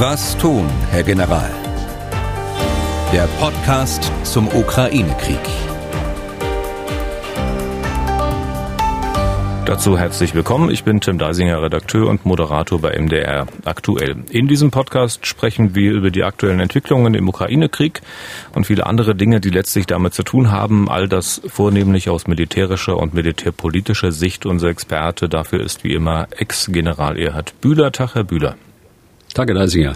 Was 0.00 0.38
tun, 0.38 0.64
Herr 0.92 1.02
General? 1.02 1.50
Der 3.12 3.26
Podcast 3.40 4.12
zum 4.22 4.46
Ukraine-Krieg. 4.46 5.40
Dazu 9.66 9.98
herzlich 9.98 10.36
willkommen. 10.36 10.70
Ich 10.70 10.84
bin 10.84 11.00
Tim 11.00 11.18
Deisinger, 11.18 11.60
Redakteur 11.60 12.06
und 12.06 12.24
Moderator 12.24 12.80
bei 12.80 12.96
MDR 12.96 13.48
aktuell. 13.64 14.14
In 14.30 14.46
diesem 14.46 14.70
Podcast 14.70 15.26
sprechen 15.26 15.74
wir 15.74 15.90
über 15.90 16.12
die 16.12 16.22
aktuellen 16.22 16.60
Entwicklungen 16.60 17.14
im 17.14 17.28
Ukraine-Krieg 17.28 18.00
und 18.54 18.68
viele 18.68 18.86
andere 18.86 19.16
Dinge, 19.16 19.40
die 19.40 19.50
letztlich 19.50 19.86
damit 19.86 20.14
zu 20.14 20.22
tun 20.22 20.52
haben. 20.52 20.88
All 20.88 21.08
das 21.08 21.42
vornehmlich 21.48 22.08
aus 22.08 22.28
militärischer 22.28 22.96
und 22.96 23.14
militärpolitischer 23.14 24.12
Sicht. 24.12 24.46
Unser 24.46 24.68
Experte 24.68 25.28
dafür 25.28 25.58
ist 25.60 25.82
wie 25.82 25.94
immer 25.94 26.28
Ex-General 26.38 27.18
Erhard 27.18 27.60
Bühler. 27.60 27.90
Tag, 27.90 28.14
Herr 28.14 28.22
Bühler. 28.22 28.54
Tage, 29.38 29.54
Deisinger. 29.54 29.92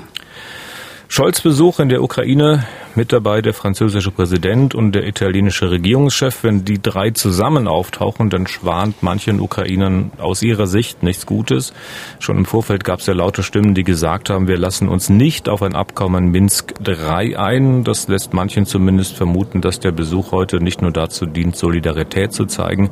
Scholz 1.09 1.41
Besuch 1.41 1.81
in 1.81 1.89
der 1.89 2.01
Ukraine 2.01 2.65
mit 2.97 3.13
dabei 3.13 3.43
der 3.43 3.55
französische 3.55 4.11
Präsident 4.11 4.75
und 4.75 4.93
der 4.93 5.07
italienische 5.07 5.71
Regierungschef. 5.71 6.43
Wenn 6.45 6.65
die 6.65 6.81
drei 6.81 7.11
zusammen 7.11 7.69
auftauchen, 7.69 8.31
dann 8.31 8.47
schwant 8.47 9.03
manchen 9.03 9.41
Ukrainern 9.41 10.13
aus 10.19 10.43
ihrer 10.43 10.67
Sicht 10.67 11.03
nichts 11.03 11.27
Gutes. 11.27 11.73
Schon 12.19 12.39
im 12.39 12.45
Vorfeld 12.45 12.85
gab 12.85 13.01
es 13.01 13.07
ja 13.07 13.15
laute 13.15 13.43
Stimmen, 13.43 13.75
die 13.75 13.85
gesagt 13.85 14.31
haben, 14.31 14.49
wir 14.49 14.59
lassen 14.59 14.89
uns 14.89 15.09
nicht 15.09 15.49
auf 15.49 15.63
ein 15.63 15.75
Abkommen 15.75 16.31
Minsk 16.31 16.75
III 16.87 17.37
ein. 17.37 17.85
Das 17.85 18.09
lässt 18.09 18.35
manchen 18.35 18.67
zumindest 18.67 19.17
vermuten, 19.17 19.61
dass 19.61 19.81
der 19.81 19.93
Besuch 19.93 20.33
heute 20.33 20.63
nicht 20.63 20.83
nur 20.83 20.93
dazu 20.93 21.27
dient, 21.27 21.57
Solidarität 21.57 22.33
zu 22.33 22.47
zeigen, 22.47 22.91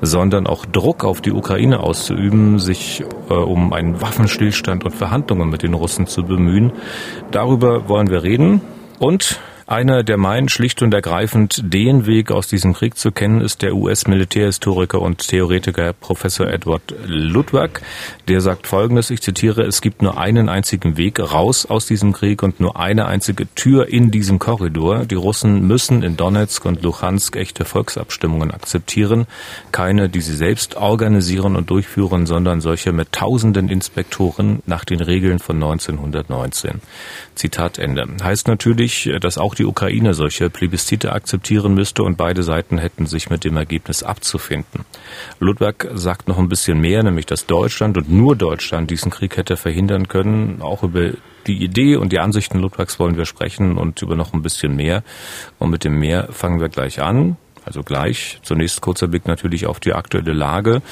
sondern 0.00 0.46
auch 0.46 0.66
Druck 0.66 1.04
auf 1.04 1.20
die 1.20 1.32
Ukraine 1.32 1.80
auszuüben, 1.80 2.58
sich 2.58 3.04
äh, 3.28 3.34
um 3.34 3.72
einen 3.72 4.00
Waffenstillstand 4.00 4.84
und 4.84 4.94
Verhandlungen 4.94 5.50
mit 5.50 5.62
den 5.62 5.74
Russen 5.74 6.06
zu 6.06 6.22
bemühen. 6.22 6.72
Darüber 7.30 7.88
wollen 7.88 8.10
wir 8.10 8.22
reden. 8.22 8.60
Und 8.98 9.40
einer, 9.72 10.02
der 10.02 10.18
meint, 10.18 10.50
schlicht 10.50 10.82
und 10.82 10.92
ergreifend 10.92 11.62
den 11.64 12.04
Weg 12.04 12.30
aus 12.30 12.46
diesem 12.46 12.74
Krieg 12.74 12.98
zu 12.98 13.10
kennen, 13.10 13.40
ist 13.40 13.62
der 13.62 13.74
US-Militärhistoriker 13.74 15.00
und 15.00 15.26
Theoretiker 15.26 15.94
Professor 15.94 16.46
Edward 16.46 16.94
Ludwig. 17.06 17.80
Der 18.28 18.42
sagt 18.42 18.66
Folgendes, 18.66 19.08
ich 19.08 19.22
zitiere, 19.22 19.62
es 19.62 19.80
gibt 19.80 20.02
nur 20.02 20.18
einen 20.18 20.50
einzigen 20.50 20.98
Weg 20.98 21.18
raus 21.20 21.64
aus 21.64 21.86
diesem 21.86 22.12
Krieg 22.12 22.42
und 22.42 22.60
nur 22.60 22.78
eine 22.78 23.06
einzige 23.06 23.46
Tür 23.54 23.88
in 23.88 24.10
diesem 24.10 24.38
Korridor. 24.38 25.06
Die 25.06 25.14
Russen 25.14 25.66
müssen 25.66 26.02
in 26.02 26.18
Donetsk 26.18 26.66
und 26.66 26.82
Luhansk 26.82 27.36
echte 27.36 27.64
Volksabstimmungen 27.64 28.50
akzeptieren. 28.50 29.26
Keine, 29.72 30.10
die 30.10 30.20
sie 30.20 30.36
selbst 30.36 30.76
organisieren 30.76 31.56
und 31.56 31.70
durchführen, 31.70 32.26
sondern 32.26 32.60
solche 32.60 32.92
mit 32.92 33.12
tausenden 33.12 33.70
Inspektoren 33.70 34.62
nach 34.66 34.84
den 34.84 35.00
Regeln 35.00 35.38
von 35.38 35.56
1919. 35.56 36.82
Zitat 37.36 37.78
Ende. 37.78 38.06
Heißt 38.22 38.48
natürlich, 38.48 39.10
dass 39.18 39.38
auch 39.38 39.54
die 39.54 39.61
die 39.62 39.66
Ukraine 39.66 40.12
solche 40.12 40.50
Plebiszite 40.50 41.12
akzeptieren 41.12 41.74
müsste 41.74 42.02
und 42.02 42.16
beide 42.16 42.42
Seiten 42.42 42.78
hätten 42.78 43.06
sich 43.06 43.30
mit 43.30 43.44
dem 43.44 43.56
Ergebnis 43.56 44.02
abzufinden. 44.02 44.84
Ludwig 45.38 45.86
sagt 45.94 46.26
noch 46.26 46.38
ein 46.38 46.48
bisschen 46.48 46.80
mehr, 46.80 47.04
nämlich 47.04 47.26
dass 47.26 47.46
Deutschland 47.46 47.96
und 47.96 48.10
nur 48.10 48.34
Deutschland 48.34 48.90
diesen 48.90 49.12
Krieg 49.12 49.36
hätte 49.36 49.56
verhindern 49.56 50.08
können. 50.08 50.62
Auch 50.62 50.82
über 50.82 51.12
die 51.46 51.62
Idee 51.62 51.94
und 51.94 52.10
die 52.10 52.18
Ansichten 52.18 52.58
Ludwigs 52.58 52.98
wollen 52.98 53.16
wir 53.16 53.24
sprechen 53.24 53.78
und 53.78 54.02
über 54.02 54.16
noch 54.16 54.32
ein 54.32 54.42
bisschen 54.42 54.74
mehr. 54.74 55.04
Und 55.60 55.70
mit 55.70 55.84
dem 55.84 55.96
mehr 55.96 56.32
fangen 56.32 56.60
wir 56.60 56.68
gleich 56.68 57.00
an. 57.00 57.36
Also 57.64 57.82
gleich. 57.82 58.40
Zunächst 58.42 58.80
kurzer 58.80 59.08
Blick 59.08 59.26
natürlich 59.26 59.66
auf 59.66 59.78
die 59.78 59.92
aktuelle 59.92 60.32
Lage. 60.32 60.82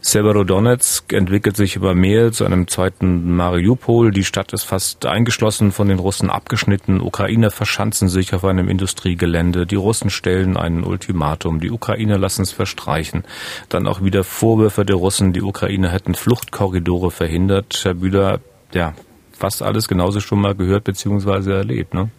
Severodonetsk 0.00 1.12
entwickelt 1.12 1.56
sich 1.56 1.76
über 1.76 1.94
mehr 1.94 2.32
zu 2.32 2.44
einem 2.44 2.68
zweiten 2.68 3.34
Mariupol. 3.36 4.10
Die 4.10 4.24
Stadt 4.24 4.52
ist 4.52 4.64
fast 4.64 5.06
eingeschlossen, 5.06 5.72
von 5.72 5.88
den 5.88 5.98
Russen 5.98 6.28
abgeschnitten. 6.28 7.00
Ukrainer 7.00 7.50
verschanzen 7.50 8.08
sich 8.08 8.34
auf 8.34 8.44
einem 8.44 8.68
Industriegelände. 8.68 9.66
Die 9.66 9.76
Russen 9.76 10.10
stellen 10.10 10.56
ein 10.56 10.84
Ultimatum. 10.84 11.60
Die 11.60 11.70
Ukrainer 11.70 12.18
lassen 12.18 12.42
es 12.42 12.52
verstreichen. 12.52 13.24
Dann 13.68 13.86
auch 13.86 14.02
wieder 14.02 14.22
Vorwürfe 14.22 14.84
der 14.84 14.96
Russen, 14.96 15.32
die 15.32 15.42
Ukrainer 15.42 15.88
hätten 15.88 16.14
Fluchtkorridore 16.14 17.10
verhindert. 17.10 17.80
Herr 17.82 17.94
Bühler, 17.94 18.40
ja, 18.72 18.94
fast 19.32 19.62
alles 19.62 19.88
genauso 19.88 20.20
schon 20.20 20.40
mal 20.40 20.54
gehört 20.54 20.84
bzw. 20.84 21.52
erlebt, 21.52 21.94
ne? 21.94 22.10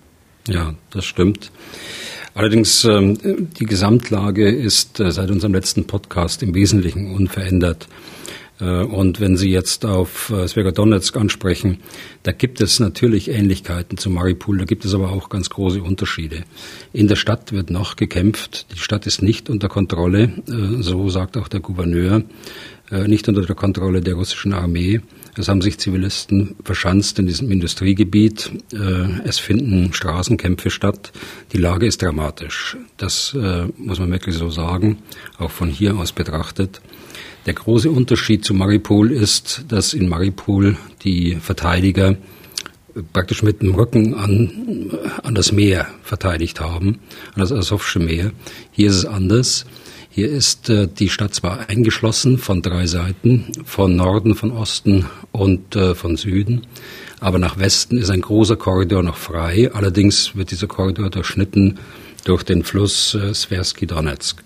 Ja, 0.47 0.73
das 0.89 1.05
stimmt. 1.05 1.51
Allerdings, 2.33 2.85
ähm, 2.85 3.17
die 3.59 3.65
Gesamtlage 3.65 4.49
ist 4.49 4.99
äh, 4.99 5.11
seit 5.11 5.31
unserem 5.31 5.53
letzten 5.53 5.85
Podcast 5.85 6.41
im 6.43 6.55
Wesentlichen 6.55 7.13
unverändert. 7.13 7.89
Äh, 8.61 8.83
und 8.83 9.19
wenn 9.19 9.35
Sie 9.35 9.49
jetzt 9.49 9.85
auf 9.85 10.29
äh, 10.29 10.47
Svegodonetsk 10.47 11.17
ansprechen, 11.17 11.79
da 12.23 12.31
gibt 12.31 12.61
es 12.61 12.79
natürlich 12.79 13.29
Ähnlichkeiten 13.29 13.97
zu 13.97 14.09
Maripol, 14.09 14.59
da 14.59 14.63
gibt 14.63 14.85
es 14.85 14.93
aber 14.93 15.11
auch 15.11 15.27
ganz 15.27 15.49
große 15.49 15.83
Unterschiede. 15.83 16.43
In 16.93 17.09
der 17.09 17.17
Stadt 17.17 17.51
wird 17.51 17.69
noch 17.69 17.97
gekämpft, 17.97 18.67
die 18.73 18.79
Stadt 18.79 19.07
ist 19.07 19.21
nicht 19.21 19.49
unter 19.49 19.67
Kontrolle, 19.67 20.31
so 20.79 21.09
sagt 21.09 21.35
auch 21.35 21.49
der 21.49 21.59
Gouverneur, 21.59 22.21
nicht 23.07 23.27
unter 23.27 23.41
der 23.41 23.55
Kontrolle 23.55 24.01
der 24.01 24.13
russischen 24.13 24.53
Armee. 24.53 25.01
Es 25.37 25.47
haben 25.47 25.61
sich 25.61 25.79
Zivilisten 25.79 26.55
verschanzt 26.63 27.17
in 27.19 27.27
diesem 27.27 27.51
Industriegebiet. 27.51 28.51
Äh, 28.73 29.21
es 29.23 29.39
finden 29.39 29.93
Straßenkämpfe 29.93 30.69
statt. 30.69 31.11
Die 31.53 31.57
Lage 31.57 31.85
ist 31.85 32.01
dramatisch. 32.01 32.77
Das 32.97 33.33
äh, 33.33 33.67
muss 33.77 33.99
man 33.99 34.11
wirklich 34.11 34.35
so 34.35 34.49
sagen, 34.49 34.99
auch 35.37 35.51
von 35.51 35.69
hier 35.69 35.95
aus 35.97 36.11
betrachtet. 36.11 36.81
Der 37.45 37.53
große 37.53 37.89
Unterschied 37.89 38.45
zu 38.45 38.53
Maripol 38.53 39.11
ist, 39.11 39.65
dass 39.69 39.93
in 39.93 40.09
Maripol 40.09 40.77
die 41.03 41.35
Verteidiger 41.35 42.17
praktisch 43.13 43.41
mit 43.41 43.61
dem 43.61 43.73
Rücken 43.73 44.13
an, 44.13 44.91
an 45.23 45.33
das 45.33 45.51
Meer 45.51 45.87
verteidigt 46.03 46.59
haben, 46.59 46.99
an 47.33 47.39
das 47.39 47.51
Asowsche 47.51 47.99
Meer. 47.99 48.31
Hier 48.71 48.89
ist 48.89 48.97
es 48.97 49.05
anders. 49.05 49.65
Hier 50.13 50.29
ist 50.29 50.69
äh, 50.69 50.89
die 50.89 51.07
Stadt 51.07 51.33
zwar 51.33 51.69
eingeschlossen 51.69 52.37
von 52.37 52.61
drei 52.61 52.85
Seiten, 52.85 53.53
von 53.63 53.95
Norden, 53.95 54.35
von 54.35 54.51
Osten 54.51 55.05
und 55.31 55.77
äh, 55.77 55.95
von 55.95 56.17
Süden, 56.17 56.67
aber 57.21 57.39
nach 57.39 57.57
Westen 57.57 57.97
ist 57.97 58.09
ein 58.09 58.19
großer 58.19 58.57
Korridor 58.57 59.03
noch 59.03 59.15
frei. 59.15 59.71
Allerdings 59.73 60.35
wird 60.35 60.51
dieser 60.51 60.67
Korridor 60.67 61.09
durchschnitten 61.09 61.79
durch 62.25 62.43
den 62.43 62.63
Fluss 62.63 63.15
äh, 63.15 63.33
Sversky 63.33 63.87
Donetsk. 63.87 64.43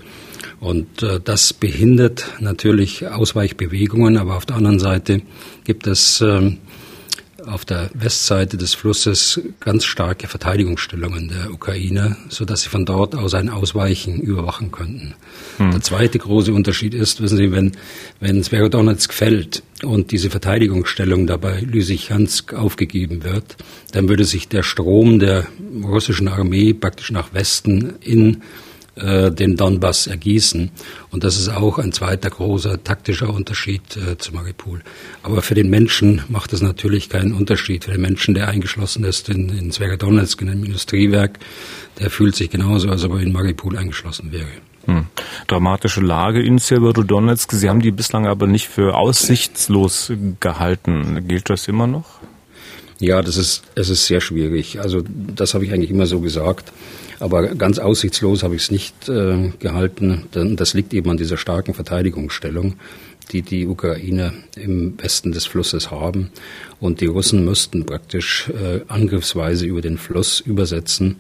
Und 0.60 1.02
äh, 1.02 1.20
das 1.20 1.52
behindert 1.52 2.28
natürlich 2.40 3.08
Ausweichbewegungen, 3.08 4.18
aber 4.18 4.38
auf 4.38 4.46
der 4.46 4.58
anderen 4.58 4.78
Seite 4.78 5.24
gibt 5.64 5.88
es 5.88 6.22
äh, 6.22 6.58
auf 7.48 7.66
der 7.66 7.90
Westseite 7.94 8.58
des 8.58 8.74
Flusses 8.74 9.40
ganz 9.60 9.86
starke 9.86 10.28
Verteidigungsstellungen 10.28 11.30
der 11.30 11.52
Ukraine, 11.52 12.18
so 12.30 12.46
dass 12.46 12.62
sie 12.62 12.70
von 12.70 12.86
dort 12.86 13.16
aus 13.16 13.34
ein 13.34 13.50
Ausweichen 13.50 14.20
überwachen 14.20 14.72
könnten. 14.72 15.16
Hm. 15.58 15.72
Der 15.72 15.82
zweite 15.82 16.20
große 16.20 16.54
Unterschied 16.54 16.94
ist, 16.94 17.22
wissen 17.22 17.38
Sie, 17.38 17.52
wenn, 17.52 17.74
wenn 18.20 18.44
Sverodonetsk 18.44 19.14
fällt 19.14 19.64
und 19.84 20.12
diese 20.12 20.30
Verteidigungsstellung 20.30 21.28
dabei 21.28 21.60
Lysychansk 21.62 22.54
aufgegeben 22.54 23.24
wird, 23.24 23.58
dann 23.92 24.10
würde 24.10 24.26
sich 24.26 24.48
der 24.48 24.64
Strom 24.64 25.20
der 25.20 25.48
russischen 25.84 26.28
Armee 26.28 26.74
praktisch 26.74 27.12
nach 27.12 27.34
Westen 27.34 27.96
in 28.02 28.42
äh, 28.96 29.32
den 29.32 29.58
Donbass 29.58 30.08
ergießen. 30.08 30.72
Und 31.12 31.24
das 31.24 31.38
ist 31.38 31.50
auch 31.50 31.80
ein 31.80 31.92
zweiter 31.92 32.30
großer 32.30 32.84
taktischer 32.84 33.30
Unterschied 33.30 33.82
äh, 33.98 34.18
zu 34.18 34.34
Maripol. 34.34 34.82
Aber 35.24 35.42
für 35.42 35.56
den 35.56 35.70
Menschen 35.70 36.22
macht 36.30 36.54
es 36.54 36.62
natürlich 36.62 37.10
keinen 37.10 37.34
Unterschied. 37.34 37.86
Für 37.86 37.92
den 37.92 38.02
Menschen, 38.02 38.34
der 38.34 38.48
eingeschlossen 38.48 39.04
ist 39.04 39.30
in, 39.30 39.50
in 39.50 39.72
Zwergadonetsk, 39.72 40.42
in 40.42 40.50
einem 40.50 40.64
Industriewerk, 40.64 41.40
der 42.00 42.10
fühlt 42.10 42.36
sich 42.36 42.50
genauso, 42.50 42.90
als 42.90 43.04
ob 43.04 43.14
er 43.14 43.20
in 43.20 43.32
Maripol 43.32 43.78
eingeschlossen 43.78 44.32
wäre. 44.32 44.48
Hm. 44.86 45.08
Dramatische 45.48 46.02
Lage 46.02 46.42
in 46.42 46.60
Severodonetsk. 46.60 47.52
Sie 47.54 47.70
haben 47.70 47.82
die 47.82 47.92
bislang 47.92 48.28
aber 48.28 48.48
nicht 48.48 48.68
für 48.68 48.96
aussichtslos 48.96 50.12
gehalten. 50.40 51.28
Gilt 51.28 51.50
das 51.50 51.68
immer 51.68 51.88
noch? 51.88 52.06
Ja, 53.00 53.22
das 53.22 53.38
ist, 53.38 53.64
es 53.76 53.90
ist 53.90 54.06
sehr 54.06 54.22
schwierig. 54.22 54.80
Also 54.80 55.04
das 55.06 55.54
habe 55.54 55.66
ich 55.66 55.74
eigentlich 55.74 55.92
immer 55.92 56.06
so 56.06 56.22
gesagt. 56.22 56.72
Aber 57.20 57.48
ganz 57.56 57.80
aussichtslos 57.80 58.44
habe 58.44 58.56
ich 58.56 58.64
es 58.64 58.72
nicht 58.72 59.10
äh, 59.10 59.52
gehalten. 59.60 60.24
Denn 60.34 60.56
das 60.56 60.74
liegt 60.74 60.94
eben 60.94 61.10
an 61.10 61.18
dieser 61.18 61.38
starken 61.38 61.74
Verteidigungsstellung, 61.74 62.76
die 63.32 63.42
die 63.42 63.68
Ukrainer 63.68 64.34
im 64.56 65.02
Westen 65.02 65.32
des 65.32 65.46
Flusses 65.46 65.92
haben. 65.92 66.32
Und 66.80 67.02
die 67.02 67.08
Russen 67.08 67.46
müssten 67.46 67.86
praktisch 67.86 68.50
äh, 68.50 68.82
angriffsweise 68.88 69.66
über 69.66 69.82
den 69.82 69.98
Fluss 69.98 70.40
übersetzen. 70.40 71.18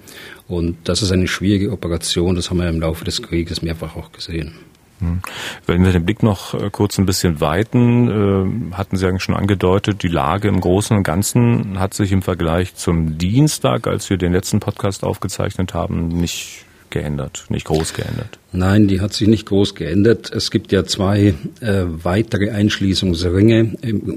Und 0.47 0.77
das 0.83 1.01
ist 1.01 1.11
eine 1.11 1.27
schwierige 1.27 1.71
Operation. 1.71 2.35
Das 2.35 2.49
haben 2.49 2.57
wir 2.57 2.69
im 2.69 2.81
Laufe 2.81 3.05
des 3.05 3.21
Krieges 3.21 3.61
mehrfach 3.61 3.95
auch 3.95 4.11
gesehen. 4.11 4.53
Hm. 4.99 5.21
Wenn 5.65 5.83
wir 5.83 5.91
den 5.91 6.05
Blick 6.05 6.23
noch 6.23 6.53
äh, 6.53 6.69
kurz 6.71 6.97
ein 6.97 7.05
bisschen 7.05 7.41
weiten, 7.41 8.71
äh, 8.71 8.75
hatten 8.75 8.97
Sie 8.97 9.05
eigentlich 9.05 9.23
schon 9.23 9.35
angedeutet, 9.35 10.03
die 10.03 10.07
Lage 10.07 10.47
im 10.47 10.61
Großen 10.61 10.95
und 10.95 11.03
Ganzen 11.03 11.79
hat 11.79 11.93
sich 11.93 12.11
im 12.11 12.21
Vergleich 12.21 12.75
zum 12.75 13.17
Dienstag, 13.17 13.87
als 13.87 14.09
wir 14.09 14.17
den 14.17 14.31
letzten 14.31 14.59
Podcast 14.59 15.03
aufgezeichnet 15.03 15.73
haben, 15.73 16.07
nicht 16.07 16.65
geändert, 16.95 17.45
nicht 17.49 17.65
groß 17.65 17.93
geändert. 17.93 18.39
Nein, 18.53 18.87
die 18.87 19.01
hat 19.01 19.11
sich 19.11 19.27
nicht 19.27 19.45
groß 19.47 19.75
geändert. 19.75 20.31
Es 20.33 20.49
gibt 20.49 20.71
ja 20.71 20.85
zwei 20.85 21.33
äh, 21.59 21.83
weitere 21.85 22.51
Einschließungsringe, 22.51 23.75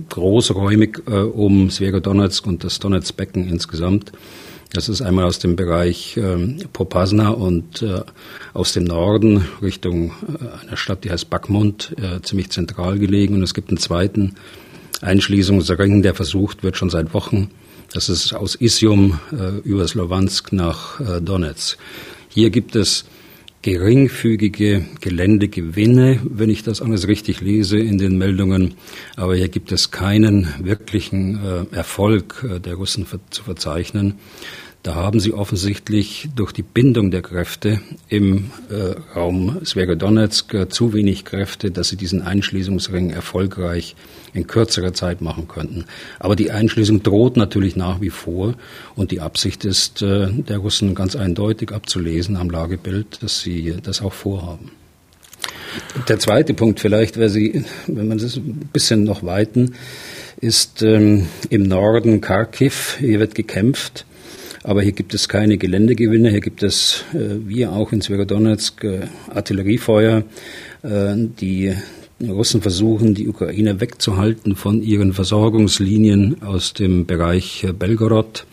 großräumig 0.08 0.98
äh, 1.08 1.10
um 1.10 1.70
Sverodonetsk 1.70 2.46
und 2.46 2.62
das 2.62 2.78
Donetsk-Becken 2.78 3.48
insgesamt. 3.48 4.12
Das 4.70 4.90
ist 4.90 5.00
einmal 5.00 5.24
aus 5.24 5.38
dem 5.38 5.56
Bereich 5.56 6.18
ähm, 6.18 6.58
Popasna 6.74 7.30
und 7.30 7.80
äh, 7.82 8.02
aus 8.52 8.74
dem 8.74 8.84
Norden 8.84 9.46
Richtung 9.62 10.12
äh, 10.28 10.66
einer 10.66 10.76
Stadt, 10.76 11.04
die 11.04 11.10
heißt 11.10 11.30
Backmund, 11.30 11.94
äh, 11.98 12.20
ziemlich 12.20 12.50
zentral 12.50 12.98
gelegen. 12.98 13.34
Und 13.34 13.42
es 13.42 13.54
gibt 13.54 13.70
einen 13.70 13.78
zweiten 13.78 14.34
Einschließungsring, 15.00 16.02
der 16.02 16.14
versucht 16.14 16.62
wird 16.62 16.76
schon 16.76 16.90
seit 16.90 17.14
Wochen. 17.14 17.50
Das 17.94 18.10
ist 18.10 18.34
aus 18.34 18.56
Isium 18.60 19.18
äh, 19.32 19.58
über 19.66 19.88
Slowansk 19.88 20.52
nach 20.52 21.00
äh, 21.00 21.22
Donetsk. 21.22 21.78
Hier 22.28 22.50
gibt 22.50 22.76
es 22.76 23.06
geringfügige 23.62 24.86
Geländegewinne, 25.00 26.20
wenn 26.22 26.50
ich 26.50 26.62
das 26.62 26.80
alles 26.80 27.08
richtig 27.08 27.40
lese 27.40 27.78
in 27.78 27.98
den 27.98 28.16
Meldungen. 28.16 28.74
Aber 29.16 29.34
hier 29.34 29.48
gibt 29.48 29.72
es 29.72 29.90
keinen 29.90 30.48
wirklichen 30.62 31.40
äh, 31.44 31.76
Erfolg 31.76 32.44
äh, 32.48 32.60
der 32.60 32.74
Russen 32.74 33.06
zu 33.30 33.42
verzeichnen. 33.42 34.14
Da 34.88 34.94
haben 34.94 35.20
sie 35.20 35.34
offensichtlich 35.34 36.30
durch 36.34 36.52
die 36.52 36.62
Bindung 36.62 37.10
der 37.10 37.20
Kräfte 37.20 37.82
im 38.08 38.52
äh, 38.70 38.98
Raum 39.14 39.60
Sverodonetsk 39.62 40.54
äh, 40.54 40.68
zu 40.70 40.94
wenig 40.94 41.26
Kräfte, 41.26 41.70
dass 41.70 41.90
sie 41.90 41.96
diesen 41.96 42.22
Einschließungsring 42.22 43.10
erfolgreich 43.10 43.96
in 44.32 44.46
kürzerer 44.46 44.94
Zeit 44.94 45.20
machen 45.20 45.46
könnten. 45.46 45.84
Aber 46.18 46.36
die 46.36 46.52
Einschließung 46.52 47.02
droht 47.02 47.36
natürlich 47.36 47.76
nach 47.76 48.00
wie 48.00 48.08
vor 48.08 48.54
und 48.96 49.10
die 49.10 49.20
Absicht 49.20 49.66
ist 49.66 50.00
äh, 50.00 50.28
der 50.32 50.56
Russen 50.56 50.94
ganz 50.94 51.16
eindeutig 51.16 51.72
abzulesen 51.72 52.36
am 52.36 52.48
Lagebild, 52.48 53.22
dass 53.22 53.42
sie 53.42 53.74
das 53.82 54.00
auch 54.00 54.14
vorhaben. 54.14 54.70
Der 56.08 56.18
zweite 56.18 56.54
Punkt 56.54 56.80
vielleicht, 56.80 57.18
wenn, 57.18 57.28
sie, 57.28 57.62
wenn 57.88 58.08
man 58.08 58.16
das 58.16 58.36
ein 58.36 58.70
bisschen 58.72 59.04
noch 59.04 59.22
weiten, 59.22 59.74
ist 60.40 60.80
ähm, 60.80 61.26
im 61.50 61.64
Norden 61.64 62.22
Kharkiv. 62.22 62.96
Hier 63.00 63.20
wird 63.20 63.34
gekämpft. 63.34 64.06
Aber 64.68 64.82
hier 64.82 64.92
gibt 64.92 65.14
es 65.14 65.30
keine 65.30 65.56
Geländegewinne, 65.56 66.28
hier 66.28 66.42
gibt 66.42 66.62
es, 66.62 67.02
äh, 67.14 67.38
wie 67.46 67.64
auch 67.64 67.90
in 67.90 68.02
Sverodonetsk, 68.02 68.84
äh, 68.84 69.00
Artilleriefeuer. 69.34 70.24
Äh, 70.82 71.14
die 71.40 71.72
Russen 72.20 72.60
versuchen, 72.60 73.14
die 73.14 73.28
Ukraine 73.28 73.80
wegzuhalten 73.80 74.56
von 74.56 74.82
ihren 74.82 75.14
Versorgungslinien 75.14 76.42
aus 76.42 76.74
dem 76.74 77.06
Bereich 77.06 77.66
Belgorod. 77.78 78.44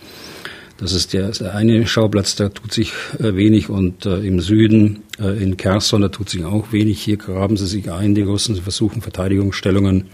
Das 0.77 0.93
ist 0.93 1.11
der, 1.11 1.31
der 1.31 1.53
eine 1.53 1.85
Schauplatz, 1.85 2.37
da 2.37 2.47
tut 2.47 2.71
sich 2.71 2.93
wenig 3.19 3.67
und 3.67 4.05
äh, 4.05 4.19
im 4.19 4.39
Süden 4.39 5.03
äh, 5.19 5.43
in 5.43 5.57
Kherson, 5.57 6.01
da 6.01 6.07
tut 6.07 6.29
sich 6.29 6.45
auch 6.45 6.71
wenig. 6.71 7.01
Hier 7.01 7.17
graben 7.17 7.57
sie 7.57 7.67
sich 7.67 7.91
ein, 7.91 8.15
die 8.15 8.21
Russen 8.21 8.55
versuchen 8.55 9.01
Verteidigungsstellungen 9.01 10.05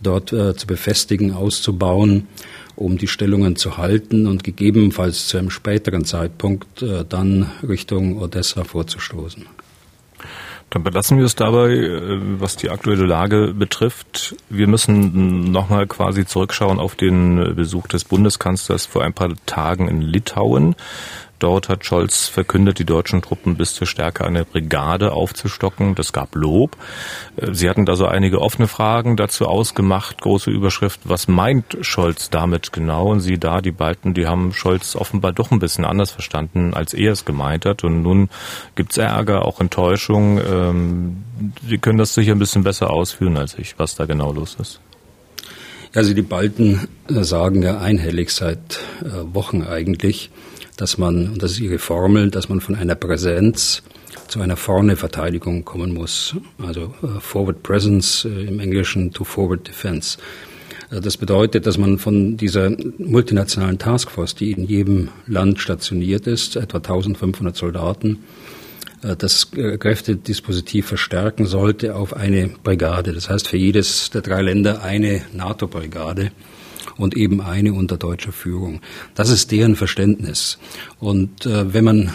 dort 0.00 0.32
äh, 0.32 0.54
zu 0.54 0.68
befestigen, 0.68 1.32
auszubauen 1.32 2.28
um 2.76 2.98
die 2.98 3.08
Stellungen 3.08 3.56
zu 3.56 3.78
halten 3.78 4.26
und 4.26 4.44
gegebenenfalls 4.44 5.28
zu 5.28 5.38
einem 5.38 5.50
späteren 5.50 6.04
Zeitpunkt 6.04 6.82
äh, 6.82 7.04
dann 7.08 7.50
Richtung 7.66 8.20
Odessa 8.20 8.64
vorzustoßen. 8.64 9.46
Dann 10.70 10.82
belassen 10.82 11.18
wir 11.18 11.24
es 11.24 11.36
dabei, 11.36 11.70
äh, 11.70 12.18
was 12.38 12.56
die 12.56 12.70
aktuelle 12.70 13.06
Lage 13.06 13.54
betrifft. 13.54 14.36
Wir 14.50 14.66
müssen 14.66 15.50
nochmal 15.50 15.86
quasi 15.86 16.26
zurückschauen 16.26 16.78
auf 16.78 16.96
den 16.96 17.54
Besuch 17.54 17.86
des 17.86 18.04
Bundeskanzlers 18.04 18.84
vor 18.86 19.02
ein 19.02 19.12
paar 19.12 19.30
Tagen 19.46 19.88
in 19.88 20.02
Litauen. 20.02 20.74
Dort 21.38 21.68
hat 21.68 21.84
Scholz 21.84 22.28
verkündet, 22.28 22.78
die 22.78 22.84
deutschen 22.84 23.22
Truppen 23.22 23.56
bis 23.56 23.74
zur 23.74 23.86
Stärke 23.86 24.24
einer 24.24 24.44
Brigade 24.44 25.12
aufzustocken. 25.12 25.94
Das 25.94 26.12
gab 26.12 26.34
Lob. 26.34 26.76
Äh, 27.36 27.52
Sie 27.52 27.68
hatten 27.68 27.86
da 27.86 27.96
so 27.96 28.06
einige 28.06 28.40
offene 28.40 28.68
Fragen 28.68 29.16
dazu 29.16 29.46
ausgemacht. 29.46 30.20
Große 30.20 30.50
Überschrift. 30.50 31.00
Was 31.04 31.28
meint 31.28 31.76
Scholz 31.82 32.30
damit 32.30 32.72
genau? 32.72 33.08
Und 33.10 33.20
Sie 33.20 33.38
da, 33.38 33.60
die 33.60 33.72
Balten, 33.72 34.14
die 34.14 34.26
haben 34.26 34.52
Scholz 34.52 34.96
offenbar 34.96 35.32
doch 35.32 35.50
ein 35.50 35.58
bisschen 35.58 35.84
anders 35.84 36.10
verstanden, 36.10 36.74
als 36.74 36.94
er 36.94 37.12
es 37.12 37.24
gemeint 37.24 37.66
hat. 37.66 37.84
Und 37.84 38.02
nun 38.02 38.28
gibt's 38.74 38.96
Ärger, 38.96 39.44
auch 39.44 39.60
Enttäuschung. 39.60 40.38
Ähm, 40.38 41.24
Sie 41.68 41.78
können 41.78 41.98
das 41.98 42.14
sicher 42.14 42.32
ein 42.32 42.38
bisschen 42.38 42.64
besser 42.64 42.90
ausführen 42.90 43.36
als 43.36 43.58
ich, 43.58 43.78
was 43.78 43.94
da 43.94 44.06
genau 44.06 44.32
los 44.32 44.56
ist. 44.60 44.80
Also 45.94 46.12
die 46.12 46.22
Balten 46.22 46.88
äh, 47.08 47.22
sagen 47.24 47.62
ja 47.62 47.78
einhellig 47.78 48.30
seit 48.30 48.80
äh, 49.02 49.34
Wochen 49.34 49.62
eigentlich, 49.62 50.30
dass 50.76 50.98
man, 50.98 51.32
und 51.32 51.42
das 51.42 51.52
ist 51.52 51.60
ihre 51.60 51.78
Formel, 51.78 52.30
dass 52.30 52.48
man 52.48 52.60
von 52.60 52.74
einer 52.74 52.94
Präsenz 52.94 53.82
zu 54.28 54.40
einer 54.40 54.56
vorne 54.56 54.96
Verteidigung 54.96 55.64
kommen 55.64 55.94
muss. 55.94 56.36
Also 56.64 56.94
uh, 57.02 57.20
Forward 57.20 57.62
Presence 57.62 58.24
uh, 58.24 58.28
im 58.28 58.60
Englischen 58.60 59.12
to 59.12 59.24
Forward 59.24 59.66
Defense. 59.66 60.18
Uh, 60.92 61.00
das 61.00 61.16
bedeutet, 61.16 61.66
dass 61.66 61.78
man 61.78 61.98
von 61.98 62.36
dieser 62.36 62.70
multinationalen 62.98 63.78
Taskforce, 63.78 64.34
die 64.34 64.52
in 64.52 64.66
jedem 64.66 65.08
Land 65.26 65.60
stationiert 65.60 66.26
ist, 66.26 66.56
etwa 66.56 66.78
1500 66.78 67.56
Soldaten, 67.56 68.24
das 69.18 69.50
Kräftedispositiv 69.50 70.86
verstärken 70.86 71.44
sollte 71.44 71.94
auf 71.94 72.14
eine 72.14 72.48
Brigade. 72.64 73.12
Das 73.12 73.28
heißt 73.28 73.46
für 73.46 73.58
jedes 73.58 74.10
der 74.10 74.22
drei 74.22 74.40
Länder 74.40 74.82
eine 74.82 75.20
NATO-Brigade 75.32 76.32
und 76.98 77.16
eben 77.16 77.40
eine 77.40 77.72
unter 77.72 77.96
deutscher 77.96 78.32
Führung. 78.32 78.80
Das 79.14 79.30
ist 79.30 79.50
deren 79.52 79.76
Verständnis. 79.76 80.58
Und 80.98 81.46
äh, 81.46 81.72
wenn 81.72 81.84
man 81.84 82.14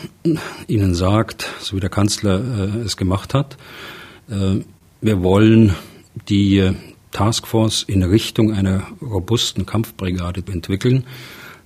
ihnen 0.67 0.95
sagt, 0.95 1.47
so 1.59 1.75
wie 1.75 1.81
der 1.81 1.89
Kanzler 1.89 2.39
äh, 2.39 2.79
es 2.79 2.97
gemacht 2.97 3.33
hat, 3.33 3.57
äh, 4.29 4.61
wir 5.01 5.23
wollen 5.23 5.75
die 6.29 6.57
äh, 6.57 6.73
Taskforce 7.11 7.83
in 7.83 8.03
Richtung 8.03 8.53
einer 8.53 8.83
robusten 9.01 9.65
Kampfbrigade 9.65 10.43
entwickeln, 10.51 11.05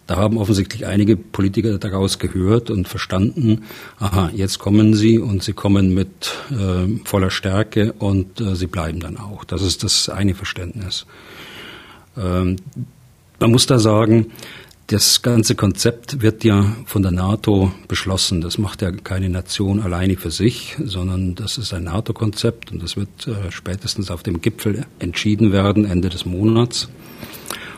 da 0.08 0.18
haben 0.18 0.38
offensichtlich 0.38 0.86
einige 0.86 1.18
Politiker 1.18 1.80
daraus 1.80 2.20
gehört 2.20 2.70
und 2.70 2.88
verstanden, 2.88 3.64
aha, 3.98 4.30
jetzt 4.36 4.60
kommen 4.60 4.94
sie 4.94 5.18
und 5.18 5.42
sie 5.42 5.54
kommen 5.54 5.96
mit 5.96 6.36
äh, 6.52 7.00
voller 7.06 7.32
Stärke 7.32 7.94
und 7.94 8.40
äh, 8.40 8.56
sie 8.56 8.68
bleiben 8.68 9.00
dann 9.00 9.18
auch. 9.18 9.44
Das 9.44 9.64
ist 9.64 9.84
das 9.84 10.10
eine 10.10 10.36
Verständnis. 10.36 11.08
Ähm, 12.16 12.58
man 13.46 13.52
muss 13.52 13.68
da 13.68 13.78
sagen, 13.78 14.32
das 14.88 15.22
ganze 15.22 15.54
Konzept 15.54 16.24
wird 16.24 16.44
ja 16.44 16.66
von 16.88 17.04
der 17.04 17.12
NATO 17.12 17.72
beschlossen. 17.88 18.42
Das 18.42 18.58
macht 18.58 18.82
ja 18.82 18.90
keine 18.92 19.30
Nation 19.30 19.84
alleine 19.84 20.18
für 20.18 20.32
sich, 20.32 20.76
sondern 20.84 21.36
das 21.36 21.60
ist 21.60 21.72
ein 21.72 21.84
NATO-Konzept 21.84 22.72
und 22.72 22.82
das 22.82 22.98
wird 22.98 23.28
äh, 23.28 23.52
spätestens 23.52 24.10
auf 24.10 24.24
dem 24.24 24.42
Gipfel 24.42 24.88
entschieden 24.98 25.52
werden, 25.52 25.86
Ende 25.86 26.10
des 26.10 26.26
Monats. 26.26 26.90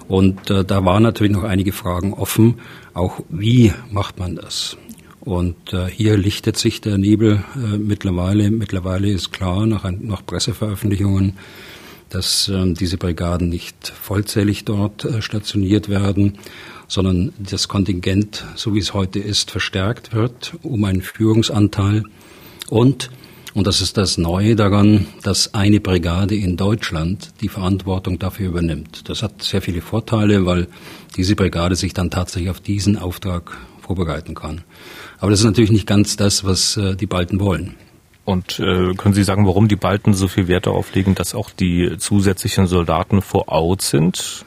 Und 0.08 0.50
äh, 0.50 0.64
da 0.64 0.86
waren 0.86 1.04
natürlich 1.04 1.34
noch 1.34 1.44
einige 1.44 1.74
Fragen 1.74 2.14
offen, 2.14 2.62
auch 2.94 3.20
wie 3.28 3.74
macht 3.92 4.20
man 4.20 4.38
das? 4.38 4.78
Und 5.20 5.74
äh, 5.74 5.88
hier 5.88 6.16
lichtet 6.16 6.56
sich 6.56 6.80
der 6.80 6.98
Nebel 6.98 7.44
äh, 7.58 7.78
mittlerweile. 7.78 8.52
Mittlerweile 8.52 9.10
ist 9.10 9.34
klar, 9.34 9.66
nach, 9.66 9.84
nach 10.00 10.26
Presseveröffentlichungen, 10.26 11.34
dass 12.10 12.48
äh, 12.50 12.74
diese 12.74 12.98
Brigaden 12.98 13.50
nicht 13.50 13.88
vollzählig 13.90 14.66
dort 14.66 15.06
äh, 15.06 15.22
stationiert 15.22 15.90
werden, 15.90 16.38
sondern 16.88 17.34
das 17.38 17.68
Kontingent, 17.68 18.46
so 18.56 18.74
wie 18.74 18.80
es 18.80 18.94
heute 18.94 19.20
ist, 19.20 19.52
verstärkt 19.52 20.14
wird 20.14 20.54
um 20.64 20.84
einen 20.84 21.02
Führungsanteil 21.02 22.04
und 22.70 23.10
und 23.58 23.66
das 23.66 23.82
ist 23.82 23.98
das 23.98 24.20
Neue 24.20 24.56
daran, 24.56 25.08
dass 25.24 25.56
eine 25.56 25.80
Brigade 25.80 26.36
in 26.36 26.58
Deutschland 26.58 27.30
die 27.42 27.50
Verantwortung 27.50 28.20
dafür 28.20 28.50
übernimmt. 28.50 29.10
Das 29.10 29.24
hat 29.24 29.42
sehr 29.42 29.64
viele 29.64 29.82
Vorteile, 29.82 30.46
weil 30.46 30.68
diese 31.16 31.36
Brigade 31.36 31.76
sich 31.76 31.96
dann 31.96 32.12
tatsächlich 32.12 32.52
auf 32.52 32.60
diesen 32.60 33.00
Auftrag 33.00 33.58
vorbereiten 33.82 34.36
kann. 34.36 34.62
Aber 35.18 35.32
das 35.32 35.40
ist 35.40 35.46
natürlich 35.48 35.72
nicht 35.72 35.88
ganz 35.88 36.18
das, 36.18 36.44
was 36.44 36.78
äh, 36.78 36.96
die 36.96 37.08
Balten 37.08 37.40
wollen. 37.40 37.74
Und 38.28 38.60
äh, 38.60 38.94
können 38.96 39.14
Sie 39.14 39.24
sagen, 39.24 39.48
warum 39.48 39.70
die 39.70 39.78
Balten 39.78 40.14
so 40.14 40.28
viel 40.28 40.50
Wert 40.50 40.66
darauf 40.66 40.94
legen, 40.94 41.16
dass 41.16 41.34
auch 41.34 41.50
die 41.50 41.98
zusätzlichen 41.98 42.68
Soldaten 42.68 43.22
vor 43.22 43.48
Ort 43.48 43.82
sind? 43.82 44.44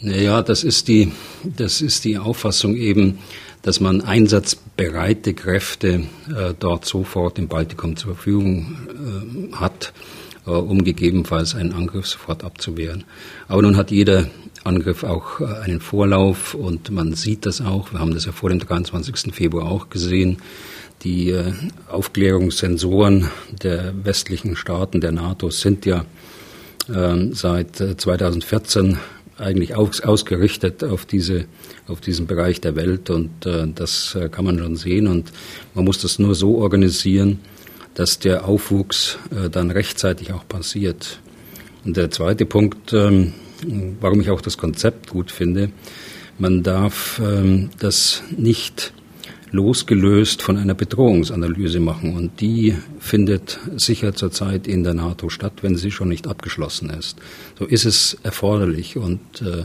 Naja, 0.00 0.42
das 0.42 0.62
ist 0.62 0.86
die, 0.86 1.10
das 1.42 1.80
ist 1.80 2.04
die 2.04 2.18
Auffassung 2.18 2.76
eben, 2.76 3.18
dass 3.62 3.80
man 3.80 4.00
einsatzbereite 4.00 5.34
Kräfte 5.34 6.04
äh, 6.28 6.54
dort 6.56 6.84
sofort 6.84 7.36
im 7.40 7.48
Baltikum 7.48 7.96
zur 7.96 8.14
Verfügung 8.14 8.76
äh, 8.86 9.56
hat, 9.56 9.92
äh, 10.46 10.50
um 10.50 10.84
gegebenenfalls 10.84 11.56
einen 11.56 11.72
Angriff 11.72 12.06
sofort 12.06 12.44
abzuwehren. 12.44 13.02
Aber 13.48 13.62
nun 13.62 13.76
hat 13.76 13.90
jeder 13.90 14.28
Angriff 14.62 15.02
auch 15.02 15.40
äh, 15.40 15.46
einen 15.64 15.80
Vorlauf 15.80 16.54
und 16.54 16.92
man 16.92 17.14
sieht 17.14 17.44
das 17.44 17.60
auch. 17.60 17.90
Wir 17.90 17.98
haben 17.98 18.14
das 18.14 18.26
ja 18.26 18.30
vor 18.30 18.50
dem 18.50 18.60
23. 18.60 19.34
Februar 19.34 19.66
auch 19.66 19.90
gesehen 19.90 20.36
die 21.04 21.30
äh, 21.30 21.52
Aufklärungssensoren 21.88 23.30
der 23.62 23.92
westlichen 24.04 24.56
Staaten 24.56 25.00
der 25.00 25.12
NATO 25.12 25.50
sind 25.50 25.86
ja 25.86 26.04
ähm, 26.92 27.34
seit 27.34 27.76
2014 27.76 28.92
äh, 28.92 28.96
eigentlich 29.42 29.74
aus, 29.74 30.00
ausgerichtet 30.00 30.82
auf 30.82 31.04
diese, 31.04 31.44
auf 31.86 32.00
diesen 32.00 32.26
Bereich 32.26 32.60
der 32.60 32.76
Welt 32.76 33.10
und 33.10 33.46
äh, 33.46 33.66
das 33.74 34.16
kann 34.30 34.44
man 34.44 34.58
schon 34.58 34.76
sehen 34.76 35.06
und 35.06 35.32
man 35.74 35.84
muss 35.84 36.00
das 36.00 36.18
nur 36.18 36.34
so 36.34 36.58
organisieren, 36.58 37.40
dass 37.94 38.18
der 38.18 38.48
Aufwuchs 38.48 39.18
dann 39.52 39.70
rechtzeitig 39.70 40.32
auch 40.32 40.48
passiert. 40.48 41.20
Und 41.84 41.96
der 41.96 42.10
zweite 42.10 42.44
Punkt, 42.44 42.92
ähm, 42.92 43.34
warum 44.00 44.20
ich 44.20 44.30
auch 44.30 44.40
das 44.40 44.58
Konzept 44.58 45.10
gut 45.10 45.30
finde, 45.30 45.70
man 46.38 46.64
darf 46.64 47.20
ähm, 47.24 47.70
das 47.78 48.24
nicht 48.36 48.92
losgelöst 49.54 50.42
von 50.42 50.56
einer 50.58 50.74
Bedrohungsanalyse 50.74 51.78
machen. 51.80 52.16
Und 52.16 52.40
die 52.40 52.76
findet 52.98 53.60
sicher 53.76 54.14
zurzeit 54.14 54.66
in 54.66 54.82
der 54.82 54.94
NATO 54.94 55.28
statt, 55.28 55.52
wenn 55.62 55.76
sie 55.76 55.92
schon 55.92 56.08
nicht 56.08 56.26
abgeschlossen 56.26 56.90
ist. 56.90 57.18
So 57.58 57.64
ist 57.64 57.84
es 57.84 58.18
erforderlich 58.24 58.96
und 58.96 59.20
äh, 59.42 59.64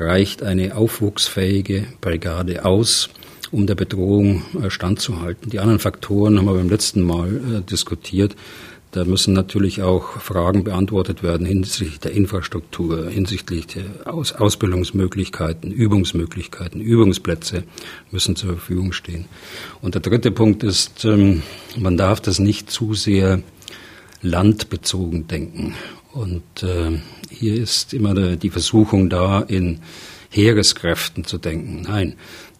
reicht 0.00 0.42
eine 0.42 0.76
aufwuchsfähige 0.76 1.86
Brigade 2.02 2.64
aus, 2.66 3.08
um 3.50 3.66
der 3.66 3.76
Bedrohung 3.76 4.42
äh, 4.62 4.68
standzuhalten. 4.68 5.50
Die 5.50 5.58
anderen 5.58 5.80
Faktoren 5.80 6.38
haben 6.38 6.46
wir 6.46 6.54
beim 6.54 6.68
letzten 6.68 7.00
Mal 7.00 7.28
äh, 7.28 7.60
diskutiert. 7.62 8.36
Da 8.94 9.04
müssen 9.04 9.34
natürlich 9.34 9.82
auch 9.82 10.20
Fragen 10.20 10.62
beantwortet 10.62 11.24
werden 11.24 11.44
hinsichtlich 11.44 11.98
der 11.98 12.12
Infrastruktur, 12.12 13.10
hinsichtlich 13.10 13.66
der 13.66 13.84
Aus 14.04 14.32
Ausbildungsmöglichkeiten, 14.32 15.72
Übungsmöglichkeiten, 15.72 16.80
Übungsplätze 16.80 17.64
müssen 18.12 18.36
zur 18.36 18.50
Verfügung 18.50 18.92
stehen. 18.92 19.24
Und 19.82 19.96
der 19.96 20.00
dritte 20.00 20.30
Punkt 20.30 20.62
ist, 20.62 21.04
ähm, 21.04 21.42
man 21.76 21.96
darf 21.96 22.20
das 22.20 22.38
nicht 22.38 22.70
zu 22.70 22.94
sehr 22.94 23.42
landbezogen 24.22 25.26
denken. 25.26 25.74
Und 26.12 26.62
äh, 26.62 27.00
hier 27.30 27.54
ist 27.56 27.94
immer 27.94 28.36
die 28.36 28.50
Versuchung 28.50 29.10
da, 29.10 29.40
in 29.40 29.80
Heereskräften 30.30 31.24
zu 31.24 31.38
denken. 31.38 31.82
Nein, 31.82 32.14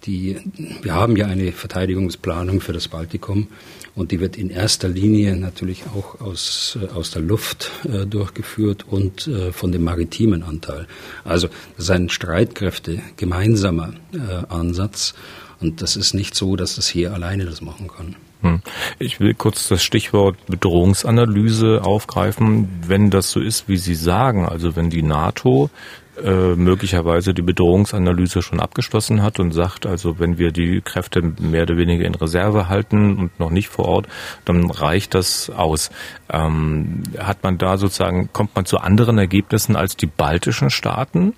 die, 0.05 0.39
wir 0.83 0.95
haben 0.95 1.15
ja 1.15 1.27
eine 1.27 1.53
Verteidigungsplanung 1.53 2.61
für 2.61 2.73
das 2.73 2.89
Baltikum 2.89 3.47
und 3.95 4.11
die 4.11 4.21
wird 4.21 4.37
in 4.37 4.51
erster 4.51 4.89
Linie 4.89 5.37
natürlich 5.37 5.85
auch 5.95 6.21
aus, 6.21 6.79
äh, 6.81 6.93
aus 6.93 7.11
der 7.11 7.23
Luft 7.23 7.71
äh, 7.85 8.07
durchgeführt 8.07 8.85
und 8.89 9.27
äh, 9.27 9.53
von 9.53 9.73
dem 9.73 9.85
maritimen 9.85 10.43
Anteil. 10.43 10.87
Also 11.25 11.49
das 11.77 11.89
ist 11.91 12.13
Streitkräfte 12.13 13.01
gemeinsamer 13.17 13.95
äh, 14.13 14.19
Ansatz. 14.49 15.15
Und 15.61 15.81
das 15.81 15.97
ist 15.97 16.15
nicht 16.15 16.35
so, 16.35 16.57
dass 16.57 16.77
das 16.77 16.89
hier 16.89 17.15
alleine 17.15 17.47
das 17.47 17.61
machen 17.61 17.89
kann. 17.89 18.17
Hm. 18.43 18.61
Ich 18.99 19.21
will 19.21 19.33
kurz 19.33 19.69
das 19.69 19.83
Stichwort 19.83 20.37
Bedrohungsanalyse 20.47 21.83
aufgreifen. 21.83 22.69
Wenn 22.87 23.11
das 23.11 23.31
so 23.31 23.41
ist, 23.41 23.69
wie 23.69 23.79
Sie 23.79 23.95
sagen, 23.95 24.45
also 24.45 24.77
wenn 24.77 24.91
die 24.91 25.03
NATO 25.03 25.71
äh, 26.23 26.55
möglicherweise 26.55 27.35
die 27.35 27.43
Bedrohungsanalyse 27.43 28.43
schon 28.43 28.61
abgeschlossen 28.61 29.23
hat 29.23 29.41
und 29.41 29.53
sagt, 29.53 29.87
also 29.87 30.19
wenn 30.19 30.39
wir 30.39 30.53
die 30.53 30.81
Kräfte 30.81 31.23
mehr 31.41 31.63
oder 31.63 31.77
weniger 31.77 32.05
in 32.05 32.15
Reserve 32.15 32.69
halten 32.69 33.17
und 33.17 33.41
noch 33.41 33.51
nicht 33.51 33.69
vor 33.69 33.87
Ort, 33.87 34.07
dann 34.45 34.71
reicht 34.71 35.15
das 35.15 35.51
aus. 35.51 35.91
Ähm, 36.33 37.03
hat 37.19 37.43
man 37.43 37.59
da 37.59 37.79
sozusagen, 37.79 38.29
kommt 38.33 38.55
man 38.55 38.65
zu 38.65 38.79
anderen 38.79 39.19
Ergebnissen 39.19 39.77
als 39.77 39.97
die 39.97 40.07
baltischen 40.07 40.71
Staaten? 40.71 41.35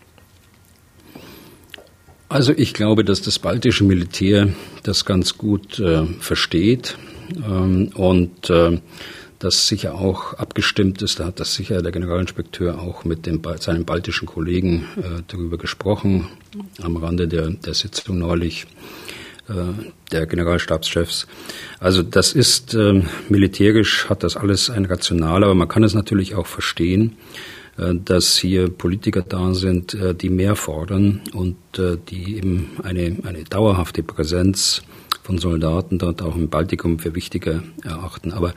Also 2.28 2.52
ich 2.52 2.74
glaube, 2.74 3.04
dass 3.04 3.22
das 3.22 3.38
baltische 3.38 3.84
Militär 3.84 4.48
das 4.82 5.04
ganz 5.04 5.38
gut 5.38 5.78
äh, 5.78 6.06
versteht 6.18 6.98
ähm, 7.36 7.92
und 7.94 8.50
äh, 8.50 8.80
das 9.38 9.68
sicher 9.68 9.94
auch 9.94 10.34
abgestimmt 10.34 11.02
ist. 11.02 11.20
Da 11.20 11.26
hat 11.26 11.40
das 11.40 11.54
sicher 11.54 11.82
der 11.82 11.92
Generalinspekteur 11.92 12.80
auch 12.80 13.04
mit 13.04 13.26
dem, 13.26 13.42
seinen 13.58 13.84
baltischen 13.84 14.26
Kollegen 14.26 14.86
äh, 14.96 15.22
darüber 15.28 15.58
gesprochen, 15.58 16.28
am 16.82 16.96
Rande 16.96 17.28
der, 17.28 17.50
der 17.50 17.74
Sitzung 17.74 18.18
neulich 18.18 18.66
äh, 19.48 19.52
der 20.12 20.26
Generalstabschefs. 20.26 21.26
Also 21.78 22.02
das 22.02 22.32
ist 22.32 22.74
äh, 22.74 23.02
militärisch 23.28 24.08
hat 24.08 24.22
das 24.22 24.36
alles 24.36 24.70
ein 24.70 24.84
Rational, 24.84 25.44
aber 25.44 25.54
man 25.54 25.68
kann 25.68 25.84
es 25.84 25.94
natürlich 25.94 26.34
auch 26.34 26.46
verstehen, 26.46 27.16
äh, 27.76 27.94
dass 27.94 28.36
hier 28.36 28.70
Politiker 28.70 29.22
da 29.22 29.54
sind, 29.54 29.94
äh, 29.94 30.14
die 30.14 30.30
mehr 30.30 30.56
fordern 30.56 31.22
und 31.32 31.56
die 32.08 32.38
eben 32.38 32.70
eine, 32.82 33.18
eine 33.24 33.44
dauerhafte 33.44 34.02
Präsenz 34.02 34.82
von 35.26 35.38
Soldaten 35.38 35.98
dort 35.98 36.22
auch 36.22 36.36
im 36.36 36.48
Baltikum 36.48 37.00
für 37.00 37.16
wichtiger 37.16 37.64
erachten. 37.82 38.30
Aber 38.30 38.54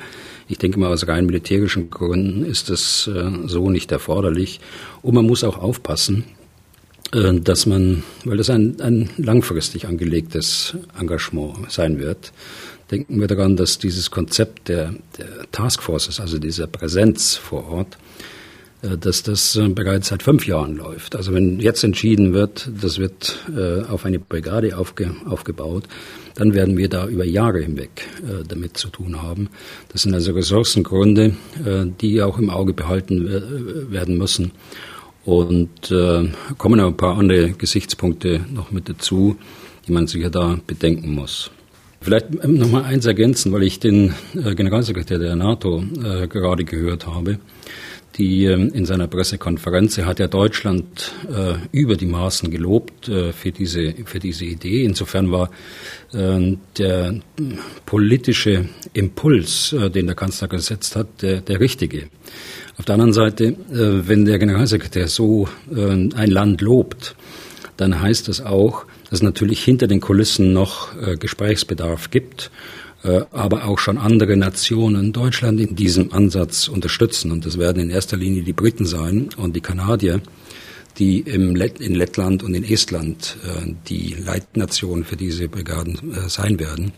ich 0.48 0.60
denke 0.60 0.80
mal, 0.80 0.94
aus 0.94 1.08
rein 1.08 1.26
militärischen 1.26 1.90
Gründen 1.90 2.46
ist 2.46 2.70
das 2.70 3.08
äh, 3.08 3.48
so 3.48 3.72
nicht 3.72 3.92
erforderlich. 3.92 4.60
Und 5.02 5.16
man 5.16 5.26
muss 5.26 5.44
auch 5.44 5.58
aufpassen, 5.58 6.26
äh, 7.12 7.34
dass 7.40 7.66
man, 7.66 8.04
weil 8.24 8.38
das 8.38 8.52
ein, 8.52 8.80
ein 8.82 9.10
langfristig 9.18 9.88
angelegtes 9.88 10.78
Engagement 11.00 11.72
sein 11.72 11.98
wird, 11.98 12.34
denken 12.92 13.20
wir 13.20 13.28
daran, 13.28 13.56
dass 13.56 13.80
dieses 13.80 14.12
Konzept 14.12 14.68
der, 14.68 14.94
der 15.18 15.52
Taskforces, 15.52 16.20
also 16.20 16.38
dieser 16.38 16.68
Präsenz 16.68 17.36
vor 17.36 17.68
Ort, 17.68 17.98
äh, 18.84 18.96
dass 18.96 19.24
das 19.24 19.60
bereits 19.70 20.10
seit 20.10 20.22
fünf 20.22 20.46
Jahren 20.46 20.76
läuft. 20.76 21.16
Also 21.16 21.34
wenn 21.34 21.60
jetzt 21.60 21.84
entschieden 21.84 22.34
wird, 22.34 22.70
das 22.80 23.00
wird 23.00 23.40
auf 23.90 24.06
eine 24.06 24.20
Brigade 24.20 24.78
aufge, 24.78 25.16
aufgebaut, 25.26 25.86
dann 26.40 26.54
werden 26.54 26.78
wir 26.78 26.88
da 26.88 27.06
über 27.08 27.26
Jahre 27.26 27.62
hinweg 27.62 28.08
äh, 28.24 28.46
damit 28.48 28.78
zu 28.78 28.90
tun 28.90 29.22
haben. 29.22 29.50
Das 29.92 30.04
sind 30.04 30.14
also 30.14 30.32
Ressourcengründe, 30.32 31.36
äh, 31.66 31.86
die 32.00 32.22
auch 32.22 32.40
im 32.40 32.50
Auge 32.50 32.74
behalten 32.74 33.90
werden 33.92 34.18
müssen. 34.18 34.52
Und 35.26 35.92
äh, 35.92 36.30
kommen 36.58 36.80
auch 36.80 36.88
ein 36.88 36.98
paar 36.98 37.18
andere 37.18 37.52
Gesichtspunkte 37.52 38.42
noch 38.54 38.72
mit 38.72 38.88
dazu, 38.88 39.36
die 39.86 39.92
man 39.92 40.08
sicher 40.08 40.30
da 40.30 40.58
bedenken 40.66 41.12
muss. 41.12 41.52
Vielleicht 42.02 42.28
ähm, 42.42 42.58
noch 42.58 42.72
mal 42.72 42.84
eins 42.84 43.06
ergänzen, 43.06 43.52
weil 43.52 43.64
ich 43.64 43.80
den 43.80 44.14
äh, 44.34 44.56
Generalsekretär 44.56 45.20
der 45.20 45.36
NATO 45.36 45.84
äh, 46.04 46.28
gerade 46.28 46.64
gehört 46.64 47.06
habe 47.06 47.40
die 48.20 48.44
ähm, 48.44 48.72
in 48.74 48.86
seiner 48.86 49.08
Pressekonferenz, 49.08 49.98
er 49.98 50.06
hat 50.06 50.20
ja 50.20 50.28
Deutschland 50.28 51.14
äh, 51.34 51.56
über 51.72 51.96
die 51.96 52.06
Maßen 52.06 52.52
gelobt 52.52 53.08
äh, 53.08 53.32
für, 53.32 53.52
diese, 53.52 53.96
für 54.06 54.20
diese 54.20 54.46
Idee. 54.46 54.84
Insofern 54.84 55.32
war 55.32 55.50
äh, 56.14 56.58
der 56.78 57.16
politische 57.86 58.66
Impuls, 58.94 59.74
äh, 59.74 59.90
den 59.90 60.08
der 60.08 60.16
Kanzler 60.16 60.50
gesetzt 60.50 60.98
hat, 60.98 61.22
der, 61.22 61.40
der 61.40 61.60
richtige. 61.62 62.10
Auf 62.78 62.86
der 62.86 62.96
anderen 62.96 63.14
Seite, 63.14 63.46
äh, 63.46 64.08
wenn 64.08 64.26
der 64.26 64.38
Generalsekretär 64.38 65.08
so 65.08 65.48
äh, 65.74 65.92
ein 65.92 66.30
Land 66.30 66.62
lobt, 66.62 67.16
dann 67.78 68.02
heißt 68.02 68.28
das 68.28 68.42
auch, 68.42 68.86
dass 69.06 69.20
es 69.20 69.24
natürlich 69.24 69.64
hinter 69.64 69.88
den 69.88 70.02
Kulissen 70.02 70.52
noch 70.52 70.90
Gesprächsbedarf 71.18 72.12
gibt 72.12 72.52
aber 73.04 73.66
auch 73.66 73.80
schon 73.80 73.98
andere 73.98 74.36
Nationen 74.36 75.14
Deutschland 75.14 75.60
in 75.60 75.76
diesem 75.76 76.12
Ansatz 76.12 76.68
unterstützen. 76.68 77.32
Und 77.32 77.46
das 77.46 77.58
werden 77.58 77.82
in 77.82 77.90
erster 77.90 78.18
Linie 78.18 78.44
die 78.44 78.54
Briten 78.54 78.86
sein 78.86 79.30
und 79.38 79.56
die 79.56 79.62
Kanadier, 79.62 80.22
die 80.98 81.20
im 81.22 81.56
Let 81.56 81.80
in 81.80 81.96
Lettland 81.96 82.44
und 82.44 82.54
in 82.54 82.64
Estland 82.64 83.38
äh, 83.46 83.74
die 83.88 84.16
Leitnationen 84.20 85.06
für 85.06 85.16
diese 85.16 85.48
Brigaden 85.48 86.14
äh, 86.14 86.30
sein 86.30 86.60
werden. 86.60 86.92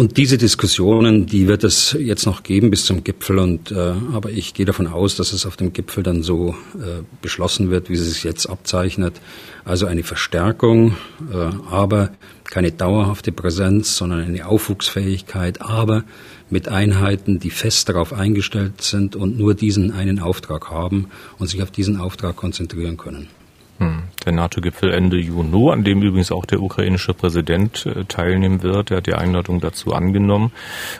Und 0.00 0.16
diese 0.16 0.38
Diskussionen, 0.38 1.26
die 1.26 1.46
wird 1.46 1.62
es 1.62 1.92
jetzt 1.92 2.24
noch 2.24 2.42
geben 2.42 2.70
bis 2.70 2.86
zum 2.86 3.04
Gipfel. 3.04 3.38
Und 3.38 3.70
äh, 3.70 3.92
aber 4.14 4.30
ich 4.30 4.54
gehe 4.54 4.64
davon 4.64 4.86
aus, 4.86 5.14
dass 5.16 5.34
es 5.34 5.44
auf 5.44 5.58
dem 5.58 5.74
Gipfel 5.74 6.02
dann 6.02 6.22
so 6.22 6.54
äh, 6.76 7.02
beschlossen 7.20 7.70
wird, 7.70 7.90
wie 7.90 7.96
es 7.96 8.06
sich 8.06 8.24
jetzt 8.24 8.46
abzeichnet. 8.46 9.20
Also 9.66 9.84
eine 9.84 10.02
Verstärkung, 10.02 10.96
äh, 11.30 11.36
aber 11.70 12.12
keine 12.44 12.72
dauerhafte 12.72 13.30
Präsenz, 13.30 13.94
sondern 13.94 14.20
eine 14.20 14.46
Aufwuchsfähigkeit, 14.46 15.60
aber 15.60 16.04
mit 16.48 16.66
Einheiten, 16.66 17.38
die 17.38 17.50
fest 17.50 17.90
darauf 17.90 18.14
eingestellt 18.14 18.80
sind 18.80 19.16
und 19.16 19.36
nur 19.36 19.52
diesen 19.52 19.92
einen 19.92 20.18
Auftrag 20.18 20.70
haben 20.70 21.08
und 21.38 21.48
sich 21.48 21.62
auf 21.62 21.70
diesen 21.70 21.98
Auftrag 21.98 22.36
konzentrieren 22.36 22.96
können. 22.96 23.28
Hm. 23.76 24.04
Der 24.24 24.32
NATO-Gipfel 24.32 24.92
Ende 24.92 25.16
Juni, 25.16 25.70
an 25.70 25.84
dem 25.84 26.02
übrigens 26.02 26.32
auch 26.32 26.44
der 26.44 26.60
ukrainische 26.60 27.14
Präsident 27.14 27.86
äh, 27.86 28.04
teilnehmen 28.04 28.62
wird. 28.62 28.90
Er 28.90 28.98
hat 28.98 29.06
die 29.06 29.14
Einladung 29.14 29.60
dazu 29.60 29.92
angenommen. 29.92 30.52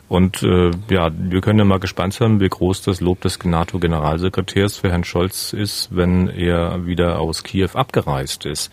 Und 0.08 0.42
äh, 0.42 0.70
ja, 0.88 1.10
wir 1.12 1.40
können 1.40 1.58
ja 1.58 1.64
mal 1.64 1.80
gespannt 1.80 2.14
sein, 2.14 2.40
wie 2.40 2.48
groß 2.48 2.82
das 2.82 3.00
Lob 3.00 3.20
des 3.20 3.38
NATO-Generalsekretärs 3.42 4.76
für 4.76 4.90
Herrn 4.90 5.04
Scholz 5.04 5.52
ist, 5.52 5.94
wenn 5.94 6.28
er 6.28 6.86
wieder 6.86 7.20
aus 7.20 7.42
Kiew 7.42 7.70
abgereist 7.74 8.46
ist. 8.46 8.70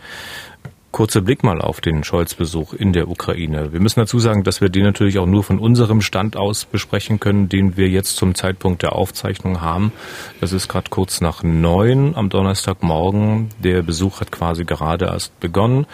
Kurzer 0.97 1.21
Blick 1.21 1.43
mal 1.43 1.61
auf 1.61 1.79
den 1.79 2.03
Scholz-Besuch 2.03 2.73
in 2.73 2.91
der 2.91 3.07
Ukraine. 3.07 3.71
Wir 3.71 3.79
müssen 3.79 3.99
dazu 3.99 4.17
sagen, 4.17 4.43
dass 4.43 4.61
wir 4.61 4.69
den 4.69 4.81
natürlich 4.81 5.19
auch 5.19 5.27
nur 5.27 5.43
von 5.43 5.59
unserem 5.59 6.01
Stand 6.01 6.35
aus 6.35 6.65
besprechen 6.65 7.19
können, 7.19 7.49
den 7.49 7.77
wir 7.77 7.87
jetzt 7.87 8.15
zum 8.15 8.33
Zeitpunkt 8.33 8.81
der 8.81 8.93
Aufzeichnung 8.93 9.61
haben. 9.61 9.91
Das 10.41 10.53
ist 10.53 10.67
gerade 10.67 10.89
kurz 10.89 11.21
nach 11.21 11.43
neun 11.43 12.15
am 12.15 12.29
Donnerstagmorgen. 12.29 13.49
Der 13.63 13.83
Besuch 13.83 14.21
hat 14.21 14.31
quasi 14.31 14.65
gerade 14.65 15.05
erst 15.05 15.39
begonnen. 15.39 15.85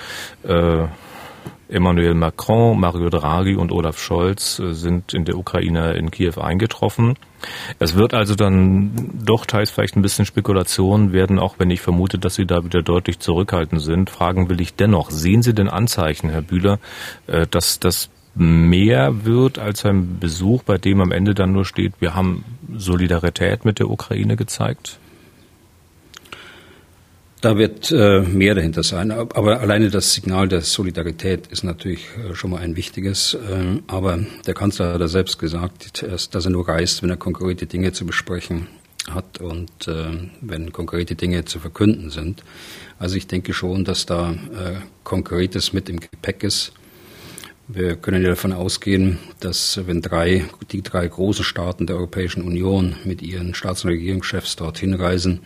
Äh, 0.43 0.85
Emmanuel 1.69 2.13
Macron, 2.13 2.79
Mario 2.79 3.09
Draghi 3.09 3.55
und 3.55 3.71
Olaf 3.71 3.99
Scholz 3.99 4.59
äh, 4.59 4.73
sind 4.73 5.13
in 5.13 5.25
der 5.25 5.37
Ukraine 5.37 5.93
in 5.93 6.11
Kiew 6.11 6.39
eingetroffen. 6.39 7.15
Es 7.79 7.95
wird 7.95 8.13
also 8.13 8.35
dann 8.35 9.11
doch 9.25 9.45
teils 9.45 9.71
vielleicht 9.71 9.95
ein 9.95 10.01
bisschen 10.01 10.25
Spekulation 10.25 11.13
werden, 11.13 11.39
auch 11.39 11.55
wenn 11.57 11.71
ich 11.71 11.81
vermute, 11.81 12.17
dass 12.17 12.35
Sie 12.35 12.45
da 12.45 12.63
wieder 12.63 12.83
deutlich 12.83 13.19
zurückhaltend 13.19 13.81
sind. 13.81 14.09
Fragen 14.09 14.49
will 14.49 14.61
ich 14.61 14.75
dennoch. 14.75 15.09
Sehen 15.11 15.41
Sie 15.41 15.53
denn 15.53 15.67
Anzeichen, 15.67 16.29
Herr 16.29 16.41
Bühler, 16.41 16.79
äh, 17.27 17.47
dass 17.47 17.79
das 17.79 18.09
mehr 18.35 19.25
wird 19.25 19.59
als 19.59 19.85
ein 19.85 20.19
Besuch, 20.19 20.63
bei 20.63 20.77
dem 20.77 21.01
am 21.01 21.11
Ende 21.11 21.35
dann 21.35 21.51
nur 21.51 21.65
steht, 21.65 21.93
wir 21.99 22.15
haben 22.15 22.43
Solidarität 22.75 23.63
mit 23.65 23.79
der 23.79 23.89
Ukraine 23.89 24.35
gezeigt? 24.35 24.99
Da 27.43 27.57
wird 27.57 27.91
äh, 27.91 28.21
mehr 28.21 28.55
dahinter 28.55 28.83
sein. 28.83 29.11
Aber 29.11 29.59
alleine 29.59 29.89
das 29.89 30.13
Signal 30.13 30.47
der 30.47 30.61
Solidarität 30.61 31.47
ist 31.47 31.65
natürlich 31.65 32.05
äh, 32.15 32.35
schon 32.35 32.51
mal 32.51 32.61
ein 32.61 32.77
wichtiges. 32.77 33.33
Äh, 33.33 33.81
aber 33.87 34.19
der 34.47 34.53
Kanzler 34.53 34.93
hat 34.93 35.01
ja 35.01 35.09
selbst 35.09 35.39
gesagt, 35.39 36.03
dass 36.03 36.45
er 36.45 36.49
nur 36.49 36.69
reist, 36.69 37.03
wenn 37.03 37.09
er 37.09 37.17
konkrete 37.17 37.65
Dinge 37.65 37.91
zu 37.91 38.05
besprechen 38.05 38.67
hat 39.11 39.41
und 39.41 39.89
äh, 39.89 40.29
wenn 40.39 40.71
konkrete 40.71 41.15
Dinge 41.15 41.43
zu 41.43 41.59
verkünden 41.59 42.11
sind. 42.11 42.45
Also 42.97 43.17
ich 43.17 43.27
denke 43.27 43.51
schon, 43.51 43.83
dass 43.83 44.05
da 44.05 44.33
Konkretes 45.03 45.73
mit 45.73 45.89
im 45.89 45.99
Gepäck 45.99 46.45
ist. 46.45 46.71
Wir 47.75 47.95
können 47.95 48.21
ja 48.21 48.29
davon 48.29 48.53
ausgehen, 48.53 49.17
dass 49.39 49.79
wenn 49.87 49.99
drei, 49.99 50.45
die 50.71 50.83
drei 50.83 51.07
großen 51.07 51.43
Staaten 51.43 51.87
der 51.87 51.95
Europäischen 51.95 52.43
Union 52.43 52.95
mit 53.03 53.23
ihren 53.23 53.55
Staats- 53.55 53.83
und 53.83 53.89
Regierungschefs 53.89 54.55
dorthin 54.57 54.93
reisen, 54.93 55.39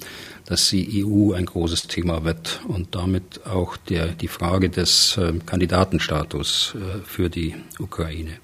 dass 0.44 0.70
die 0.70 1.06
EU 1.06 1.32
ein 1.32 1.46
großes 1.46 1.88
Thema 1.88 2.26
wird 2.26 2.60
und 2.68 2.96
damit 2.96 3.46
auch 3.46 3.78
der, 3.78 4.08
die 4.08 4.28
Frage 4.28 4.70
des 4.70 5.16
äh, 5.16 5.36
Kandidatenstatus 5.46 6.76
äh, 6.76 7.00
für 7.06 7.30
die 7.30 7.56
Ukraine. 7.80 8.40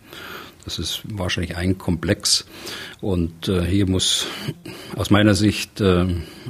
Das 0.63 0.79
ist 0.79 1.01
wahrscheinlich 1.03 1.57
ein 1.57 1.77
Komplex 1.77 2.45
und 3.01 3.49
äh, 3.49 3.65
hier 3.65 3.89
muss 3.89 4.27
aus 4.95 5.09
meiner 5.09 5.33
Sicht 5.33 5.81
äh, 5.81 6.05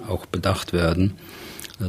auch 0.08 0.28
bedacht 0.28 0.72
werden, 0.72 1.16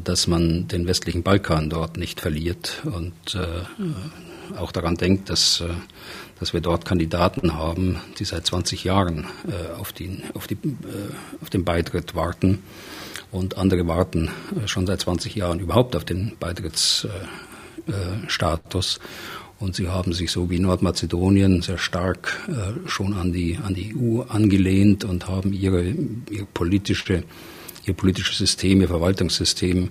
dass 0.05 0.27
man 0.27 0.69
den 0.69 0.87
westlichen 0.87 1.23
Balkan 1.23 1.69
dort 1.69 1.99
nicht 1.99 2.23
verliert 2.23 2.81
und 2.87 3.35
äh, 3.35 3.61
auch 4.57 4.73
daran 4.73 4.97
denkt, 4.97 5.31
dass, 5.31 5.61
äh, 5.61 5.69
dass 6.39 6.53
wir 6.53 6.61
dort 6.61 6.85
Kandidaten 6.85 7.55
haben, 7.55 8.01
die 8.19 8.25
seit 8.25 8.47
20 8.47 8.83
Jahren 8.85 9.27
äh, 9.49 9.73
auf, 9.79 9.93
die, 9.93 10.23
auf, 10.35 10.47
die, 10.47 10.55
äh, 10.55 10.69
auf 11.41 11.49
den 11.51 11.65
Beitritt 11.65 12.15
warten 12.15 12.63
und 13.31 13.59
andere 13.59 13.87
warten 13.87 14.31
schon 14.67 14.87
seit 14.87 15.01
20 15.01 15.35
Jahren 15.35 15.61
überhaupt 15.61 15.97
auf 15.97 16.05
den 16.05 16.37
Beitrittsstatus. 16.39 19.01
Und 19.59 19.75
sie 19.75 19.89
haben 19.89 20.13
sich 20.13 20.31
so 20.31 20.51
wie 20.51 20.59
Nordmazedonien 20.59 21.63
sehr 21.63 21.79
stark 21.79 22.37
schon 22.87 23.15
an 23.15 23.33
die, 23.33 23.59
an 23.65 23.73
die 23.75 23.95
EU 23.97 24.23
angelehnt 24.23 25.05
und 25.05 25.29
haben 25.29 25.53
ihre, 25.53 25.95
ihre 26.31 26.47
politische, 26.53 27.23
ihr 27.87 27.95
politisches 27.95 28.39
System, 28.39 28.81
ihr 28.83 28.89
Verwaltungssystem 28.89 29.91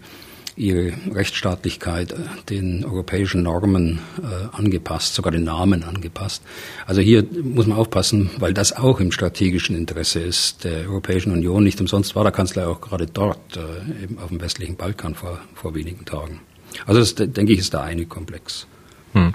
ihre 0.55 0.93
Rechtsstaatlichkeit 1.11 2.11
äh, 2.11 2.15
den 2.49 2.85
europäischen 2.85 3.43
Normen 3.43 3.99
äh, 4.21 4.55
angepasst, 4.55 5.15
sogar 5.15 5.31
den 5.31 5.43
Namen 5.43 5.83
angepasst. 5.83 6.43
Also 6.85 7.01
hier 7.01 7.25
muss 7.43 7.67
man 7.67 7.77
aufpassen, 7.77 8.29
weil 8.37 8.53
das 8.53 8.73
auch 8.73 8.99
im 8.99 9.11
strategischen 9.11 9.75
Interesse 9.75 10.19
ist 10.19 10.63
der 10.63 10.89
Europäischen 10.89 11.31
Union. 11.31 11.63
Nicht 11.63 11.79
umsonst 11.81 12.15
war 12.15 12.23
der 12.23 12.31
Kanzler 12.31 12.69
auch 12.69 12.81
gerade 12.81 13.07
dort, 13.07 13.57
äh, 13.57 14.03
eben 14.03 14.19
auf 14.19 14.29
dem 14.29 14.41
westlichen 14.41 14.75
Balkan 14.75 15.15
vor, 15.15 15.39
vor 15.55 15.75
wenigen 15.75 16.05
Tagen. 16.05 16.41
Also 16.85 16.99
das, 16.99 17.15
denke 17.15 17.53
ich, 17.53 17.59
ist 17.59 17.73
der 17.73 17.83
eine 17.83 18.05
Komplex. 18.05 18.67
Hm. 19.13 19.33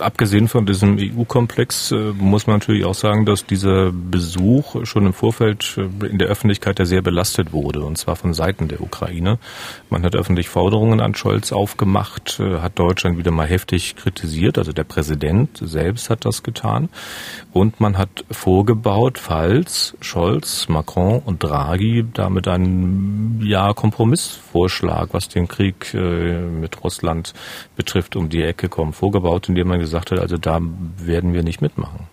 Abgesehen 0.00 0.48
von 0.48 0.64
diesem 0.64 0.96
EU-Komplex 0.98 1.92
äh, 1.92 2.12
muss 2.16 2.46
man 2.46 2.56
natürlich 2.56 2.86
auch 2.86 2.94
sagen, 2.94 3.26
dass 3.26 3.44
dieser 3.44 3.92
Besuch 3.92 4.86
schon 4.86 5.04
im 5.04 5.12
Vorfeld 5.12 5.76
äh, 5.76 6.06
in 6.06 6.18
der 6.18 6.28
Öffentlichkeit 6.28 6.78
ja 6.78 6.86
sehr 6.86 7.02
belastet 7.02 7.52
wurde, 7.52 7.84
und 7.84 7.98
zwar 7.98 8.16
von 8.16 8.32
Seiten 8.32 8.68
der 8.68 8.80
Ukraine. 8.80 9.38
Man 9.90 10.02
hat 10.02 10.16
öffentlich 10.16 10.48
Forderungen 10.48 11.00
an 11.00 11.14
Scholz 11.14 11.52
aufgemacht, 11.52 12.40
äh, 12.40 12.60
hat 12.60 12.78
Deutschland 12.78 13.18
wieder 13.18 13.30
mal 13.30 13.46
heftig 13.46 13.96
kritisiert, 13.96 14.56
also 14.56 14.72
der 14.72 14.84
Präsident 14.84 15.58
selbst 15.60 16.08
hat 16.08 16.24
das 16.24 16.42
getan. 16.42 16.88
Und 17.52 17.80
man 17.80 17.98
hat 17.98 18.24
vorgebaut, 18.30 19.18
falls 19.18 19.94
Scholz, 20.00 20.68
Macron 20.68 21.18
und 21.18 21.42
Draghi 21.42 22.06
damit 22.14 22.48
einen 22.48 23.42
ja, 23.44 23.74
Kompromissvorschlag, 23.74 25.08
was 25.12 25.28
den 25.28 25.48
Krieg 25.48 25.92
mit 25.92 26.84
Russland 26.84 27.34
betrifft, 27.76 28.16
um 28.16 28.28
die 28.28 28.42
Ecke 28.42 28.68
kommen, 28.68 28.92
vorgebaut 28.92 29.17
aufgebaut, 29.18 29.48
indem 29.48 29.68
man 29.68 29.80
gesagt 29.80 30.10
hat, 30.10 30.18
also 30.18 30.36
da 30.36 30.60
werden 30.98 31.32
wir 31.32 31.42
nicht 31.42 31.60
mitmachen. 31.60 32.06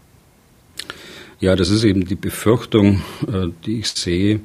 Ja, 1.40 1.56
das 1.56 1.70
ist 1.70 1.84
eben 1.84 2.06
die 2.06 2.16
Befürchtung, 2.16 3.02
äh, 3.28 3.48
die 3.66 3.80
ich 3.80 3.90
sehe, 3.90 4.40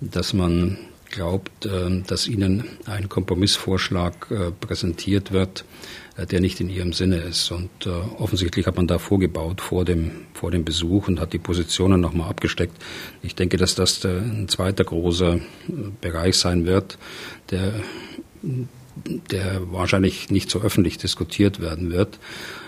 dass 0.00 0.32
man 0.32 0.78
glaubt, 1.10 1.66
äh, 1.66 2.02
dass 2.06 2.26
ihnen 2.26 2.64
ein 2.86 3.08
Kompromissvorschlag 3.08 4.30
äh, 4.30 4.50
präsentiert 4.50 5.32
wird, 5.32 5.64
der 6.30 6.40
nicht 6.40 6.60
in 6.60 6.68
ihrem 6.68 6.92
Sinne 6.92 7.16
ist. 7.16 7.50
Und 7.50 7.70
offensichtlich 8.18 8.66
hat 8.66 8.76
man 8.76 8.86
da 8.86 8.98
vorgebaut 8.98 9.62
vor 9.62 9.86
dem, 9.86 10.10
vor 10.34 10.50
dem 10.50 10.62
Besuch 10.62 11.08
und 11.08 11.18
hat 11.18 11.32
die 11.32 11.38
Positionen 11.38 12.02
nochmal 12.02 12.28
abgesteckt. 12.28 12.76
Ich 13.22 13.34
denke, 13.34 13.56
dass 13.56 13.74
das 13.74 14.04
ein 14.04 14.46
zweiter 14.46 14.84
großer 14.84 15.40
Bereich 16.02 16.36
sein 16.36 16.66
wird, 16.66 16.98
der 17.50 17.72
der 18.94 19.72
wahrscheinlich 19.72 20.30
nicht 20.30 20.50
so 20.50 20.60
öffentlich 20.60 20.98
diskutiert 20.98 21.60
werden 21.60 21.90
wird. 21.90 22.18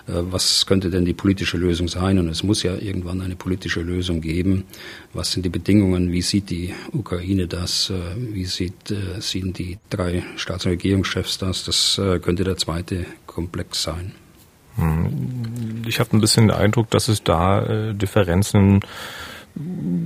Äh, 0.07 0.13
was 0.31 0.67
könnte 0.67 0.91
denn 0.91 1.05
die 1.05 1.15
politische 1.15 1.57
Lösung 1.57 1.89
sein? 1.89 2.19
Und 2.19 2.29
es 2.29 2.43
muss 2.43 2.63
ja 2.63 2.75
irgendwann 2.75 3.21
eine 3.21 3.37
politische 3.37 3.81
Lösung 3.81 4.21
geben. 4.21 4.65
Was 5.13 5.33
sind 5.33 5.45
die 5.45 5.51
Bedingungen? 5.51 6.13
Wie 6.13 6.23
sieht 6.23 6.51
die 6.51 6.75
Ukraine 6.93 7.47
das? 7.47 7.91
Äh, 7.91 7.95
wie 8.35 8.45
sieht, 8.45 8.91
äh, 8.91 9.21
sehen 9.21 9.53
die 9.53 9.79
drei 9.91 10.23
Staats- 10.37 10.67
und 10.67 10.73
Regierungschefs 10.73 11.39
das? 11.39 11.65
Das 11.65 12.01
könnte 12.23 12.45
der 12.45 12.57
zweite 12.57 13.07
Komplex 13.27 13.83
sein. 13.83 14.13
Hm. 14.77 15.83
Ich 15.87 16.01
habe 16.01 16.17
ein 16.17 16.21
bisschen 16.21 16.49
den 16.49 16.57
Eindruck, 16.57 16.91
dass 16.91 17.09
es 17.09 17.23
da 17.23 17.93
Differenzen 17.93 18.81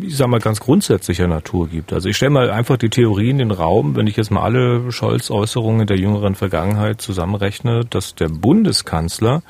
ich 0.03 0.17
sag 0.17 0.29
mal, 0.29 0.41
ganz 0.41 0.61
grundsätzlicher 0.61 1.27
Natur 1.27 1.69
gibt. 1.69 1.93
Also 1.93 2.09
ich 2.09 2.17
stelle 2.17 2.31
mal 2.31 2.51
einfach 2.51 2.77
die 2.77 2.91
Theorie 2.91 3.31
in 3.31 3.39
den 3.39 3.51
Raum, 3.51 3.97
wenn 3.97 4.07
ich 4.07 4.17
jetzt 4.17 4.31
mal 4.31 4.43
alle 4.43 4.93
Scholz-Äußerungen 4.93 5.87
der 5.87 5.99
jüngeren 5.99 6.35
Vergangenheit 6.35 7.01
zusammenrechne, 7.01 7.85
dass 7.89 8.15
der 8.15 8.29
Bundeskanzler 8.29 9.43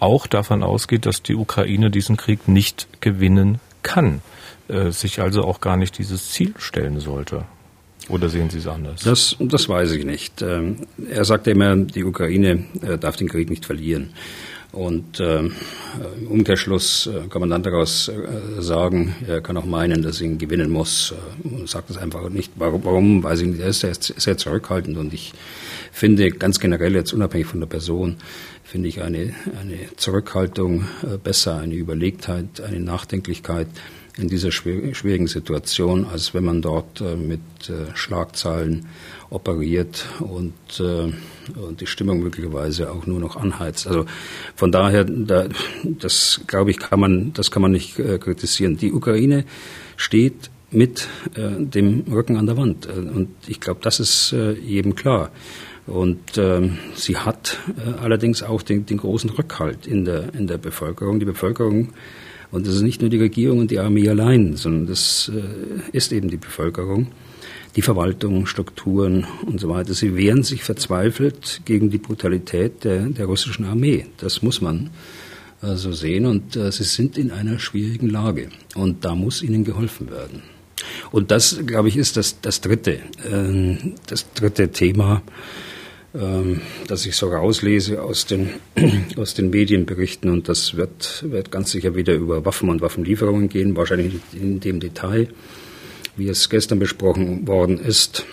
auch 0.00 0.26
davon 0.26 0.62
ausgeht, 0.62 1.06
dass 1.06 1.22
die 1.22 1.36
Ukraine 1.36 1.90
diesen 1.90 2.16
Krieg 2.16 2.48
nicht 2.48 2.88
gewinnen 3.00 3.60
kann, 3.82 4.22
äh, 4.68 4.90
sich 4.90 5.20
also 5.20 5.42
auch 5.42 5.60
gar 5.60 5.76
nicht 5.76 5.98
dieses 5.98 6.30
Ziel 6.30 6.54
stellen 6.58 6.98
sollte. 6.98 7.44
Oder 8.08 8.28
sehen 8.28 8.48
Sie 8.50 8.58
es 8.58 8.66
anders? 8.66 9.02
Das, 9.02 9.36
das 9.38 9.68
weiß 9.68 9.92
ich 9.92 10.04
nicht. 10.04 10.40
Ähm, 10.40 10.86
er 11.10 11.24
sagt 11.24 11.46
immer, 11.46 11.76
die 11.76 12.04
Ukraine 12.04 12.64
äh, 12.82 12.96
darf 12.96 13.16
den 13.16 13.28
Krieg 13.28 13.50
nicht 13.50 13.66
verlieren. 13.66 14.10
Und 14.70 15.18
äh, 15.18 15.38
im 15.40 16.28
Umkehrschluss 16.28 17.06
äh, 17.06 17.26
kann 17.28 17.40
man 17.40 17.48
dann 17.48 17.62
daraus 17.62 18.08
äh, 18.08 18.60
sagen, 18.60 19.14
er 19.26 19.40
kann 19.40 19.56
auch 19.56 19.64
meinen, 19.64 20.02
dass 20.02 20.20
er 20.20 20.26
ihn 20.26 20.36
gewinnen 20.36 20.70
muss. 20.70 21.14
Äh, 21.44 21.66
sagt 21.66 21.88
es 21.88 21.96
einfach 21.96 22.28
nicht. 22.28 22.52
Warum? 22.56 22.84
warum 22.84 23.22
weiß 23.22 23.40
ich 23.40 23.48
nicht. 23.48 23.60
Er 23.60 23.68
ist 23.68 23.80
sehr, 23.80 23.94
sehr 23.94 24.36
zurückhaltend 24.36 24.98
und 24.98 25.14
ich 25.14 25.32
finde 25.90 26.30
ganz 26.30 26.60
generell 26.60 26.94
jetzt 26.94 27.14
unabhängig 27.14 27.46
von 27.46 27.60
der 27.60 27.66
Person, 27.66 28.16
finde 28.62 28.88
ich 28.88 29.00
eine, 29.00 29.34
eine 29.58 29.78
Zurückhaltung 29.96 30.84
äh, 31.02 31.16
besser, 31.16 31.56
eine 31.56 31.74
Überlegtheit, 31.74 32.60
eine 32.60 32.80
Nachdenklichkeit 32.80 33.68
in 34.18 34.28
dieser 34.28 34.50
schwierigen 34.50 35.28
Situation, 35.28 36.04
als 36.04 36.34
wenn 36.34 36.44
man 36.44 36.60
dort 36.60 37.00
äh, 37.00 37.14
mit 37.14 37.40
äh, 37.68 37.94
Schlagzeilen 37.94 38.86
operiert 39.30 40.06
und, 40.18 40.54
äh, 40.80 41.12
und 41.58 41.80
die 41.80 41.86
Stimmung 41.86 42.20
möglicherweise 42.20 42.90
auch 42.90 43.06
nur 43.06 43.20
noch 43.20 43.36
anheizt. 43.36 43.86
Also 43.86 44.06
von 44.56 44.72
daher, 44.72 45.04
da, 45.04 45.48
das 45.84 46.40
glaube 46.46 46.72
ich, 46.72 46.78
kann 46.78 46.98
man, 46.98 47.32
das 47.32 47.50
kann 47.50 47.62
man 47.62 47.72
nicht 47.72 47.96
kritisieren. 47.96 48.76
Die 48.76 48.92
Ukraine 48.92 49.44
steht 49.96 50.50
mit 50.70 51.08
dem 51.34 52.04
Rücken 52.10 52.36
an 52.36 52.46
der 52.46 52.56
Wand 52.56 52.86
und 52.86 53.28
ich 53.46 53.60
glaube, 53.60 53.80
das 53.82 54.00
ist 54.00 54.34
jedem 54.62 54.94
klar. 54.94 55.30
Und 55.88 56.36
ähm, 56.36 56.76
sie 56.94 57.16
hat 57.16 57.58
äh, 57.78 58.02
allerdings 58.02 58.42
auch 58.42 58.60
den, 58.60 58.84
den 58.84 58.98
großen 58.98 59.30
Rückhalt 59.30 59.86
in 59.86 60.04
der, 60.04 60.34
in 60.34 60.46
der 60.46 60.58
Bevölkerung. 60.58 61.18
Die 61.18 61.24
Bevölkerung 61.24 61.94
und 62.50 62.66
das 62.66 62.76
ist 62.76 62.82
nicht 62.82 63.00
nur 63.00 63.10
die 63.10 63.18
Regierung 63.18 63.58
und 63.58 63.70
die 63.70 63.78
Armee 63.78 64.08
allein, 64.08 64.56
sondern 64.56 64.86
das 64.86 65.30
äh, 65.34 65.96
ist 65.96 66.12
eben 66.12 66.28
die 66.28 66.36
Bevölkerung 66.36 67.08
die 67.76 67.82
Verwaltung, 67.82 68.46
Strukturen 68.46 69.24
und 69.46 69.60
so 69.60 69.68
weiter. 69.68 69.94
Sie 69.94 70.16
wehren 70.16 70.42
sich 70.42 70.64
verzweifelt 70.64 71.60
gegen 71.64 71.90
die 71.90 71.98
Brutalität 71.98 72.82
der, 72.82 73.06
der 73.06 73.26
russischen 73.26 73.66
Armee. 73.66 74.06
Das 74.16 74.42
muss 74.42 74.60
man 74.60 74.90
äh, 75.62 75.76
so 75.76 75.92
sehen. 75.92 76.26
Und 76.26 76.56
äh, 76.56 76.72
sie 76.72 76.84
sind 76.84 77.16
in 77.16 77.30
einer 77.30 77.58
schwierigen 77.58 78.08
Lage. 78.08 78.48
Und 78.74 79.04
da 79.04 79.14
muss 79.14 79.42
ihnen 79.42 79.64
geholfen 79.64 80.10
werden. 80.10 80.42
Und 81.12 81.30
das, 81.30 81.60
glaube 81.66 81.88
ich, 81.88 81.96
ist 81.96 82.16
das, 82.16 82.40
das 82.40 82.60
dritte, 82.60 83.00
das 84.06 84.32
dritte 84.32 84.68
Thema, 84.68 85.22
ähm, 86.14 86.62
das 86.86 87.04
ich 87.04 87.16
so 87.16 87.28
rauslese 87.28 88.02
aus 88.02 88.26
den, 88.26 88.50
aus 89.16 89.34
den 89.34 89.50
Medienberichten 89.50 90.30
und 90.30 90.48
das 90.48 90.76
wird, 90.76 91.24
wird 91.28 91.50
ganz 91.50 91.70
sicher 91.70 91.94
wieder 91.94 92.14
über 92.14 92.44
Waffen 92.44 92.70
und 92.70 92.80
Waffenlieferungen 92.80 93.48
gehen, 93.48 93.76
wahrscheinlich 93.76 94.14
in 94.32 94.60
dem 94.60 94.80
Detail, 94.80 95.28
wie 96.16 96.28
es 96.28 96.48
gestern 96.48 96.78
besprochen 96.78 97.46
worden 97.46 97.78
ist 97.78 98.24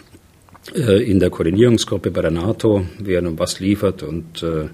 äh, 0.73 1.03
in 1.03 1.19
der 1.19 1.29
Koordinierungsgruppe 1.29 2.11
bei 2.11 2.21
der 2.21 2.31
NATO, 2.31 2.85
wer 2.97 3.21
nun 3.21 3.37
was 3.37 3.59
liefert 3.59 4.03
und 4.03 4.41
äh, 4.41 4.69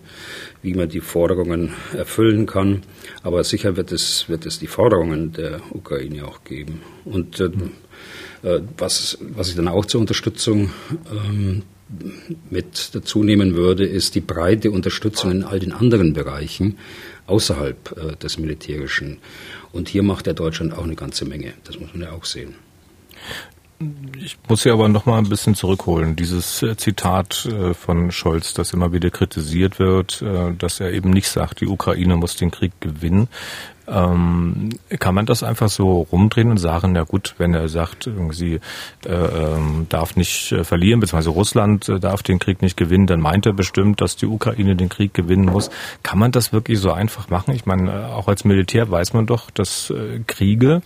wie 0.61 0.75
man 0.75 0.87
die 0.87 1.01
Forderungen 1.01 1.73
erfüllen 1.97 2.45
kann. 2.45 2.83
Aber 3.23 3.43
sicher 3.43 3.77
wird 3.77 3.91
es, 3.91 4.29
wird 4.29 4.45
es 4.45 4.59
die 4.59 4.67
Forderungen 4.67 5.31
der 5.31 5.59
Ukraine 5.71 6.27
auch 6.27 6.43
geben. 6.43 6.81
Und 7.05 7.39
äh 7.39 7.49
was, 8.77 9.19
was 9.21 9.49
ich 9.49 9.55
dann 9.55 9.67
auch 9.67 9.85
zur 9.85 10.01
Unterstützung 10.01 10.71
ähm, 11.11 11.61
mit 12.49 12.93
dazu 12.93 13.23
nehmen 13.23 13.55
würde, 13.55 13.85
ist 13.85 14.15
die 14.15 14.21
breite 14.21 14.71
Unterstützung 14.71 15.31
in 15.31 15.43
all 15.43 15.59
den 15.59 15.71
anderen 15.71 16.13
Bereichen 16.13 16.77
außerhalb 17.27 17.97
äh, 17.97 18.15
des 18.17 18.37
Militärischen. 18.37 19.17
Und 19.71 19.89
hier 19.89 20.03
macht 20.03 20.25
der 20.25 20.33
Deutschland 20.33 20.73
auch 20.73 20.83
eine 20.83 20.95
ganze 20.95 21.25
Menge. 21.25 21.53
Das 21.63 21.79
muss 21.79 21.93
man 21.93 22.03
ja 22.03 22.11
auch 22.11 22.25
sehen. 22.25 22.55
Ich 24.17 24.37
muss 24.47 24.63
hier 24.63 24.73
aber 24.73 24.89
noch 24.89 25.05
mal 25.05 25.17
ein 25.17 25.29
bisschen 25.29 25.55
zurückholen. 25.55 26.15
Dieses 26.15 26.61
äh, 26.61 26.77
Zitat 26.77 27.47
äh, 27.47 27.73
von 27.73 28.11
Scholz, 28.11 28.53
das 28.53 28.73
immer 28.73 28.93
wieder 28.93 29.09
kritisiert 29.09 29.79
wird, 29.79 30.21
äh, 30.21 30.53
dass 30.57 30.79
er 30.79 30.91
eben 30.91 31.09
nicht 31.09 31.27
sagt, 31.27 31.61
die 31.61 31.67
Ukraine 31.67 32.15
muss 32.15 32.35
den 32.35 32.51
Krieg 32.51 32.73
gewinnen. 32.79 33.27
Ähm, 33.91 34.69
kann 34.99 35.13
man 35.13 35.25
das 35.25 35.43
einfach 35.43 35.69
so 35.69 36.01
rumdrehen 36.11 36.49
und 36.49 36.57
sagen, 36.57 36.93
na 36.93 37.03
gut, 37.03 37.35
wenn 37.37 37.53
er 37.53 37.67
sagt, 37.67 38.09
sie 38.31 38.59
äh, 39.05 39.09
ähm, 39.09 39.87
darf 39.89 40.15
nicht 40.15 40.55
verlieren, 40.63 41.01
beziehungsweise 41.01 41.31
Russland 41.31 41.89
äh, 41.89 41.99
darf 41.99 42.23
den 42.23 42.39
Krieg 42.39 42.61
nicht 42.61 42.77
gewinnen, 42.77 43.05
dann 43.05 43.19
meint 43.19 43.45
er 43.45 43.53
bestimmt, 43.53 43.99
dass 43.99 44.15
die 44.15 44.27
Ukraine 44.27 44.75
den 44.77 44.87
Krieg 44.87 45.13
gewinnen 45.13 45.45
muss. 45.45 45.69
Kann 46.03 46.19
man 46.19 46.31
das 46.31 46.53
wirklich 46.53 46.79
so 46.79 46.91
einfach 46.91 47.29
machen? 47.29 47.53
Ich 47.53 47.65
meine, 47.65 48.13
auch 48.15 48.27
als 48.27 48.45
Militär 48.45 48.89
weiß 48.89 49.13
man 49.13 49.25
doch, 49.25 49.51
dass 49.51 49.89
äh, 49.89 50.19
Kriege 50.25 50.81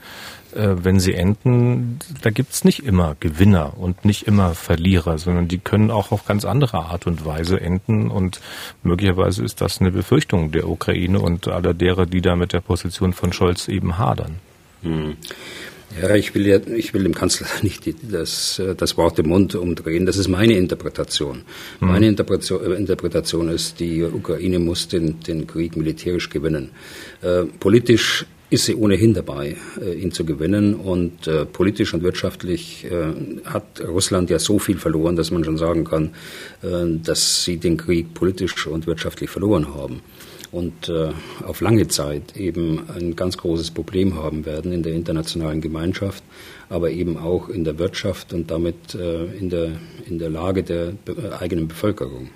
äh, 0.56 0.84
wenn 0.84 1.00
sie 1.00 1.14
enden, 1.14 2.00
da 2.22 2.30
gibt's 2.30 2.64
nicht 2.64 2.86
immer 2.86 3.16
Gewinner 3.20 3.74
und 3.78 4.06
nicht 4.06 4.26
immer 4.26 4.54
Verlierer, 4.54 5.18
sondern 5.18 5.48
die 5.48 5.58
können 5.58 5.92
auch 5.92 6.12
auf 6.12 6.26
ganz 6.26 6.46
andere 6.46 6.78
Art 6.78 7.08
und 7.08 7.26
Weise 7.26 7.60
enden. 7.60 8.10
Und 8.10 8.40
möglicherweise 8.82 9.44
ist 9.44 9.60
das 9.62 9.82
eine 9.82 9.92
Befürchtung 9.92 10.52
der 10.52 10.70
Ukraine 10.70 11.20
und 11.20 11.48
aller 11.48 11.74
derer, 11.74 12.06
die 12.06 12.22
da 12.22 12.36
mit 12.36 12.54
der 12.54 12.62
Position 12.62 12.95
von 13.00 13.34
Scholz 13.34 13.68
eben 13.68 13.98
hadern. 13.98 14.36
Hm. 14.82 15.16
Ja, 16.02 16.14
ich 16.14 16.36
will 16.36 16.46
ja, 16.46 16.58
ich 16.58 16.94
will 16.94 17.04
dem 17.04 17.14
Kanzler 17.14 17.48
nicht 17.62 17.86
die, 17.86 17.96
das, 18.02 18.62
das 18.78 18.98
Wort 18.98 19.18
im 19.20 19.30
Mund 19.30 19.56
umdrehen. 19.56 20.06
Das 20.06 20.18
ist 20.18 20.28
meine 20.28 20.54
Interpretation. 20.54 21.44
Mhm. 21.80 21.88
Meine 21.88 22.08
Interpretation, 22.08 22.72
äh, 22.72 22.76
Interpretation 22.76 23.50
ist, 23.50 23.80
die 23.80 24.04
Ukraine 24.04 24.60
muss 24.60 24.88
den, 24.88 25.20
den 25.22 25.48
Krieg 25.48 25.78
militärisch 25.78 26.30
gewinnen. 26.30 26.72
Äh, 27.22 27.44
politisch 27.60 28.26
ist 28.50 28.66
sie 28.66 28.76
ohnehin 28.76 29.14
dabei, 29.14 29.56
äh, 29.82 29.94
ihn 29.94 30.12
zu 30.12 30.26
gewinnen. 30.26 30.76
Und 30.76 31.28
äh, 31.28 31.46
politisch 31.46 31.94
und 31.94 32.04
wirtschaftlich 32.04 32.86
äh, 32.86 33.14
hat 33.46 33.82
Russland 33.88 34.30
ja 34.30 34.40
so 34.40 34.60
viel 34.60 34.78
verloren, 34.78 35.16
dass 35.16 35.32
man 35.32 35.44
schon 35.44 35.58
sagen 35.58 35.86
kann, 35.86 36.12
äh, 36.62 37.00
dass 37.04 37.44
sie 37.44 37.58
den 37.58 37.78
Krieg 37.78 38.14
politisch 38.14 38.68
und 38.68 38.86
wirtschaftlich 38.86 39.30
verloren 39.30 39.74
haben. 39.74 40.02
Und 40.56 40.88
äh, 40.88 41.10
auf 41.46 41.60
lange 41.60 41.90
Zeit 41.90 42.38
eben 42.38 42.90
ein 42.90 43.18
ganz 43.18 43.36
großes 43.36 43.72
Problem 43.72 44.16
haben 44.16 44.46
werden 44.46 44.72
in 44.72 44.84
der 44.84 44.94
internationalen 44.94 45.60
Gemeinschaft, 45.60 46.24
aber 46.70 46.92
eben 46.92 47.18
auch 47.18 47.50
in 47.50 47.66
der 47.66 47.78
Wirtschaft 47.78 48.32
und 48.32 48.50
damit 48.52 48.96
äh, 48.96 49.26
in, 49.38 49.50
der, 49.50 49.72
in 50.08 50.18
der 50.18 50.30
Lage 50.30 50.64
der 50.64 50.94
eigenen 51.42 51.68
Bevölkerung. 51.68 52.30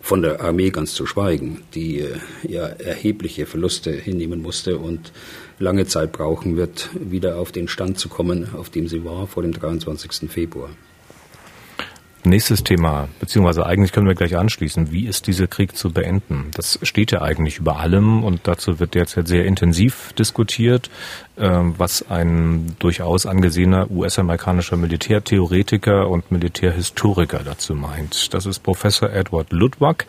Von 0.00 0.22
der 0.22 0.40
Armee 0.40 0.70
ganz 0.70 0.94
zu 0.94 1.06
schweigen, 1.06 1.62
die 1.76 2.04
ja 2.42 2.66
erhebliche 2.66 3.46
Verluste 3.46 3.92
hinnehmen 3.92 4.42
musste 4.42 4.76
und 4.76 5.12
lange 5.60 5.86
Zeit 5.86 6.10
brauchen 6.10 6.56
wird, 6.56 6.90
wieder 6.98 7.38
auf 7.38 7.52
den 7.52 7.68
Stand 7.68 8.00
zu 8.00 8.08
kommen, 8.08 8.48
auf 8.52 8.70
dem 8.70 8.88
sie 8.88 9.04
war 9.04 9.28
vor 9.28 9.44
dem 9.44 9.52
23. 9.52 10.28
Februar. 10.28 10.70
Nächstes 12.22 12.62
Thema, 12.64 13.08
beziehungsweise 13.18 13.64
eigentlich 13.64 13.92
können 13.92 14.06
wir 14.06 14.14
gleich 14.14 14.36
anschließen. 14.36 14.92
Wie 14.92 15.06
ist 15.06 15.26
dieser 15.26 15.46
Krieg 15.46 15.74
zu 15.74 15.90
beenden? 15.90 16.50
Das 16.54 16.78
steht 16.82 17.12
ja 17.12 17.22
eigentlich 17.22 17.58
über 17.58 17.78
allem 17.78 18.24
und 18.24 18.40
dazu 18.44 18.78
wird 18.78 18.94
derzeit 18.94 19.26
sehr 19.26 19.46
intensiv 19.46 20.12
diskutiert, 20.12 20.90
ähm, 21.38 21.74
was 21.78 22.10
ein 22.10 22.76
durchaus 22.78 23.24
angesehener 23.24 23.90
US-amerikanischer 23.90 24.76
Militärtheoretiker 24.76 26.08
und 26.10 26.30
Militärhistoriker 26.30 27.40
dazu 27.42 27.74
meint. 27.74 28.34
Das 28.34 28.44
ist 28.44 28.58
Professor 28.58 29.10
Edward 29.10 29.50
Ludwig 29.50 30.04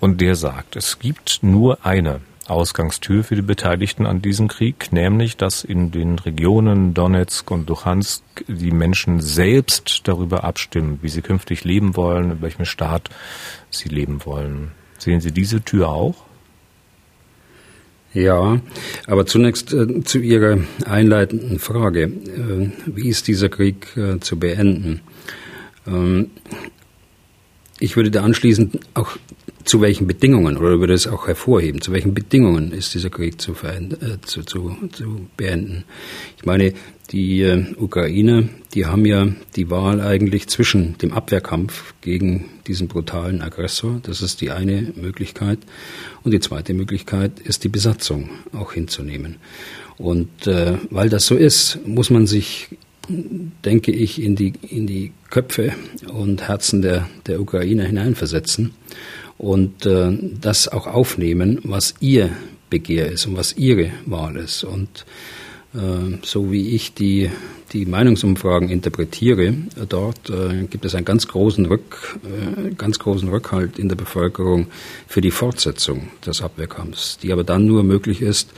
und 0.00 0.22
der 0.22 0.36
sagt, 0.36 0.76
es 0.76 0.98
gibt 0.98 1.40
nur 1.42 1.84
eine 1.84 2.20
Ausgangstür 2.46 3.24
für 3.24 3.36
die 3.36 3.42
Beteiligten 3.42 4.06
an 4.06 4.20
diesem 4.20 4.48
Krieg, 4.48 4.92
nämlich 4.92 5.36
dass 5.36 5.64
in 5.64 5.90
den 5.90 6.18
Regionen 6.18 6.94
Donetsk 6.94 7.50
und 7.50 7.68
Luhansk 7.68 8.22
die 8.46 8.70
Menschen 8.70 9.20
selbst 9.20 10.02
darüber 10.04 10.44
abstimmen, 10.44 10.98
wie 11.02 11.08
sie 11.08 11.22
künftig 11.22 11.64
leben 11.64 11.96
wollen, 11.96 12.30
in 12.30 12.42
welchem 12.42 12.64
Staat 12.64 13.08
sie 13.70 13.88
leben 13.88 14.24
wollen. 14.24 14.72
Sehen 14.98 15.20
Sie 15.20 15.32
diese 15.32 15.62
Tür 15.62 15.88
auch? 15.88 16.16
Ja, 18.14 18.60
aber 19.08 19.26
zunächst 19.26 19.72
äh, 19.72 20.04
zu 20.04 20.18
Ihrer 20.18 20.58
einleitenden 20.86 21.58
Frage. 21.58 22.04
Äh, 22.04 22.70
wie 22.86 23.08
ist 23.08 23.26
dieser 23.26 23.48
Krieg 23.48 23.96
äh, 23.96 24.20
zu 24.20 24.38
beenden? 24.38 25.00
Ähm, 25.86 26.30
ich 27.80 27.96
würde 27.96 28.12
da 28.12 28.22
anschließend 28.22 28.78
auch 28.94 29.16
zu 29.64 29.80
welchen 29.80 30.06
Bedingungen, 30.06 30.56
oder 30.56 30.78
würde 30.80 30.92
es 30.92 31.06
auch 31.06 31.26
hervorheben, 31.26 31.80
zu 31.80 31.92
welchen 31.92 32.14
Bedingungen 32.14 32.72
ist 32.72 32.94
dieser 32.94 33.10
Krieg 33.10 33.40
zu, 33.40 33.52
äh, 33.52 34.20
zu, 34.22 34.42
zu, 34.42 34.76
zu 34.92 35.26
beenden? 35.36 35.84
Ich 36.36 36.44
meine, 36.44 36.74
die 37.10 37.42
äh, 37.42 37.74
Ukrainer, 37.76 38.44
die 38.74 38.86
haben 38.86 39.06
ja 39.06 39.28
die 39.56 39.70
Wahl 39.70 40.00
eigentlich 40.00 40.48
zwischen 40.48 40.98
dem 40.98 41.12
Abwehrkampf 41.12 41.94
gegen 42.00 42.46
diesen 42.66 42.88
brutalen 42.88 43.42
Aggressor, 43.42 44.00
das 44.02 44.22
ist 44.22 44.40
die 44.40 44.50
eine 44.50 44.92
Möglichkeit, 44.96 45.58
und 46.22 46.32
die 46.32 46.40
zweite 46.40 46.74
Möglichkeit 46.74 47.40
ist 47.40 47.64
die 47.64 47.68
Besatzung 47.68 48.30
auch 48.52 48.72
hinzunehmen. 48.72 49.36
Und 49.96 50.46
äh, 50.46 50.78
weil 50.90 51.08
das 51.08 51.26
so 51.26 51.36
ist, 51.36 51.78
muss 51.86 52.10
man 52.10 52.26
sich 52.26 52.68
denke 53.08 53.92
ich, 53.92 54.22
in 54.22 54.36
die, 54.36 54.54
in 54.62 54.86
die 54.86 55.12
Köpfe 55.30 55.72
und 56.12 56.48
Herzen 56.48 56.82
der, 56.82 57.08
der 57.26 57.40
Ukrainer 57.40 57.84
hineinversetzen 57.84 58.72
und 59.38 59.86
äh, 59.86 60.16
das 60.40 60.68
auch 60.68 60.86
aufnehmen, 60.86 61.60
was 61.64 61.94
ihr 62.00 62.30
Begehr 62.70 63.10
ist 63.10 63.26
und 63.26 63.36
was 63.36 63.56
ihre 63.56 63.90
Wahl 64.06 64.36
ist. 64.36 64.64
Und 64.64 65.04
äh, 65.74 66.18
so 66.22 66.52
wie 66.52 66.74
ich 66.74 66.94
die, 66.94 67.30
die 67.72 67.86
Meinungsumfragen 67.86 68.68
interpretiere, 68.68 69.46
äh, 69.46 69.86
dort 69.88 70.30
äh, 70.30 70.64
gibt 70.64 70.84
es 70.84 70.94
einen 70.94 71.04
ganz 71.04 71.26
großen, 71.28 71.66
Rück, 71.66 72.18
äh, 72.24 72.74
ganz 72.74 72.98
großen 72.98 73.28
Rückhalt 73.28 73.78
in 73.78 73.88
der 73.88 73.96
Bevölkerung 73.96 74.68
für 75.06 75.20
die 75.20 75.30
Fortsetzung 75.30 76.08
des 76.24 76.40
Abwehrkampfs, 76.42 77.18
die 77.18 77.32
aber 77.32 77.44
dann 77.44 77.66
nur 77.66 77.82
möglich 77.82 78.22
ist 78.22 78.50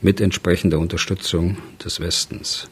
mit 0.00 0.20
entsprechender 0.20 0.78
Unterstützung 0.78 1.58
des 1.84 2.00
Westens. 2.00 2.68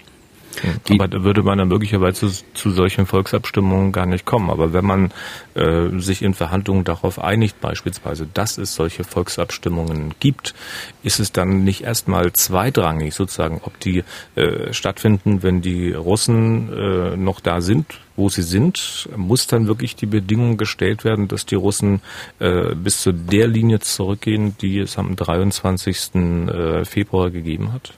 Die, 0.88 0.94
aber 0.94 1.08
da 1.08 1.22
würde 1.22 1.42
man 1.42 1.58
dann 1.58 1.68
möglicherweise 1.68 2.28
zu, 2.28 2.44
zu, 2.54 2.70
solchen 2.70 3.06
Volksabstimmungen 3.06 3.92
gar 3.92 4.06
nicht 4.06 4.24
kommen. 4.24 4.50
Aber 4.50 4.72
wenn 4.72 4.84
man 4.84 5.12
äh, 5.54 5.98
sich 5.98 6.22
in 6.22 6.34
Verhandlungen 6.34 6.84
darauf 6.84 7.18
einigt, 7.18 7.60
beispielsweise, 7.60 8.26
dass 8.32 8.58
es 8.58 8.74
solche 8.74 9.04
Volksabstimmungen 9.04 10.14
gibt, 10.20 10.54
ist 11.02 11.20
es 11.20 11.32
dann 11.32 11.64
nicht 11.64 11.82
erstmal 11.82 12.32
zweitrangig 12.32 13.14
sozusagen, 13.14 13.60
ob 13.64 13.78
die 13.80 14.04
äh, 14.34 14.72
stattfinden, 14.72 15.42
wenn 15.42 15.62
die 15.62 15.92
Russen 15.92 16.72
äh, 16.72 17.16
noch 17.16 17.40
da 17.40 17.60
sind, 17.60 17.86
wo 18.16 18.28
sie 18.28 18.42
sind, 18.42 19.08
muss 19.16 19.46
dann 19.46 19.66
wirklich 19.66 19.96
die 19.96 20.06
Bedingung 20.06 20.56
gestellt 20.56 21.04
werden, 21.04 21.28
dass 21.28 21.46
die 21.46 21.54
Russen 21.54 22.02
äh, 22.38 22.74
bis 22.74 23.00
zu 23.00 23.12
der 23.12 23.48
Linie 23.48 23.80
zurückgehen, 23.80 24.56
die 24.60 24.78
es 24.78 24.98
am 24.98 25.16
23. 25.16 26.14
Äh, 26.14 26.84
Februar 26.84 27.30
gegeben 27.30 27.72
hat? 27.72 27.94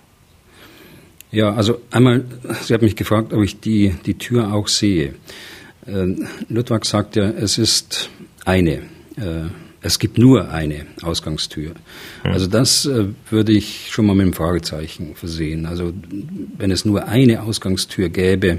Ja, 1.33 1.55
also 1.55 1.81
einmal, 1.90 2.25
Sie 2.61 2.75
haben 2.75 2.85
mich 2.85 2.95
gefragt, 2.95 3.33
ob 3.33 3.42
ich 3.42 3.59
die, 3.59 3.95
die 4.05 4.18
Tür 4.18 4.53
auch 4.53 4.68
sehe. 4.68 5.14
Äh, 5.87 6.14
Ludwig 6.51 6.85
sagt 6.85 7.16
ja, 7.16 7.25
es 7.25 7.57
ist 7.57 8.11
eine. 8.45 8.83
Äh, 9.16 9.49
es 9.81 9.99
gibt 9.99 10.18
nur 10.18 10.51
eine 10.51 10.87
Ausgangstür. 11.01 11.73
Ja. 12.23 12.33
Also 12.33 12.47
das 12.47 12.85
äh, 12.85 13.07
würde 13.31 13.53
ich 13.53 13.88
schon 13.90 14.05
mal 14.07 14.14
mit 14.14 14.25
einem 14.25 14.35
Fragezeichen 14.35 15.14
versehen. 15.14 15.64
Also 15.64 15.95
wenn 16.59 16.71
es 16.71 16.85
nur 16.85 17.09
eine 17.09 17.42
Ausgangstür 17.42 18.11
gäbe, 18.11 18.59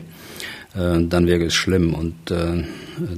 äh, 0.76 1.00
dann 1.08 1.28
wäre 1.28 1.46
es 1.46 1.54
schlimm. 1.54 1.94
Und 1.94 2.16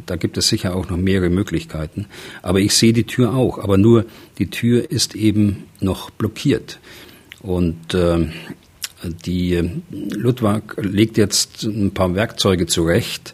da 0.05 0.15
gibt 0.17 0.37
es 0.37 0.49
sicher 0.49 0.75
auch 0.75 0.89
noch 0.89 0.97
mehrere 0.97 1.29
Möglichkeiten. 1.29 2.07
Aber 2.41 2.59
ich 2.59 2.73
sehe 2.73 2.91
die 2.91 3.05
Tür 3.05 3.33
auch. 3.33 3.59
Aber 3.59 3.77
nur 3.77 4.05
die 4.37 4.49
Tür 4.49 4.91
ist 4.91 5.15
eben 5.15 5.63
noch 5.79 6.09
blockiert. 6.09 6.79
Und 7.41 7.93
äh, 7.93 8.27
die 9.09 9.81
Ludwig 9.91 10.63
legt 10.77 11.17
jetzt 11.17 11.63
ein 11.63 11.91
paar 11.91 12.15
Werkzeuge 12.15 12.67
zurecht, 12.67 13.33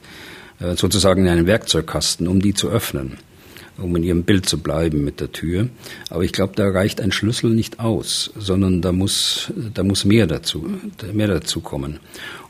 äh, 0.60 0.76
sozusagen 0.76 1.26
in 1.26 1.32
einen 1.32 1.48
Werkzeugkasten, 1.48 2.28
um 2.28 2.42
die 2.42 2.54
zu 2.54 2.70
öffnen. 2.70 3.18
um 3.78 3.96
in 3.96 4.04
ihrem 4.04 4.24
Bild 4.24 4.48
zu 4.48 4.60
bleiben 4.60 5.04
mit 5.04 5.20
der 5.20 5.32
Tür. 5.32 5.70
Aber 6.10 6.24
ich 6.24 6.32
glaube, 6.32 6.54
da 6.56 6.70
reicht 6.70 7.02
ein 7.02 7.12
Schlüssel 7.12 7.50
nicht 7.52 7.80
aus, 7.80 8.32
sondern 8.38 8.82
da 8.82 8.92
muss, 8.92 9.52
da 9.74 9.84
muss 9.84 10.06
mehr 10.06 10.28
dazu, 10.28 10.70
mehr 11.12 11.28
dazu 11.28 11.62
kommen. 11.62 12.00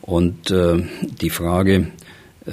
Und 0.02 0.52
äh, 0.52 0.84
die 1.22 1.30
Frage, 1.30 1.88
äh, 2.46 2.52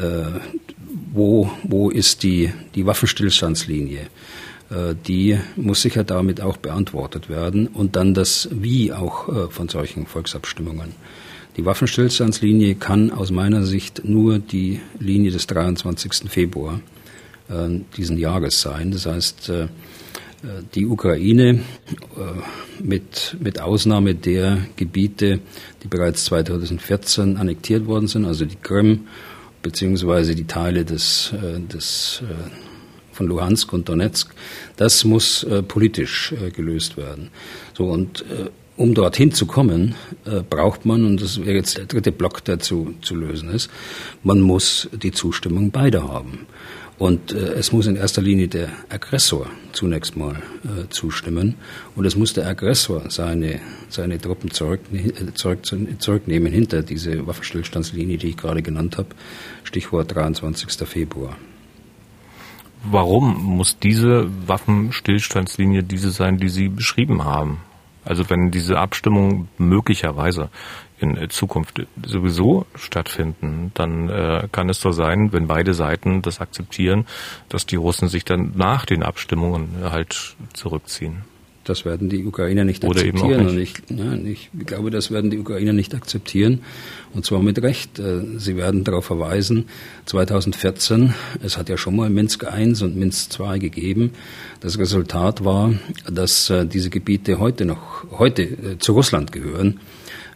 wo, 1.12 1.50
wo 1.64 1.90
ist 1.90 2.22
die, 2.22 2.52
die 2.74 2.87
Waffenstillstandslinie? 2.87 4.07
Äh, 4.70 4.94
die 5.07 5.38
muss 5.57 5.83
sicher 5.83 6.04
damit 6.04 6.40
auch 6.40 6.57
beantwortet 6.57 7.28
werden 7.28 7.66
und 7.68 7.96
dann 7.96 8.14
das 8.14 8.48
Wie 8.52 8.92
auch 8.92 9.28
äh, 9.28 9.50
von 9.50 9.68
solchen 9.68 10.07
Volksabstimmungen. 10.07 10.94
Die 11.57 11.64
Waffenstillstandslinie 11.64 12.76
kann 12.76 13.11
aus 13.11 13.31
meiner 13.31 13.64
Sicht 13.64 14.04
nur 14.04 14.38
die 14.38 14.81
Linie 15.00 15.33
des 15.33 15.46
23. 15.48 16.31
Februar 16.31 16.81
äh, 17.48 17.81
diesen 17.96 18.18
Jahres 18.18 18.61
sein. 18.61 18.90
Das 18.90 19.07
heißt, 19.07 19.52
die 20.76 20.87
Ukraine 20.87 21.62
mit, 22.78 23.37
mit 23.40 23.61
Ausnahme 23.61 24.14
der 24.14 24.59
Gebiete, 24.76 25.40
die 25.83 25.88
bereits 25.88 26.26
2014 26.26 27.37
annektiert 27.37 27.87
worden 27.87 28.07
sind, 28.07 28.24
also 28.24 28.44
die 28.44 28.54
Krim 28.54 29.09
beziehungsweise 29.62 30.37
die 30.37 30.46
Teile 30.46 30.85
des, 30.85 31.35
des 31.72 32.22
von 33.18 33.26
Luhansk 33.26 33.72
und 33.72 33.88
Donetsk, 33.88 34.31
das 34.76 35.04
muss 35.04 35.42
äh, 35.42 35.62
politisch 35.62 36.33
äh, 36.33 36.50
gelöst 36.50 36.96
werden. 36.96 37.31
So 37.76 37.87
und 37.87 38.22
äh, 38.22 38.48
um 38.76 38.94
dorthin 38.94 39.33
zu 39.33 39.46
kommen, 39.46 39.96
äh, 40.24 40.42
braucht 40.48 40.87
man, 40.87 41.04
und 41.04 41.20
das 41.20 41.40
wäre 41.40 41.57
jetzt 41.57 41.76
der 41.78 41.87
dritte 41.87 42.12
Block, 42.12 42.44
der 42.44 42.61
zu, 42.61 42.94
zu 43.02 43.16
lösen 43.16 43.50
ist, 43.50 43.70
man 44.22 44.40
muss 44.40 44.88
die 44.92 45.11
Zustimmung 45.11 45.72
beider 45.72 46.07
haben. 46.07 46.46
Und 46.96 47.33
äh, 47.33 47.54
es 47.54 47.72
muss 47.72 47.87
in 47.87 47.96
erster 47.96 48.22
Linie 48.22 48.46
der 48.46 48.68
Aggressor 48.88 49.46
zunächst 49.72 50.16
mal 50.16 50.37
äh, 50.37 50.88
zustimmen. 50.90 51.57
Und 51.96 52.04
es 52.04 52.14
muss 52.14 52.35
der 52.35 52.46
Aggressor 52.46 53.11
seine, 53.11 53.61
seine 53.88 54.18
Truppen 54.18 54.52
zurück, 54.52 54.81
zurück, 55.35 55.61
zurücknehmen 55.98 56.52
hinter 56.52 56.83
diese 56.83 57.26
Waffenstillstandslinie, 57.26 58.18
die 58.18 58.28
ich 58.28 58.37
gerade 58.37 58.62
genannt 58.62 58.96
habe. 58.96 59.09
Stichwort 59.64 60.14
23. 60.14 60.87
Februar. 60.87 61.37
Warum 62.85 63.43
muss 63.43 63.79
diese 63.79 64.29
Waffenstillstandslinie 64.47 65.83
diese 65.83 66.11
sein, 66.11 66.38
die 66.38 66.49
Sie 66.49 66.69
beschrieben 66.69 67.25
haben? 67.25 67.59
Also 68.05 68.31
wenn 68.31 68.51
diese 68.51 68.79
Abstimmung 68.79 69.49
möglicherweise 69.59 70.49
in 70.99 71.31
Zukunft 71.31 71.87
sowieso 72.05 72.67
stattfinden, 72.75 73.71
dann 73.75 74.09
äh, 74.09 74.49
kann 74.51 74.69
es 74.69 74.81
so 74.81 74.93
sein, 74.93 75.33
wenn 75.33 75.47
beide 75.47 75.75
Seiten 75.75 76.23
das 76.23 76.41
akzeptieren, 76.41 77.07
dass 77.49 77.67
die 77.67 77.77
Russen 77.77 78.09
sich 78.09 78.25
dann 78.25 78.53
nach 78.57 78.87
den 78.87 79.03
Abstimmungen 79.03 79.69
halt 79.83 80.37
zurückziehen. 80.55 81.23
Das 81.68 81.85
werden 81.85 82.09
die 82.09 82.24
Ukrainer 82.24 82.64
nicht 82.64 82.83
Oder 82.83 83.00
akzeptieren. 83.00 83.54
Nicht. 83.54 83.90
Und 83.90 84.26
ich, 84.26 84.48
ja, 84.54 84.61
ich 84.61 84.66
glaube, 84.66 84.90
das 84.90 85.11
werden 85.11 85.31
die 85.31 85.38
Ukrainer 85.38 85.74
nicht 85.74 85.94
akzeptieren. 85.94 86.62
Und 87.12 87.26
zwar 87.26 87.42
mit 87.42 87.61
Recht. 87.62 87.98
Äh, 87.98 88.38
sie 88.38 88.57
werden 88.57 88.85
darauf 88.85 89.04
verweisen, 89.04 89.66
2014, 90.07 91.14
es 91.42 91.59
hat 91.59 91.68
ja 91.68 91.76
schon 91.76 91.96
mal 91.96 92.09
Minsk 92.09 92.44
I 92.44 92.74
und 92.83 92.96
Minsk 92.96 93.38
II 93.38 93.59
gegeben. 93.59 94.12
Das 94.61 94.78
Resultat 94.78 95.44
war, 95.44 95.74
dass 96.11 96.48
äh, 96.48 96.66
diese 96.66 96.88
Gebiete 96.88 97.38
heute 97.38 97.66
noch, 97.66 98.04
heute 98.12 98.42
äh, 98.42 98.78
zu 98.78 98.92
Russland 98.92 99.33
gehören. 99.33 99.81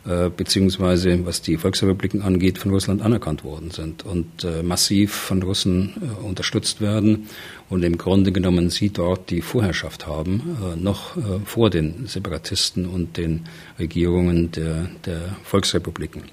Äh, 0.04 0.30
beziehungsweise 0.36 1.24
was 1.24 1.42
die 1.42 1.56
Volksrepubliken 1.56 2.22
angeht, 2.22 2.58
von 2.58 2.72
Russland 2.72 3.02
anerkannt 3.02 3.44
worden 3.44 3.70
sind 3.70 4.04
und 4.04 4.42
äh, 4.42 4.64
massiv 4.64 5.12
von 5.12 5.40
Russen 5.40 5.92
äh, 6.00 6.24
unterstützt 6.24 6.80
werden 6.80 7.28
und 7.68 7.84
im 7.84 7.96
Grunde 7.98 8.32
genommen 8.32 8.68
sie 8.68 8.90
dort 8.90 9.30
die 9.30 9.42
Vorherrschaft 9.42 10.08
haben, 10.08 10.56
noch 10.76 11.16
vor 11.46 11.70
den 11.70 12.06
Separatisten 12.06 12.84
und 12.84 13.16
den 13.16 13.46
Regierungen 13.78 14.50
der, 14.50 14.90
der 15.06 15.36
Volksrepubliken. 15.42 16.24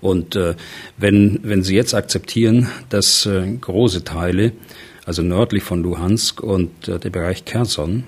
Und 0.00 0.38
wenn, 0.96 1.40
wenn 1.42 1.62
Sie 1.62 1.74
jetzt 1.76 1.92
akzeptieren, 1.92 2.68
dass 2.88 3.28
große 3.60 4.04
Teile, 4.04 4.52
also 5.04 5.20
nördlich 5.20 5.62
von 5.62 5.82
Luhansk 5.82 6.42
und 6.42 6.86
der 6.86 7.10
Bereich 7.10 7.44
Kherson, 7.44 8.04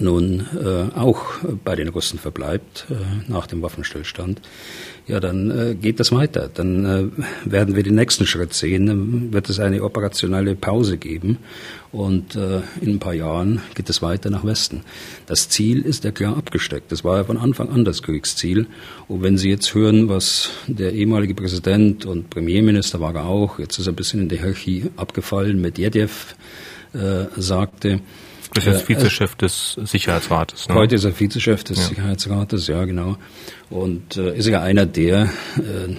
nun 0.00 0.46
äh, 0.56 0.96
auch 0.96 1.24
bei 1.64 1.76
den 1.76 1.88
Russen 1.88 2.18
verbleibt 2.18 2.86
äh, 2.90 3.30
nach 3.30 3.46
dem 3.46 3.62
Waffenstillstand, 3.62 4.40
ja, 5.08 5.20
dann 5.20 5.50
äh, 5.50 5.74
geht 5.74 6.00
das 6.00 6.12
weiter. 6.12 6.50
Dann 6.52 6.84
äh, 6.84 7.50
werden 7.50 7.74
wir 7.74 7.82
den 7.82 7.94
nächsten 7.94 8.26
Schritt 8.26 8.52
sehen. 8.52 8.86
Dann 8.86 9.32
wird 9.32 9.48
es 9.48 9.58
eine 9.58 9.82
operationelle 9.82 10.54
Pause 10.54 10.98
geben 10.98 11.38
und 11.92 12.36
äh, 12.36 12.60
in 12.82 12.94
ein 12.94 12.98
paar 12.98 13.14
Jahren 13.14 13.62
geht 13.74 13.88
es 13.88 14.02
weiter 14.02 14.28
nach 14.28 14.44
Westen. 14.44 14.82
Das 15.26 15.48
Ziel 15.48 15.80
ist 15.80 16.04
ja 16.04 16.10
klar 16.10 16.36
abgesteckt. 16.36 16.92
Das 16.92 17.04
war 17.04 17.16
ja 17.16 17.24
von 17.24 17.38
Anfang 17.38 17.70
an 17.70 17.86
das 17.86 18.02
Kriegsziel. 18.02 18.66
Und 19.08 19.22
wenn 19.22 19.38
Sie 19.38 19.48
jetzt 19.48 19.74
hören, 19.74 20.10
was 20.10 20.50
der 20.66 20.92
ehemalige 20.92 21.34
Präsident 21.34 22.04
und 22.04 22.28
Premierminister 22.28 23.00
war 23.00 23.16
auch, 23.24 23.58
jetzt 23.58 23.78
ist 23.78 23.86
er 23.86 23.94
ein 23.94 23.96
bisschen 23.96 24.20
in 24.20 24.28
die 24.28 24.38
Hierarchie 24.38 24.90
abgefallen, 24.96 25.60
Medvedev 25.60 26.36
äh, 26.92 27.24
sagte, 27.36 28.00
ist 28.56 28.66
jetzt 28.66 28.88
Vizechef 28.88 29.34
des 29.34 29.74
Sicherheitsrates. 29.74 30.68
Ne? 30.68 30.74
Heute 30.74 30.94
ist 30.94 31.04
er 31.04 31.18
Vizechef 31.18 31.64
des 31.64 31.78
ja. 31.78 31.84
Sicherheitsrates, 31.84 32.66
ja 32.66 32.84
genau. 32.84 33.16
Und 33.70 34.16
äh, 34.16 34.36
ist 34.36 34.46
ja 34.46 34.62
einer 34.62 34.86
der, 34.86 35.24
äh, 35.56 35.94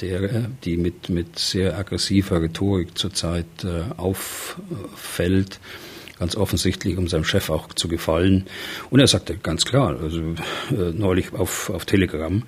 der, 0.00 0.50
die 0.64 0.76
mit, 0.76 1.08
mit 1.08 1.38
sehr 1.38 1.78
aggressiver 1.78 2.42
Rhetorik 2.42 2.98
zurzeit 2.98 3.46
äh, 3.64 3.94
auffällt, 3.96 5.60
ganz 6.18 6.36
offensichtlich, 6.36 6.98
um 6.98 7.08
seinem 7.08 7.24
Chef 7.24 7.48
auch 7.48 7.68
zu 7.72 7.88
gefallen. 7.88 8.46
Und 8.90 9.00
er 9.00 9.06
sagte 9.06 9.36
ganz 9.36 9.64
klar, 9.64 9.98
also 10.00 10.20
äh, 10.20 10.92
neulich 10.92 11.32
auf, 11.32 11.70
auf 11.70 11.86
Telegram, 11.86 12.42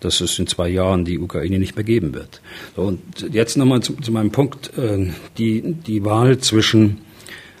dass 0.00 0.20
es 0.20 0.38
in 0.38 0.46
zwei 0.46 0.68
Jahren 0.68 1.04
die 1.04 1.18
Ukraine 1.18 1.58
nicht 1.58 1.74
mehr 1.74 1.84
geben 1.84 2.14
wird. 2.14 2.40
So, 2.76 2.82
und 2.82 3.00
jetzt 3.32 3.56
nochmal 3.56 3.80
zu, 3.80 3.94
zu 3.94 4.12
meinem 4.12 4.30
Punkt, 4.30 4.76
äh, 4.78 5.10
die, 5.38 5.62
die 5.62 6.04
Wahl 6.04 6.38
zwischen 6.38 7.00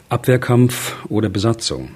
Abwehrkampf 0.08 0.96
oder 1.08 1.28
Besatzung. 1.28 1.90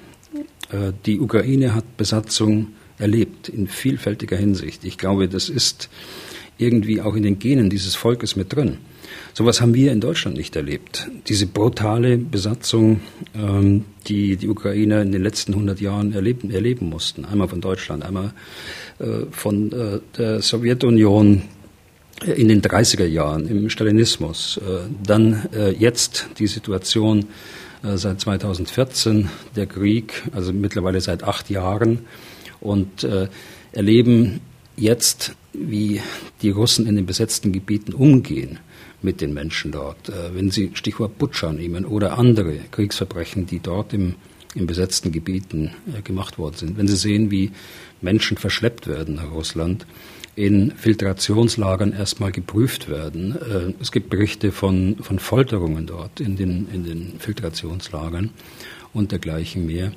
Äh, 0.71 0.92
die 1.07 1.21
Ukraine 1.21 1.75
hat 1.75 1.97
Besatzung 1.97 2.68
erlebt 2.99 3.49
in 3.49 3.68
vielfältiger 3.68 4.37
Hinsicht. 4.37 4.85
Ich 4.85 4.99
glaube, 4.99 5.29
das 5.29 5.49
ist 5.49 5.88
irgendwie 6.59 7.01
auch 7.01 7.14
in 7.14 7.23
den 7.23 7.38
Genen 7.38 7.71
dieses 7.71 7.94
Volkes 7.94 8.35
mit 8.35 8.55
drin. 8.55 8.79
Sowas 9.33 9.61
haben 9.61 9.75
wir 9.75 9.92
in 9.92 10.01
Deutschland 10.01 10.37
nicht 10.37 10.57
erlebt. 10.57 11.09
Diese 11.29 11.47
brutale 11.47 12.18
Besatzung, 12.18 13.01
ähm, 13.35 13.85
die 14.09 14.37
die 14.37 14.49
Ukrainer 14.49 15.01
in 15.01 15.12
den 15.12 15.23
letzten 15.23 15.53
100 15.53 15.81
Jahren 15.81 16.12
erleben, 16.12 16.51
erleben 16.51 16.88
mussten. 16.88 17.25
Einmal 17.25 17.49
von 17.49 17.61
Deutschland, 17.61 18.05
einmal 18.05 18.33
äh, 18.99 19.27
von 19.31 19.73
äh, 19.73 20.01
der 20.16 20.42
Sowjetunion 20.42 21.42
in 22.35 22.49
den 22.49 22.61
30er 22.62 23.07
Jahren 23.07 23.47
im 23.47 23.71
Stalinismus. 23.71 24.61
Dann 25.05 25.49
jetzt 25.79 26.27
die 26.40 26.49
Situation 26.49 27.27
seit 27.83 28.21
2014, 28.21 29.29
der 29.57 29.67
Krieg, 29.67 30.25
also 30.33 30.53
mittlerweile 30.53 31.01
seit 31.01 31.23
acht 31.23 31.51
Jahren, 31.51 32.01
und 32.61 33.05
äh, 33.05 33.29
erleben 33.73 34.41
jetzt, 34.77 35.35
wie 35.53 36.01
die 36.43 36.51
Russen 36.51 36.87
in 36.87 36.97
den 36.97 37.07
besetzten 37.07 37.53
Gebieten 37.53 37.93
umgehen 37.93 38.59
mit 39.03 39.21
den 39.21 39.33
Menschen 39.33 39.73
dort. 39.73 40.09
Äh, 40.09 40.35
wenn 40.35 40.51
Sie 40.51 40.71
Stichwort 40.75 41.19
Butscha 41.19 41.53
nehmen 41.53 41.85
oder 41.85 42.19
andere 42.19 42.59
Kriegsverbrechen, 42.71 43.47
die 43.47 43.61
dort 43.61 43.93
im, 43.93 44.14
in 44.55 44.67
besetzten 44.67 45.12
Gebieten 45.12 45.73
äh, 45.97 46.03
gemacht 46.03 46.38
worden 46.38 46.57
sind, 46.57 46.79
wenn 46.79 46.88
Sie 46.88 46.97
sehen, 46.97 47.31
wie 47.31 47.51
Menschen 48.01 48.37
verschleppt 48.37 48.87
werden 48.87 49.17
nach 49.17 49.31
Russland, 49.33 49.87
in 50.38 50.70
Filtrationslagern 50.70 51.92
erstmal 51.92 52.31
geprüft 52.31 52.88
werden. 52.88 53.37
Äh, 53.37 53.74
es 53.83 53.90
gibt 53.90 54.09
Berichte 54.09 54.53
von, 54.53 54.96
von 55.01 55.18
Folterungen 55.18 55.87
dort 55.87 56.20
in 56.20 56.37
den, 56.37 56.68
in 56.72 56.85
den 56.85 57.18
Filtrationslagern 57.18 58.31
und 58.92 59.11
dergleichen 59.11 59.66
mehr. 59.66 59.90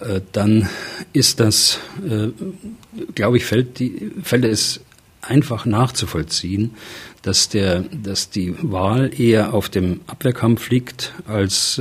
Äh, 0.00 0.20
dann 0.32 0.68
ist 1.14 1.40
das, 1.40 1.80
äh, 2.06 2.28
glaube 3.14 3.38
ich, 3.38 3.46
fällt, 3.46 3.78
die, 3.78 4.10
fällt 4.22 4.44
es 4.44 4.80
einfach 5.22 5.64
nachzuvollziehen, 5.64 6.74
dass, 7.22 7.48
der, 7.48 7.80
dass 7.80 8.28
die 8.28 8.54
Wahl 8.60 9.10
eher 9.18 9.54
auf 9.54 9.70
dem 9.70 10.02
Abwehrkampf 10.06 10.68
liegt 10.68 11.14
als 11.28 11.80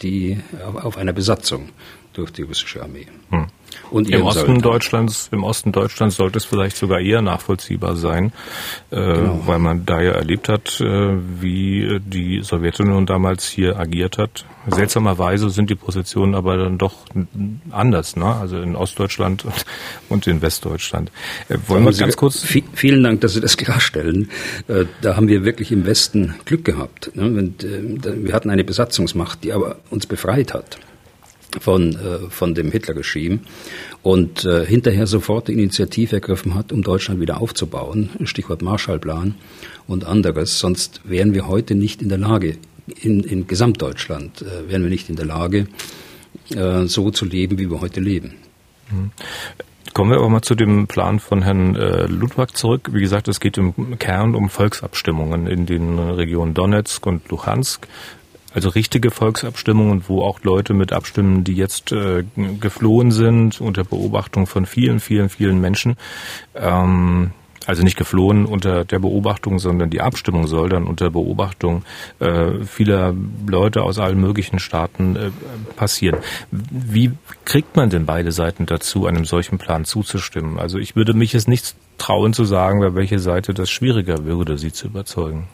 die 0.00 0.38
auf 0.74 0.96
einer 0.96 1.12
Besatzung 1.12 1.70
durch 2.12 2.30
die 2.30 2.42
russische 2.42 2.80
Armee. 2.80 3.08
Hm. 3.30 3.48
Und 3.90 4.08
Im 4.10 4.22
Osten 4.22 4.46
sollte. 4.46 4.62
Deutschlands, 4.62 5.28
im 5.32 5.44
Osten 5.44 5.72
Deutschlands 5.72 6.16
sollte 6.16 6.38
es 6.38 6.44
vielleicht 6.44 6.76
sogar 6.76 7.00
eher 7.00 7.22
nachvollziehbar 7.22 7.96
sein, 7.96 8.32
äh, 8.90 8.96
genau. 8.96 9.42
weil 9.46 9.58
man 9.58 9.84
da 9.84 10.00
ja 10.00 10.12
erlebt 10.12 10.48
hat, 10.48 10.80
äh, 10.80 11.16
wie 11.40 12.00
die 12.00 12.42
Sowjetunion 12.42 13.06
damals 13.06 13.48
hier 13.48 13.78
agiert 13.78 14.18
hat. 14.18 14.44
Seltsamerweise 14.68 15.50
sind 15.50 15.70
die 15.70 15.74
Positionen 15.74 16.34
aber 16.34 16.56
dann 16.56 16.78
doch 16.78 17.06
anders, 17.70 18.14
ne? 18.14 18.26
Also 18.26 18.60
in 18.60 18.76
Ostdeutschland 18.76 19.44
und 20.08 20.26
in 20.26 20.42
Westdeutschland. 20.42 21.10
Äh, 21.48 21.56
wollen 21.66 21.84
wir 21.84 21.92
ganz 21.92 22.16
kurz? 22.16 22.44
Vielen 22.74 23.02
Dank, 23.02 23.20
dass 23.22 23.34
Sie 23.34 23.40
das 23.40 23.56
klarstellen. 23.56 24.30
Da 25.00 25.16
haben 25.16 25.28
wir 25.28 25.44
wirklich 25.44 25.72
im 25.72 25.86
Westen 25.86 26.34
Glück 26.44 26.64
gehabt. 26.64 27.10
Ne? 27.14 27.52
Wir 27.60 28.34
hatten 28.34 28.50
eine 28.50 28.64
Besatzungsmacht, 28.64 29.42
die 29.44 29.52
aber 29.52 29.76
uns 29.90 30.06
befreit 30.06 30.54
hat 30.54 30.78
von, 31.58 31.92
äh, 31.94 32.30
von 32.30 32.54
dem 32.54 32.70
Hitler-Regime 32.70 33.40
und 34.02 34.44
äh, 34.44 34.64
hinterher 34.64 35.06
sofort 35.06 35.48
die 35.48 35.52
Initiative 35.52 36.16
ergriffen 36.16 36.54
hat, 36.54 36.72
um 36.72 36.82
Deutschland 36.82 37.20
wieder 37.20 37.40
aufzubauen, 37.40 38.10
Stichwort 38.24 38.62
Marshallplan 38.62 39.34
und 39.86 40.04
anderes. 40.04 40.58
Sonst 40.58 41.00
wären 41.04 41.34
wir 41.34 41.48
heute 41.48 41.74
nicht 41.74 42.02
in 42.02 42.08
der 42.08 42.18
Lage, 42.18 42.56
in, 43.00 43.20
in 43.20 43.46
Gesamtdeutschland 43.46 44.42
äh, 44.42 44.70
wären 44.70 44.82
wir 44.82 44.90
nicht 44.90 45.08
in 45.08 45.16
der 45.16 45.26
Lage, 45.26 45.66
äh, 46.54 46.86
so 46.86 47.10
zu 47.10 47.24
leben, 47.24 47.58
wie 47.58 47.70
wir 47.70 47.80
heute 47.80 48.00
leben. 48.00 48.34
Mhm. 48.90 49.10
Kommen 49.92 50.10
wir 50.12 50.18
aber 50.18 50.28
mal 50.28 50.42
zu 50.42 50.54
dem 50.54 50.86
Plan 50.86 51.18
von 51.18 51.42
Herrn 51.42 51.74
Ludwig 51.74 52.56
zurück. 52.56 52.90
Wie 52.92 53.00
gesagt, 53.00 53.26
es 53.26 53.40
geht 53.40 53.58
im 53.58 53.98
Kern 53.98 54.36
um 54.36 54.48
Volksabstimmungen 54.48 55.48
in 55.48 55.66
den 55.66 55.98
Regionen 55.98 56.54
Donetsk 56.54 57.04
und 57.06 57.28
Luhansk. 57.28 57.88
Also 58.52 58.68
richtige 58.70 59.10
Volksabstimmungen, 59.10 60.04
wo 60.08 60.22
auch 60.22 60.40
Leute 60.42 60.74
mit 60.74 60.92
abstimmen, 60.92 61.44
die 61.44 61.54
jetzt 61.54 61.92
äh, 61.92 62.24
geflohen 62.60 63.12
sind 63.12 63.60
unter 63.60 63.84
Beobachtung 63.84 64.46
von 64.46 64.66
vielen, 64.66 65.00
vielen, 65.00 65.28
vielen 65.28 65.60
Menschen. 65.60 65.96
Ähm, 66.54 67.30
also 67.66 67.82
nicht 67.82 67.96
geflohen 67.96 68.46
unter 68.46 68.84
der 68.84 68.98
Beobachtung, 68.98 69.58
sondern 69.58 69.90
die 69.90 70.00
Abstimmung 70.00 70.46
soll 70.46 70.70
dann 70.70 70.86
unter 70.86 71.10
Beobachtung 71.10 71.84
äh, 72.18 72.64
vieler 72.64 73.14
Leute 73.46 73.82
aus 73.82 73.98
allen 73.98 74.20
möglichen 74.20 74.58
Staaten 74.58 75.14
äh, 75.14 75.30
passieren. 75.76 76.18
Wie 76.50 77.12
kriegt 77.44 77.76
man 77.76 77.90
denn 77.90 78.06
beide 78.06 78.32
Seiten 78.32 78.66
dazu, 78.66 79.06
einem 79.06 79.24
solchen 79.24 79.58
Plan 79.58 79.84
zuzustimmen? 79.84 80.58
Also 80.58 80.78
ich 80.78 80.96
würde 80.96 81.14
mich 81.14 81.32
jetzt 81.32 81.48
nicht 81.48 81.76
trauen 81.98 82.32
zu 82.32 82.44
sagen, 82.44 82.80
bei 82.80 82.94
welcher 82.94 83.18
Seite 83.18 83.52
das 83.54 83.70
schwieriger 83.70 84.24
würde, 84.24 84.56
sie 84.58 84.72
zu 84.72 84.86
überzeugen. 84.86 85.46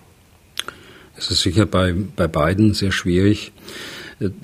Es 1.19 1.31
ist 1.31 1.43
sicher 1.43 1.67
bei, 1.67 1.95
bei 2.15 2.29
beiden 2.29 2.75
sehr 2.75 2.93
schwierig. 2.93 3.53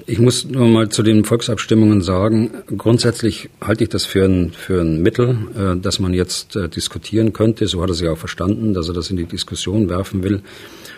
Ich 0.07 0.19
muss 0.19 0.45
nur 0.45 0.69
mal 0.69 0.91
zu 0.91 1.03
den 1.03 1.25
Volksabstimmungen 1.25 2.03
sagen, 2.03 2.51
grundsätzlich 2.77 3.49
halte 3.61 3.85
ich 3.85 3.91
das 3.91 4.05
für 4.05 4.25
ein, 4.25 4.53
für 4.53 4.83
ein 4.83 5.01
Mittel, 5.01 5.37
äh, 5.57 5.81
das 5.81 5.99
man 5.99 6.13
jetzt 6.13 6.57
äh, 6.57 6.69
diskutieren 6.69 7.33
könnte. 7.33 7.67
So 7.67 7.83
hat 7.83 7.89
er 7.89 7.95
sich 7.95 8.09
auch 8.09 8.19
verstanden, 8.19 8.75
dass 8.75 8.89
er 8.89 8.95
das 8.95 9.11
in 9.11 9.17
die 9.17 9.25
Diskussion 9.25 9.89
werfen 9.89 10.23
will. 10.23 10.43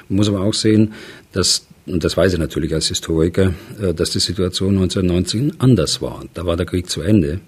Man 0.09 0.17
muss 0.17 0.29
aber 0.29 0.41
auch 0.41 0.55
sehen, 0.55 0.95
dass 1.33 1.67
und 1.87 2.03
das 2.03 2.17
weiß 2.17 2.33
ich 2.33 2.39
natürlich 2.39 2.73
als 2.73 2.89
Historiker, 2.89 3.53
äh, 3.81 3.93
dass 3.93 4.11
die 4.11 4.19
Situation 4.19 4.77
1919 4.77 5.61
anders 5.61 6.01
war. 6.01 6.25
Da 6.33 6.47
war 6.47 6.57
der 6.57 6.65
Krieg 6.65 6.89
zu 6.89 7.03
Ende, 7.03 7.41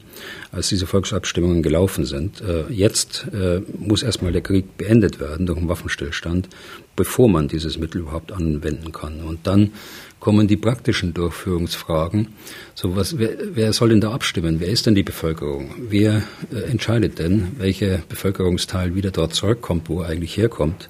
als 0.52 0.68
diese 0.68 0.86
Volksabstimmungen 0.86 1.62
gelaufen 1.62 2.04
sind. 2.04 2.42
Äh, 2.42 2.70
jetzt 2.70 3.26
äh, 3.32 3.62
muss 3.78 4.02
erstmal 4.02 4.32
der 4.32 4.42
Krieg 4.42 4.76
beendet 4.76 5.20
werden 5.20 5.46
durch 5.46 5.58
einen 5.58 5.68
Waffenstillstand, 5.68 6.50
bevor 6.96 7.30
man 7.30 7.48
dieses 7.48 7.78
Mittel 7.78 8.02
überhaupt 8.02 8.30
anwenden 8.30 8.92
kann. 8.92 9.22
Und 9.22 9.46
dann 9.46 9.72
kommen 10.20 10.46
die 10.46 10.58
praktischen 10.58 11.14
Durchführungsfragen. 11.14 12.28
So 12.74 12.94
was, 12.94 13.18
wer, 13.18 13.36
wer 13.54 13.72
soll 13.72 13.88
denn 13.88 14.02
da 14.02 14.12
abstimmen? 14.12 14.60
Wer 14.60 14.68
ist 14.68 14.84
denn 14.84 14.94
die 14.94 15.02
Bevölkerung? 15.02 15.70
Wer 15.88 16.22
entscheidet 16.68 17.18
denn, 17.18 17.52
welcher 17.58 17.98
Bevölkerungsteil 18.08 18.94
wieder 18.94 19.10
dort 19.10 19.34
zurückkommt, 19.34 19.88
wo 19.88 20.02
er 20.02 20.08
eigentlich 20.08 20.36
herkommt? 20.36 20.88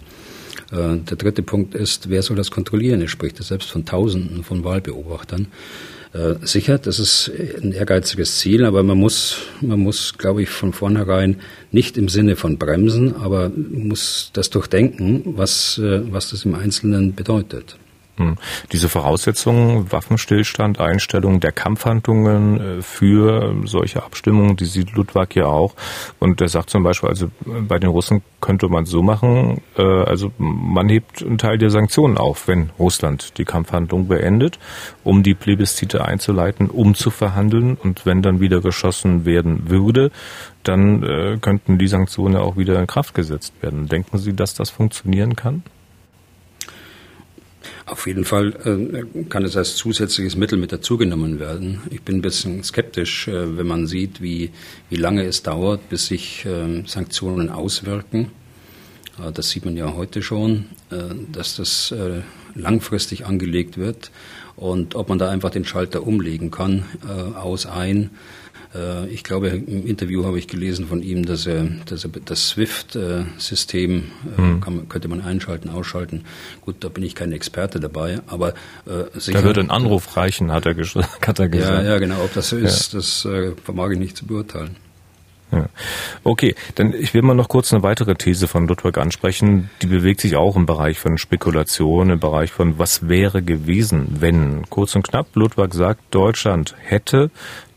Äh, 0.73 0.97
der 0.99 1.17
dritte 1.17 1.43
Punkt 1.43 1.75
ist, 1.75 2.09
wer 2.09 2.23
soll 2.23 2.37
das 2.37 2.51
kontrollieren? 2.51 3.01
Ich 3.01 3.11
spreche 3.11 3.43
selbst 3.43 3.71
von 3.71 3.85
Tausenden 3.85 4.45
von 4.45 4.65
Wahlbeobachtern. 4.65 5.49
Äh, 6.13 6.35
sicher, 6.47 6.79
das 6.79 6.99
ist 6.99 7.31
ein 7.63 7.73
ehrgeiziges 7.73 8.39
Ziel, 8.39 8.65
aber 8.65 8.83
man 8.83 8.99
muss, 8.99 9.39
man 9.61 9.81
muss, 9.81 10.17
glaube 10.17 10.43
ich, 10.43 10.49
von 10.49 10.73
vornherein 10.73 11.37
nicht 11.73 11.99
im 11.99 12.09
Sinne 12.09 12.37
von 12.37 12.59
bremsen, 12.59 13.17
aber 13.17 13.51
muss 13.51 14.31
das 14.33 14.51
durchdenken, 14.51 15.23
was, 15.37 15.79
äh, 15.79 16.01
was 16.11 16.31
das 16.31 16.45
im 16.45 16.55
Einzelnen 16.55 17.15
bedeutet. 17.15 17.77
Hm. 18.19 18.37
Diese 18.73 18.89
Voraussetzungen, 18.89 19.93
Waffenstillstand, 19.93 20.81
Einstellung 20.81 21.41
der 21.41 21.53
Kampfhandlungen 21.53 22.79
äh, 22.79 22.83
für 22.83 23.55
solche 23.65 24.03
Abstimmungen, 24.03 24.57
die 24.57 24.65
sieht 24.65 24.93
Ludwig 24.93 25.37
ja 25.37 25.47
auch. 25.47 25.75
Und 26.19 26.41
er 26.41 26.49
sagt 26.49 26.71
zum 26.71 26.83
Beispiel, 26.83 27.11
also 27.11 27.31
bei 27.45 27.79
den 27.79 27.91
Russen 27.91 28.23
könnte 28.41 28.69
man 28.69 28.87
so 28.87 29.03
machen, 29.03 29.61
äh, 29.77 29.83
also 29.83 30.33
man 30.39 30.89
hebt 30.89 31.23
einen 31.23 31.37
Teil 31.37 31.59
der 31.59 31.69
Sanktionen 31.69 32.17
auf, 32.17 32.49
wenn 32.49 32.71
Russland 32.79 33.37
die 33.37 33.45
Kampfhandlung 33.45 34.09
beendet, 34.09 34.59
um 35.05 35.23
die 35.23 35.35
Plebiszite 35.35 36.05
einzuleiten, 36.05 36.71
um 36.71 36.95
zu 36.95 37.11
verhandeln. 37.11 37.77
Und 37.77 38.07
wenn 38.07 38.23
dann 38.23 38.41
wieder 38.41 38.63
geschossen 38.63 39.27
werden 39.27 39.69
würde, 39.69 40.11
dann 40.63 41.03
äh, 41.03 41.37
könnten 41.39 41.77
die 41.77 41.89
Sanktionen 41.89 42.37
auch 42.37 42.57
wieder 42.57 42.81
in 42.81 42.87
Kraft 42.87 43.15
gesetzt 43.15 43.53
werden. 43.61 43.89
Denken 43.89 44.17
Sie, 44.17 44.35
dass 44.35 44.55
das 44.55 44.71
funktionieren 44.71 45.37
kann? 45.37 45.63
Auf 47.87 48.09
jeden 48.09 48.25
Fall 48.25 48.53
äh, 48.65 49.25
kann 49.29 49.45
es 49.45 49.57
als 49.57 49.77
zusätzliches 49.77 50.35
Mittel 50.35 50.59
mit 50.59 50.73
dazugenommen 50.73 51.39
werden. 51.39 51.83
Ich 51.91 52.03
bin 52.03 52.17
ein 52.17 52.23
bisschen 52.23 52.65
skeptisch, 52.65 53.29
äh, 53.29 53.57
wenn 53.57 53.69
man 53.69 53.87
sieht, 53.87 54.21
wie, 54.21 54.51
wie 54.91 54.97
lange 54.97 55.25
es 55.25 55.45
dauert, 55.45 55.89
bis 55.89 56.07
sich 56.07 56.45
äh, 56.45 56.83
Sanktionen 56.85 57.49
auswirken. 57.49 58.33
Das 59.33 59.49
sieht 59.49 59.65
man 59.65 59.79
ja 59.79 59.95
heute 59.95 60.21
schon, 60.21 60.67
dass 61.33 61.57
das 61.57 61.95
langfristig 62.55 63.25
angelegt 63.25 63.79
wird 63.79 64.11
und 64.57 64.95
ob 64.95 65.09
man 65.09 65.19
da 65.19 65.31
einfach 65.31 65.49
den 65.49 65.65
Schalter 65.65 66.07
umlegen 66.07 66.51
kann, 66.51 66.85
aus 67.35 67.65
ein 67.65 68.11
ich 69.11 69.25
glaube, 69.25 69.49
im 69.49 69.87
Interview 69.87 70.25
habe 70.25 70.39
ich 70.39 70.49
gelesen 70.49 70.87
von 70.87 71.03
ihm, 71.03 71.25
dass 71.25 71.47
er, 71.47 71.65
dass 71.87 72.05
er 72.05 72.11
das 72.25 72.49
SWIFT-System 72.49 74.05
mhm. 74.37 74.61
kann, 74.61 74.89
könnte 74.89 75.09
man 75.09 75.21
einschalten, 75.21 75.69
ausschalten. 75.69 76.25
Gut, 76.63 76.77
da 76.81 76.89
bin 76.89 77.05
ich 77.05 77.15
kein 77.15 77.33
Experte 77.33 77.81
dabei, 77.81 78.21
aber 78.27 78.51
äh, 78.87 79.05
sicher. 79.15 79.39
Da 79.39 79.45
würde 79.45 79.61
ein 79.61 79.71
Anruf 79.71 80.17
reichen, 80.17 80.53
hat 80.53 80.67
er, 80.67 80.77
hat 81.27 81.39
er 81.39 81.49
gesagt. 81.49 81.85
Ja, 81.85 81.93
ja, 81.93 81.99
genau. 81.99 82.23
Ob 82.25 82.35
das 82.35 82.49
so 82.49 82.57
ist, 82.57 82.93
ja. 82.93 82.99
das 82.99 83.25
äh, 83.25 83.53
vermag 83.65 83.91
ich 83.93 83.99
nicht 83.99 84.17
zu 84.17 84.27
beurteilen. 84.27 84.77
Ja. 85.53 85.67
Okay, 86.25 86.57
dann 86.75 86.93
ich 86.93 87.15
will 87.15 87.23
mal 87.23 87.35
noch 87.35 87.49
kurz 87.49 87.73
eine 87.73 87.85
weitere 87.85 88.17
These 88.17 88.49
von 88.49 88.67
Ludwig 88.67 88.99
ansprechen. 88.99 89.71
Die 89.81 89.87
bewegt 89.87 90.21
sich 90.21 90.35
auch 90.35 90.57
im 90.57 90.67
Bereich 90.67 90.99
von 90.99 91.19
Spekulation, 91.19 92.11
im 92.11 92.19
Bereich 92.19 92.51
von 92.51 92.79
was 92.79 93.09
wäre 93.09 93.43
gewesen, 93.43 94.17
wenn. 94.19 94.69
Kurz 94.69 94.97
und 94.97 95.07
knapp, 95.07 95.29
Ludwig 95.35 95.73
sagt, 95.73 96.01
Deutschland 96.11 96.75
hätte 96.83 97.31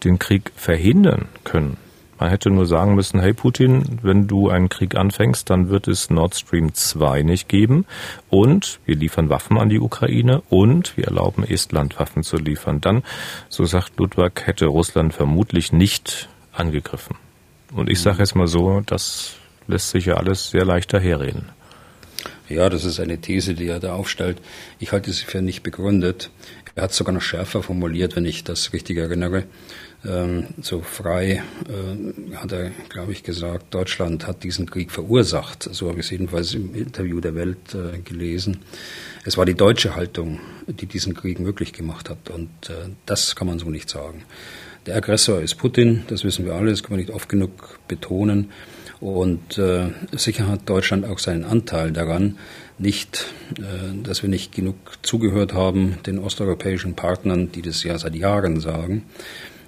den 0.04 0.20
Krieg 0.20 0.52
verhindern 0.56 1.28
können. 1.44 1.78
Man 2.20 2.30
hätte 2.30 2.50
nur 2.50 2.66
sagen 2.66 2.96
müssen, 2.96 3.22
hey 3.22 3.34
Putin, 3.34 4.00
wenn 4.02 4.28
du 4.28 4.50
einen 4.50 4.68
Krieg 4.68 4.96
anfängst, 4.96 5.50
dann 5.50 5.70
wird 5.70 5.88
es 5.88 6.10
Nord 6.10 6.36
Stream 6.36 6.74
2 6.74 7.22
nicht 7.22 7.48
geben 7.48 7.86
und 8.30 8.82
wir 8.86 8.98
liefern 8.98 9.30
Waffen 9.30 9.58
an 9.58 9.70
die 9.70 9.80
Ukraine 9.80 10.42
und 10.50 10.98
wir 10.98 11.06
erlauben 11.06 11.46
Estland 11.46 11.98
Waffen 11.98 12.24
zu 12.24 12.36
liefern. 12.36 12.82
Dann, 12.82 13.04
so 13.48 13.64
sagt 13.64 13.98
Ludwig, 13.98 14.46
hätte 14.46 14.66
Russland 14.66 15.14
vermutlich 15.14 15.72
nicht 15.72 16.28
angegriffen. 16.52 17.16
Und 17.74 17.90
ich 17.90 18.02
sage 18.02 18.20
jetzt 18.20 18.36
mal 18.36 18.48
so, 18.48 18.82
das 18.86 19.36
lässt 19.68 19.92
sich 19.92 20.06
ja 20.06 20.16
alles 20.16 20.50
sehr 20.50 20.66
leicht 20.66 20.92
daherreden. 20.92 21.46
Ja, 22.50 22.68
das 22.68 22.84
ist 22.84 23.00
eine 23.00 23.20
These, 23.20 23.54
die 23.54 23.68
er 23.68 23.80
da 23.80 23.94
aufstellt. 23.94 24.40
Ich 24.80 24.92
halte 24.92 25.14
sie 25.14 25.24
für 25.24 25.42
nicht 25.42 25.62
begründet. 25.64 26.32
Er 26.76 26.84
hat 26.84 26.92
es 26.92 26.98
sogar 26.98 27.14
noch 27.14 27.22
schärfer 27.22 27.62
formuliert, 27.62 28.16
wenn 28.16 28.26
ich 28.26 28.44
das 28.44 28.74
richtig 28.74 28.98
erinnere. 28.98 29.44
Ähm, 30.06 30.48
so 30.62 30.82
frei 30.82 31.44
äh, 31.68 32.36
hat 32.36 32.52
er, 32.54 32.72
glaube 32.88 33.12
ich, 33.12 33.24
gesagt, 33.24 33.74
Deutschland 33.74 34.28
hat 34.28 34.44
diesen 34.44 34.70
Krieg 34.70 34.92
verursacht. 34.92 35.68
So 35.72 35.90
habe 35.90 36.00
ich 36.00 36.06
es 36.06 36.12
jedenfalls 36.12 36.54
im 36.54 36.74
Interview 36.74 37.20
der 37.20 37.36
Welt 37.36 37.76
äh, 37.76 38.00
gelesen. 38.00 38.60
Es 39.26 39.38
war 39.38 39.46
die 39.46 39.56
deutsche 39.56 39.96
Haltung, 39.96 40.40
die 40.68 40.86
diesen 40.86 41.14
Krieg 41.14 41.40
möglich 41.40 41.74
gemacht 41.74 42.10
hat. 42.10 42.30
Und 42.30 42.50
äh, 42.70 42.90
das 43.06 43.36
kann 43.36 43.48
man 43.48 43.60
so 43.60 43.70
nicht 43.70 43.90
sagen. 43.90 44.24
Der 44.86 44.96
Aggressor 44.96 45.42
ist 45.42 45.56
Putin, 45.56 46.04
das 46.08 46.24
wissen 46.24 46.46
wir 46.46 46.54
alle, 46.54 46.72
das 46.72 46.82
kann 46.82 46.92
man 46.92 47.00
nicht 47.02 47.12
oft 47.12 47.28
genug 47.28 47.80
betonen. 47.90 48.52
Und 49.02 49.58
äh, 49.58 49.90
sicher 50.12 50.48
hat 50.48 50.68
Deutschland 50.68 51.06
auch 51.06 51.20
seinen 51.20 51.46
Anteil 51.46 51.92
daran, 51.92 52.38
nicht, 52.78 53.26
äh, 53.58 54.02
dass 54.04 54.24
wir 54.24 54.30
nicht 54.30 54.54
genug 54.54 54.76
zugehört 55.02 55.54
haben 55.54 55.98
den 56.06 56.20
osteuropäischen 56.20 56.96
Partnern, 56.96 57.52
die 57.52 57.62
das 57.62 57.84
ja 57.84 57.98
seit 57.98 58.16
Jahren 58.16 58.60
sagen, 58.60 59.04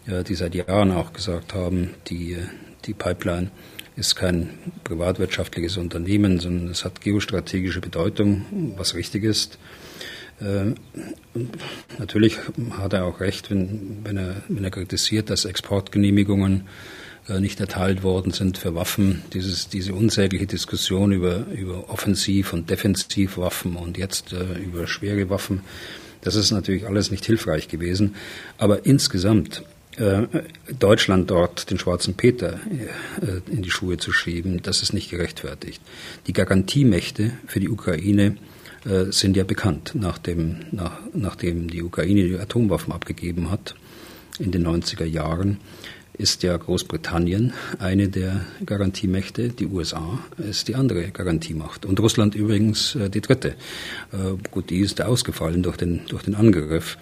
äh, 0.08 0.24
die 0.24 0.36
seit 0.36 0.56
Jahren 0.56 0.92
auch 0.92 1.14
gesagt 1.14 1.54
haben, 1.54 1.92
die, 2.08 2.38
die 2.86 2.94
Pipeline 2.94 3.52
ist 3.96 4.16
kein 4.16 4.50
privatwirtschaftliches 4.84 5.78
Unternehmen, 5.78 6.40
sondern 6.40 6.70
es 6.70 6.86
hat 6.86 7.02
geostrategische 7.02 7.82
Bedeutung, 7.82 8.74
was 8.78 8.96
richtig 8.96 9.24
ist. 9.24 9.58
Äh, 10.40 10.74
natürlich 12.00 12.38
hat 12.72 12.94
er 12.94 13.06
auch 13.06 13.20
recht, 13.20 13.52
wenn, 13.52 14.00
wenn, 14.04 14.18
er, 14.18 14.44
wenn 14.48 14.64
er 14.64 14.72
kritisiert, 14.72 15.30
dass 15.30 15.46
Exportgenehmigungen 15.46 16.68
äh, 17.28 17.40
nicht 17.40 17.60
erteilt 17.60 18.02
worden 18.02 18.32
sind 18.32 18.58
für 18.58 18.74
Waffen. 18.74 19.22
Dieses, 19.34 19.70
diese 19.70 19.94
unsägliche 19.94 20.48
Diskussion 20.48 21.12
über, 21.12 21.46
über 21.56 21.90
Offensiv- 21.90 22.54
und 22.54 22.70
Defensivwaffen 22.70 23.76
und 23.76 23.98
jetzt 23.98 24.34
äh, 24.34 24.58
über 24.58 24.88
schwere 24.88 25.30
Waffen, 25.30 25.62
das 26.22 26.36
ist 26.36 26.52
natürlich 26.52 26.88
alles 26.88 27.12
nicht 27.12 27.26
hilfreich 27.26 27.68
gewesen. 27.68 28.16
Aber 28.58 28.86
insgesamt 28.86 29.64
Deutschland 30.80 31.30
dort 31.30 31.70
den 31.70 31.78
schwarzen 31.78 32.16
Peter 32.16 32.60
äh, 33.22 33.52
in 33.52 33.62
die 33.62 33.70
Schuhe 33.70 33.98
zu 33.98 34.12
schieben, 34.12 34.62
das 34.62 34.82
ist 34.82 34.94
nicht 34.94 35.12
gerechtfertigt. 35.12 35.82
Die 36.28 36.34
Garantiemächte 36.34 37.32
für 37.46 37.60
die 37.60 37.70
Ukraine 37.70 38.38
äh, 38.86 39.12
sind 39.12 39.38
ja 39.38 39.44
bekannt, 39.44 39.92
nachdem, 39.94 40.58
nach, 40.72 41.00
nachdem 41.14 41.70
die 41.70 41.84
Ukraine 41.84 42.24
die 42.24 42.40
Atomwaffen 42.40 42.94
abgegeben 42.94 43.52
hat 43.52 43.76
in 44.40 44.52
den 44.52 44.66
90er 44.66 45.06
Jahren 45.06 45.58
ist 46.14 46.44
ja 46.44 46.56
Großbritannien 46.56 47.54
eine 47.80 48.08
der 48.10 48.42
Garantiemächte, 48.66 49.50
die 49.50 49.66
USA 49.66 50.20
ist 50.38 50.68
die 50.68 50.76
andere 50.76 51.10
Garantiemacht 51.10 51.86
und 51.86 52.00
Russland 52.00 52.36
übrigens 52.36 52.96
die 53.12 53.22
dritte. 53.22 53.56
Gut, 54.52 54.70
die 54.70 54.82
ist 54.82 55.02
ausgefallen 55.02 55.64
durch 55.64 55.78
den, 55.78 56.02
durch 56.10 56.24
den 56.24 56.36
Angriff. 56.36 56.98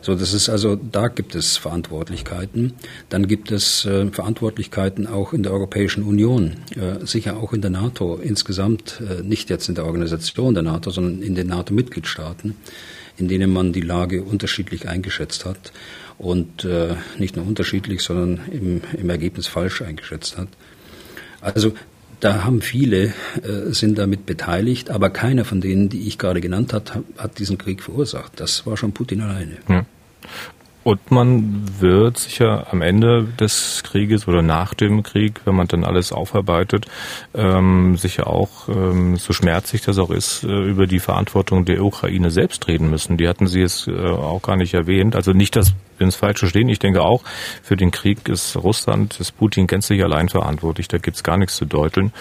So, 0.00 0.14
das 0.14 0.32
ist 0.32 0.48
also, 0.48 0.76
da 0.76 1.08
gibt 1.08 1.34
es 1.34 1.56
Verantwortlichkeiten. 1.56 2.74
Dann 3.08 3.26
gibt 3.26 3.50
es 3.50 3.84
äh, 3.84 4.06
Verantwortlichkeiten 4.10 5.06
auch 5.06 5.32
in 5.32 5.42
der 5.42 5.52
Europäischen 5.52 6.04
Union, 6.04 6.58
äh, 6.76 7.04
sicher 7.04 7.36
auch 7.36 7.52
in 7.52 7.62
der 7.62 7.70
NATO 7.70 8.16
insgesamt, 8.16 9.00
äh, 9.00 9.22
nicht 9.22 9.50
jetzt 9.50 9.68
in 9.68 9.74
der 9.74 9.86
Organisation 9.86 10.54
der 10.54 10.62
NATO, 10.62 10.90
sondern 10.90 11.22
in 11.22 11.34
den 11.34 11.48
NATO-Mitgliedstaaten, 11.48 12.54
in 13.16 13.28
denen 13.28 13.52
man 13.52 13.72
die 13.72 13.80
Lage 13.80 14.22
unterschiedlich 14.22 14.88
eingeschätzt 14.88 15.44
hat 15.44 15.72
und 16.16 16.64
äh, 16.64 16.94
nicht 17.18 17.36
nur 17.36 17.46
unterschiedlich, 17.46 18.02
sondern 18.02 18.40
im, 18.50 18.80
im 18.96 19.10
Ergebnis 19.10 19.46
falsch 19.46 19.82
eingeschätzt 19.82 20.38
hat. 20.38 20.48
Also 21.40 21.72
da 22.20 22.44
haben 22.44 22.60
viele, 22.60 23.14
äh, 23.42 23.70
sind 23.70 23.98
damit 23.98 24.26
beteiligt, 24.26 24.90
aber 24.90 25.10
keiner 25.10 25.44
von 25.44 25.60
denen, 25.60 25.88
die 25.88 26.08
ich 26.08 26.18
gerade 26.18 26.40
genannt 26.40 26.72
habe, 26.72 27.04
hat, 27.16 27.38
diesen 27.38 27.58
Krieg 27.58 27.82
verursacht. 27.82 28.32
Das 28.40 28.66
war 28.66 28.76
schon 28.76 28.92
Putin 28.92 29.20
alleine. 29.20 29.58
Ja. 29.68 29.84
Und 30.84 31.10
man 31.10 31.80
wird 31.80 32.18
sicher 32.18 32.68
am 32.70 32.80
Ende 32.80 33.24
des 33.38 33.82
Krieges 33.84 34.26
oder 34.26 34.42
nach 34.42 34.74
dem 34.74 35.02
Krieg, 35.02 35.42
wenn 35.44 35.54
man 35.54 35.68
dann 35.68 35.84
alles 35.84 36.12
aufarbeitet, 36.12 36.86
ähm, 37.34 37.96
sicher 37.96 38.26
auch, 38.26 38.68
ähm, 38.68 39.16
so 39.16 39.32
schmerzlich 39.32 39.82
das 39.82 39.98
auch 39.98 40.10
ist, 40.10 40.44
äh, 40.44 40.46
über 40.46 40.86
die 40.86 41.00
Verantwortung 41.00 41.64
der 41.64 41.82
Ukraine 41.84 42.30
selbst 42.30 42.66
reden 42.68 42.88
müssen. 42.90 43.16
Die 43.16 43.28
hatten 43.28 43.46
Sie 43.48 43.60
jetzt 43.60 43.88
äh, 43.88 43.92
auch 43.92 44.40
gar 44.40 44.56
nicht 44.56 44.72
erwähnt. 44.72 45.14
Also 45.14 45.32
nicht, 45.32 45.56
dass 45.56 45.74
wir 45.98 46.04
ins 46.06 46.16
Falsche 46.16 46.46
stehen. 46.46 46.68
Ich 46.68 46.78
denke 46.78 47.02
auch, 47.02 47.22
für 47.62 47.76
den 47.76 47.90
Krieg 47.90 48.28
ist 48.28 48.56
Russland, 48.56 49.20
ist 49.20 49.36
Putin 49.36 49.66
gänzlich 49.66 50.02
allein 50.02 50.28
verantwortlich. 50.28 50.88
Da 50.88 50.98
gibt's 50.98 51.22
gar 51.22 51.36
nichts 51.36 51.56
zu 51.56 51.66
deuteln. 51.66 52.12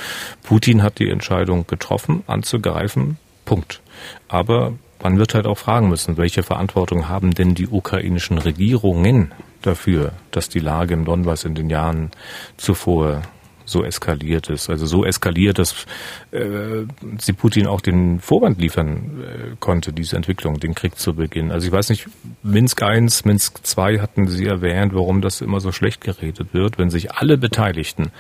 Putin 0.44 0.84
hat 0.84 1.00
die 1.00 1.10
Entscheidung 1.10 1.68
getroffen, 1.68 2.24
anzugreifen. 2.28 3.18
Punkt. 3.46 3.82
Aber 4.28 4.74
man 5.02 5.18
wird 5.18 5.34
halt 5.34 5.48
auch 5.48 5.58
fragen 5.58 5.90
müssen, 5.90 6.18
welche 6.18 6.44
Verantwortung 6.44 7.08
haben 7.08 7.34
denn 7.34 7.56
die 7.56 7.68
ukrainischen 7.68 8.38
Regierungen 8.38 9.34
dafür, 9.62 10.14
dass 10.32 10.50
die 10.50 10.60
Lage 10.60 10.94
im 10.94 11.06
Donbass 11.06 11.44
in 11.44 11.56
den 11.56 11.70
Jahren 11.70 12.12
zuvor 12.58 13.22
so 13.68 13.84
eskaliert 13.84 14.50
ist. 14.50 14.70
Also 14.70 14.86
so 14.86 15.06
eskaliert, 15.06 15.60
dass 15.60 15.86
äh, 16.32 16.86
sie 17.20 17.34
Putin 17.34 17.68
auch 17.68 17.82
den 17.82 18.20
Vorwand 18.20 18.60
liefern 18.60 19.22
äh, 19.22 19.56
konnte, 19.60 19.92
diese 19.92 20.16
Entwicklung, 20.16 20.60
den 20.60 20.74
Krieg 20.74 20.98
zu 20.98 21.14
beginnen. 21.14 21.52
Also 21.52 21.68
ich 21.68 21.74
weiß 21.74 21.90
nicht, 21.90 22.08
Minsk 22.44 22.82
I, 22.82 23.02
Minsk 23.26 23.60
II 23.78 24.00
hatten 24.00 24.28
Sie 24.28 24.46
erwähnt, 24.46 24.94
warum 24.96 25.22
das 25.22 25.42
immer 25.42 25.60
so 25.60 25.72
schlecht 25.72 26.02
geredet 26.02 26.54
wird. 26.54 26.78
Wenn 26.78 26.90
sich 26.90 27.12
alle 27.12 27.38
Beteiligten 27.38 28.12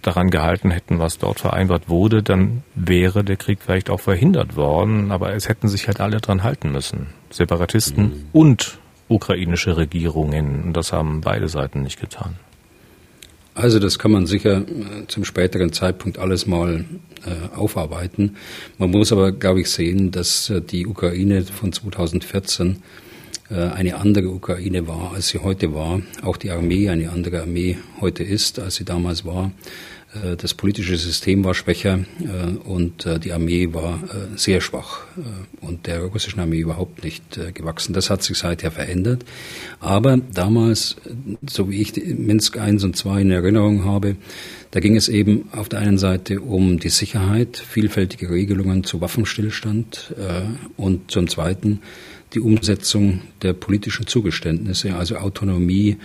daran 0.00 0.30
gehalten 0.30 0.70
hätten, 0.70 0.98
was 1.00 1.18
dort 1.18 1.40
vereinbart 1.40 1.88
wurde, 1.88 2.22
dann 2.22 2.62
wäre 2.74 3.24
der 3.24 3.36
Krieg 3.36 3.58
vielleicht 3.62 3.90
auch 3.90 4.00
verhindert 4.00 4.56
worden. 4.56 5.10
Aber 5.10 5.34
es 5.34 5.48
hätten 5.48 5.68
sich 5.68 5.88
halt 5.88 6.00
alle 6.00 6.20
dran 6.20 6.44
halten 6.44 6.70
müssen. 6.70 7.08
Separatisten 7.30 8.04
mhm. 8.04 8.26
und 8.32 8.78
ukrainische 9.08 9.76
Regierungen. 9.76 10.62
Und 10.62 10.72
das 10.74 10.92
haben 10.92 11.20
beide 11.20 11.48
Seiten 11.48 11.82
nicht 11.82 12.00
getan. 12.00 12.36
Also 13.54 13.78
das 13.78 14.00
kann 14.00 14.10
man 14.10 14.26
sicher 14.26 14.62
äh, 14.62 15.06
zum 15.06 15.24
späteren 15.24 15.72
Zeitpunkt 15.72 16.18
alles 16.18 16.46
mal 16.46 16.84
äh, 17.24 17.56
aufarbeiten. 17.56 18.36
Man 18.78 18.90
muss 18.90 19.12
aber, 19.12 19.30
glaube 19.30 19.60
ich, 19.60 19.70
sehen, 19.70 20.10
dass 20.10 20.50
äh, 20.50 20.60
die 20.60 20.86
Ukraine 20.86 21.44
von 21.44 21.72
2014 21.72 22.82
äh, 23.50 23.54
eine 23.54 23.96
andere 23.96 24.28
Ukraine 24.28 24.88
war, 24.88 25.12
als 25.14 25.28
sie 25.28 25.38
heute 25.38 25.72
war. 25.72 26.02
Auch 26.22 26.36
die 26.36 26.50
Armee 26.50 26.88
eine 26.88 27.10
andere 27.10 27.42
Armee 27.42 27.78
heute 28.00 28.24
ist, 28.24 28.58
als 28.58 28.74
sie 28.74 28.84
damals 28.84 29.24
war. 29.24 29.52
Äh, 30.22 30.36
das 30.36 30.54
politische 30.54 30.96
System 30.96 31.44
war 31.44 31.54
schwächer 31.54 32.04
äh, 32.20 32.68
und 32.68 33.06
äh, 33.06 33.18
die 33.18 33.32
Armee 33.32 33.72
war 33.72 34.02
sehr 34.36 34.60
schwach 34.60 35.02
und 35.60 35.86
der 35.86 36.00
russischen 36.00 36.40
Armee 36.40 36.58
überhaupt 36.58 37.04
nicht 37.04 37.38
gewachsen. 37.54 37.92
Das 37.92 38.10
hat 38.10 38.22
sich 38.22 38.36
seither 38.36 38.70
verändert. 38.70 39.24
Aber 39.80 40.18
damals, 40.32 40.96
so 41.48 41.70
wie 41.70 41.80
ich 41.80 41.94
Minsk 41.96 42.56
I 42.56 42.70
und 42.70 43.04
II 43.04 43.20
in 43.20 43.30
Erinnerung 43.30 43.84
habe, 43.84 44.16
da 44.70 44.80
ging 44.80 44.96
es 44.96 45.08
eben 45.08 45.48
auf 45.52 45.68
der 45.68 45.80
einen 45.80 45.98
Seite 45.98 46.40
um 46.40 46.78
die 46.78 46.88
Sicherheit, 46.88 47.56
vielfältige 47.56 48.30
Regelungen 48.30 48.84
zu 48.84 49.00
Waffenstillstand 49.00 50.14
und 50.76 51.10
zum 51.10 51.28
Zweiten 51.28 51.80
die 52.34 52.40
Umsetzung 52.40 53.22
der 53.42 53.52
politischen 53.52 54.06
Zugeständnisse, 54.06 54.94
also 54.94 55.16
Autonomie, 55.16 55.96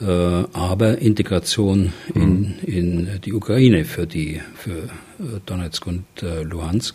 aber 0.00 0.98
Integration 0.98 1.92
in, 2.14 2.22
mhm. 2.22 2.54
in 2.62 3.08
die 3.24 3.32
Ukraine 3.32 3.84
für 3.84 4.06
die 4.06 4.40
für 4.54 4.88
äh, 5.18 5.40
Donetsk 5.44 5.86
und 5.86 6.04
äh, 6.22 6.42
Luhansk. 6.42 6.94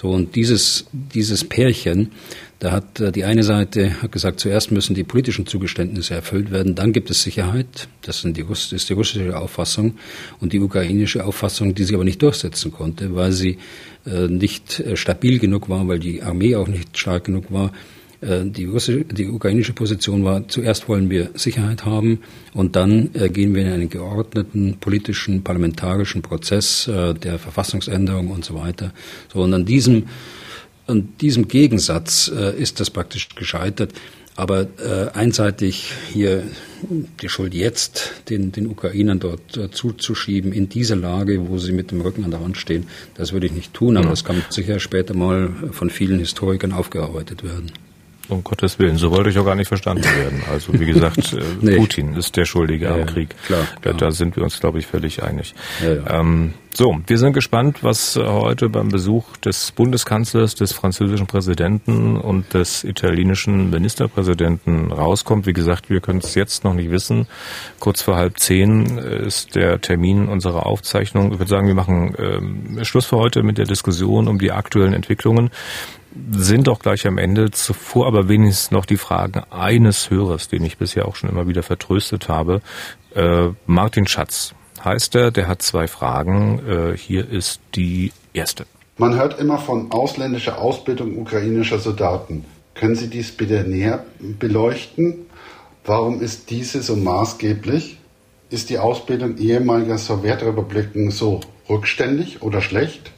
So 0.00 0.10
und 0.10 0.36
dieses 0.36 0.86
dieses 0.92 1.44
Pärchen, 1.44 2.10
da 2.58 2.72
hat 2.72 3.00
äh, 3.00 3.10
die 3.10 3.24
eine 3.24 3.42
Seite 3.42 4.02
hat 4.02 4.12
gesagt, 4.12 4.40
zuerst 4.40 4.70
müssen 4.70 4.94
die 4.94 5.04
politischen 5.04 5.46
Zugeständnisse 5.46 6.14
erfüllt 6.14 6.50
werden, 6.50 6.74
dann 6.74 6.92
gibt 6.92 7.10
es 7.10 7.22
Sicherheit. 7.22 7.88
Das 8.02 8.20
sind 8.20 8.36
die, 8.36 8.44
ist 8.50 8.88
die 8.88 8.92
russische 8.92 9.38
Auffassung 9.38 9.94
und 10.40 10.52
die 10.52 10.60
ukrainische 10.60 11.24
Auffassung, 11.24 11.74
die 11.74 11.84
sie 11.84 11.94
aber 11.94 12.04
nicht 12.04 12.20
durchsetzen 12.20 12.70
konnte, 12.70 13.14
weil 13.14 13.32
sie 13.32 13.56
äh, 14.04 14.28
nicht 14.28 14.80
äh, 14.80 14.96
stabil 14.96 15.38
genug 15.38 15.70
war, 15.70 15.88
weil 15.88 15.98
die 15.98 16.22
Armee 16.22 16.56
auch 16.56 16.68
nicht 16.68 16.98
stark 16.98 17.24
genug 17.24 17.50
war 17.50 17.68
äh, 17.68 18.01
die, 18.22 18.66
russische, 18.66 19.04
die 19.04 19.28
ukrainische 19.28 19.72
Position 19.72 20.24
war, 20.24 20.46
zuerst 20.46 20.88
wollen 20.88 21.10
wir 21.10 21.30
Sicherheit 21.34 21.84
haben 21.84 22.20
und 22.54 22.76
dann 22.76 23.10
äh, 23.14 23.28
gehen 23.28 23.54
wir 23.54 23.62
in 23.62 23.72
einen 23.72 23.88
geordneten 23.88 24.76
politischen, 24.78 25.42
parlamentarischen 25.42 26.22
Prozess 26.22 26.86
äh, 26.86 27.14
der 27.14 27.38
Verfassungsänderung 27.38 28.30
und 28.30 28.44
so 28.44 28.54
weiter. 28.54 28.92
So, 29.32 29.42
und 29.42 29.52
an 29.52 29.64
diesem, 29.64 30.04
an 30.86 31.08
diesem 31.20 31.48
Gegensatz 31.48 32.28
ist 32.28 32.80
das 32.80 32.90
praktisch 32.90 33.28
gescheitert. 33.34 33.92
Aber 34.34 34.62
äh, 34.62 35.10
einseitig 35.12 35.92
hier 36.10 36.42
die 37.20 37.28
Schuld 37.28 37.52
jetzt 37.52 38.12
den, 38.30 38.50
den 38.50 38.66
Ukrainern 38.66 39.20
dort 39.20 39.56
äh, 39.58 39.70
zuzuschieben, 39.70 40.52
in 40.52 40.70
dieser 40.70 40.96
Lage, 40.96 41.48
wo 41.50 41.58
sie 41.58 41.72
mit 41.72 41.90
dem 41.90 42.00
Rücken 42.00 42.24
an 42.24 42.30
der 42.30 42.40
Wand 42.40 42.56
stehen, 42.56 42.86
das 43.14 43.32
würde 43.34 43.46
ich 43.46 43.52
nicht 43.52 43.74
tun, 43.74 43.96
aber 43.96 44.06
ja. 44.06 44.10
das 44.10 44.24
kann 44.24 44.42
sicher 44.48 44.80
später 44.80 45.14
mal 45.14 45.50
von 45.72 45.90
vielen 45.90 46.18
Historikern 46.18 46.72
aufgearbeitet 46.72 47.44
werden. 47.44 47.72
Um 48.28 48.44
Gottes 48.44 48.78
Willen, 48.78 48.96
so 48.96 49.10
wollte 49.10 49.30
ich 49.30 49.38
auch 49.38 49.44
gar 49.44 49.56
nicht 49.56 49.68
verstanden 49.68 50.04
werden. 50.04 50.42
Also 50.50 50.72
wie 50.72 50.86
gesagt, 50.86 51.32
äh, 51.32 51.40
nee. 51.60 51.76
Putin 51.76 52.14
ist 52.14 52.36
der 52.36 52.44
Schuldige 52.44 52.86
ja, 52.86 52.94
am 52.94 53.06
Krieg. 53.06 53.34
Klar, 53.46 53.66
klar. 53.80 53.94
Da, 53.94 54.10
sind 54.12 54.36
wir 54.36 54.44
uns, 54.44 54.60
glaube 54.60 54.78
ich, 54.78 54.86
völlig 54.86 55.22
einig. 55.22 55.54
Ja, 55.82 55.94
ja. 55.94 56.20
Ähm, 56.20 56.54
so, 56.74 56.98
wir 57.06 57.18
sind 57.18 57.34
gespannt, 57.34 57.82
was 57.82 58.16
heute 58.16 58.70
beim 58.70 58.88
Besuch 58.88 59.36
des 59.38 59.72
Bundeskanzlers, 59.72 60.54
des 60.54 60.72
französischen 60.72 61.26
Präsidenten 61.26 62.16
und 62.16 62.54
des 62.54 62.84
italienischen 62.84 63.68
Ministerpräsidenten 63.68 64.90
rauskommt. 64.90 65.44
Wie 65.44 65.52
gesagt, 65.52 65.90
wir 65.90 66.00
können 66.00 66.20
es 66.20 66.34
jetzt 66.34 66.64
noch 66.64 66.72
nicht 66.72 66.90
wissen. 66.90 67.26
Kurz 67.78 68.00
vor 68.00 68.16
halb 68.16 68.38
zehn 68.38 68.96
ist 68.96 69.54
der 69.54 69.82
Termin 69.82 70.28
unserer 70.28 70.64
Aufzeichnung. 70.64 71.32
Ich 71.32 71.38
würde 71.38 71.50
sagen, 71.50 71.66
wir 71.66 71.74
machen 71.74 72.14
ähm, 72.18 72.84
Schluss 72.84 73.04
für 73.04 73.18
heute 73.18 73.42
mit 73.42 73.58
der 73.58 73.66
Diskussion 73.66 74.26
um 74.26 74.38
die 74.38 74.52
aktuellen 74.52 74.94
Entwicklungen 74.94 75.50
sind 76.30 76.66
doch 76.66 76.78
gleich 76.78 77.06
am 77.06 77.18
Ende. 77.18 77.50
Zuvor 77.50 78.06
aber 78.06 78.28
wenigstens 78.28 78.70
noch 78.70 78.86
die 78.86 78.96
Fragen 78.96 79.42
eines 79.50 80.10
Hörers, 80.10 80.48
den 80.48 80.64
ich 80.64 80.78
bisher 80.78 81.06
auch 81.06 81.16
schon 81.16 81.30
immer 81.30 81.48
wieder 81.48 81.62
vertröstet 81.62 82.28
habe. 82.28 82.60
Äh, 83.14 83.48
Martin 83.66 84.06
Schatz 84.06 84.54
heißt 84.84 85.14
er, 85.14 85.30
der 85.30 85.48
hat 85.48 85.62
zwei 85.62 85.88
Fragen. 85.88 86.60
Äh, 86.66 86.96
hier 86.96 87.28
ist 87.28 87.60
die 87.74 88.12
erste. 88.32 88.66
Man 88.98 89.16
hört 89.16 89.38
immer 89.38 89.58
von 89.58 89.90
ausländischer 89.90 90.58
Ausbildung 90.58 91.18
ukrainischer 91.18 91.78
Soldaten. 91.78 92.44
Können 92.74 92.94
Sie 92.94 93.08
dies 93.08 93.32
bitte 93.32 93.64
näher 93.64 94.04
beleuchten? 94.18 95.26
Warum 95.84 96.20
ist 96.20 96.50
diese 96.50 96.82
so 96.82 96.96
maßgeblich? 96.96 97.98
Ist 98.50 98.70
die 98.70 98.78
Ausbildung 98.78 99.38
ehemaliger 99.38 99.98
Sowjetrepubliken 99.98 101.10
so 101.10 101.40
rückständig 101.68 102.42
oder 102.42 102.60
schlecht? 102.60 103.12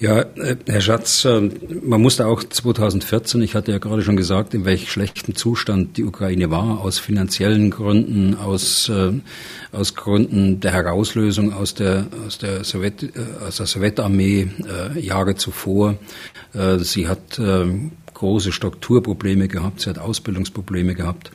Ja, 0.00 0.20
äh, 0.20 0.56
Herr 0.66 0.80
Schatz, 0.80 1.26
ähm, 1.26 1.52
man 1.82 2.00
musste 2.00 2.26
auch 2.26 2.42
2014, 2.42 3.42
ich 3.42 3.54
hatte 3.54 3.70
ja 3.70 3.76
gerade 3.76 4.00
schon 4.00 4.16
gesagt, 4.16 4.54
in 4.54 4.64
welch 4.64 4.90
schlechten 4.90 5.34
Zustand 5.34 5.98
die 5.98 6.04
Ukraine 6.04 6.50
war, 6.50 6.80
aus 6.80 6.98
finanziellen 6.98 7.70
Gründen, 7.70 8.34
aus, 8.34 8.88
äh, 8.88 9.12
aus 9.72 9.94
Gründen 9.94 10.60
der 10.60 10.72
Herauslösung 10.72 11.52
aus 11.52 11.74
der, 11.74 12.06
aus 12.26 12.38
der, 12.38 12.64
Sowjet, 12.64 13.02
äh, 13.02 13.10
aus 13.46 13.58
der 13.58 13.66
Sowjetarmee 13.66 14.48
Jahre 14.98 15.34
zuvor. 15.34 15.96
Sie 16.78 17.06
hat 17.06 17.38
ähm, 17.38 17.92
große 18.14 18.52
Strukturprobleme 18.52 19.48
gehabt, 19.48 19.82
sie 19.82 19.90
hat 19.90 19.98
Ausbildungsprobleme 19.98 20.94
gehabt. 20.94 21.30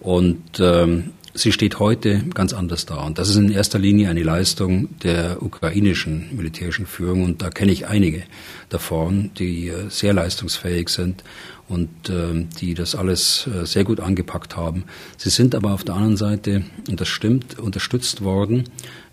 Und 0.00 0.60
ähm, 0.60 1.10
sie 1.38 1.52
steht 1.52 1.78
heute 1.78 2.24
ganz 2.34 2.52
anders 2.52 2.86
da. 2.86 2.96
Und 2.96 3.18
das 3.18 3.28
ist 3.28 3.36
in 3.36 3.50
erster 3.50 3.78
Linie 3.78 4.10
eine 4.10 4.22
Leistung 4.22 4.88
der 5.00 5.42
ukrainischen 5.42 6.36
militärischen 6.36 6.86
Führung. 6.86 7.24
Und 7.24 7.42
da 7.42 7.50
kenne 7.50 7.72
ich 7.72 7.86
einige 7.86 8.24
davon, 8.68 9.30
die 9.38 9.68
äh, 9.68 9.88
sehr 9.88 10.12
leistungsfähig 10.12 10.88
sind 10.88 11.22
und 11.68 12.08
äh, 12.08 12.46
die 12.60 12.74
das 12.74 12.94
alles 12.94 13.46
äh, 13.46 13.66
sehr 13.66 13.84
gut 13.84 14.00
angepackt 14.00 14.56
haben. 14.56 14.84
Sie 15.16 15.30
sind 15.30 15.54
aber 15.54 15.72
auf 15.72 15.84
der 15.84 15.94
anderen 15.94 16.16
Seite, 16.16 16.64
und 16.88 17.00
das 17.00 17.08
stimmt, 17.08 17.58
unterstützt 17.58 18.22
worden 18.22 18.64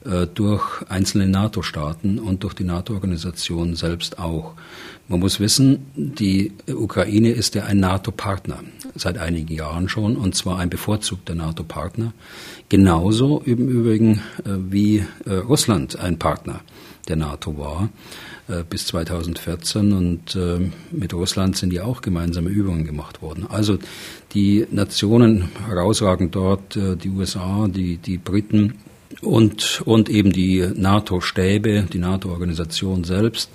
äh, 0.05 0.27
durch 0.27 0.81
einzelne 0.89 1.27
NATO-Staaten 1.27 2.19
und 2.19 2.43
durch 2.43 2.53
die 2.53 2.63
NATO-Organisation 2.63 3.75
selbst 3.75 4.19
auch. 4.19 4.53
Man 5.07 5.19
muss 5.19 5.39
wissen, 5.39 5.85
die 5.95 6.51
Ukraine 6.67 7.29
ist 7.29 7.53
ja 7.53 7.65
ein 7.65 7.79
NATO-Partner 7.79 8.61
seit 8.95 9.19
einigen 9.19 9.53
Jahren 9.53 9.87
schon, 9.87 10.17
und 10.17 10.35
zwar 10.35 10.57
ein 10.57 10.69
bevorzugter 10.69 11.35
NATO-Partner. 11.35 12.13
Genauso 12.69 13.41
im 13.45 13.69
Übrigen 13.69 14.21
äh, 14.43 14.55
wie 14.69 15.05
äh, 15.25 15.33
Russland 15.33 15.99
ein 15.99 16.17
Partner 16.17 16.61
der 17.07 17.17
NATO 17.17 17.55
war 17.55 17.89
äh, 18.47 18.63
bis 18.67 18.87
2014 18.87 19.93
und 19.93 20.37
mit 20.91 21.13
Russland 21.13 21.55
sind 21.55 21.71
ja 21.71 21.83
auch 21.83 22.01
gemeinsame 22.01 22.49
Übungen 22.49 22.83
gemacht 22.83 23.21
worden. 23.21 23.45
Also 23.47 23.77
die 24.33 24.65
Nationen 24.71 25.49
herausragend 25.67 26.33
dort, 26.33 26.75
die 26.75 27.09
USA, 27.09 27.67
die, 27.67 27.97
die 27.97 28.17
Briten 28.17 28.79
und, 29.21 29.81
und 29.85 30.09
eben 30.09 30.31
die 30.31 30.67
NATO-Stäbe, 30.75 31.87
die 31.91 31.99
NATO-Organisation 31.99 33.03
selbst 33.03 33.51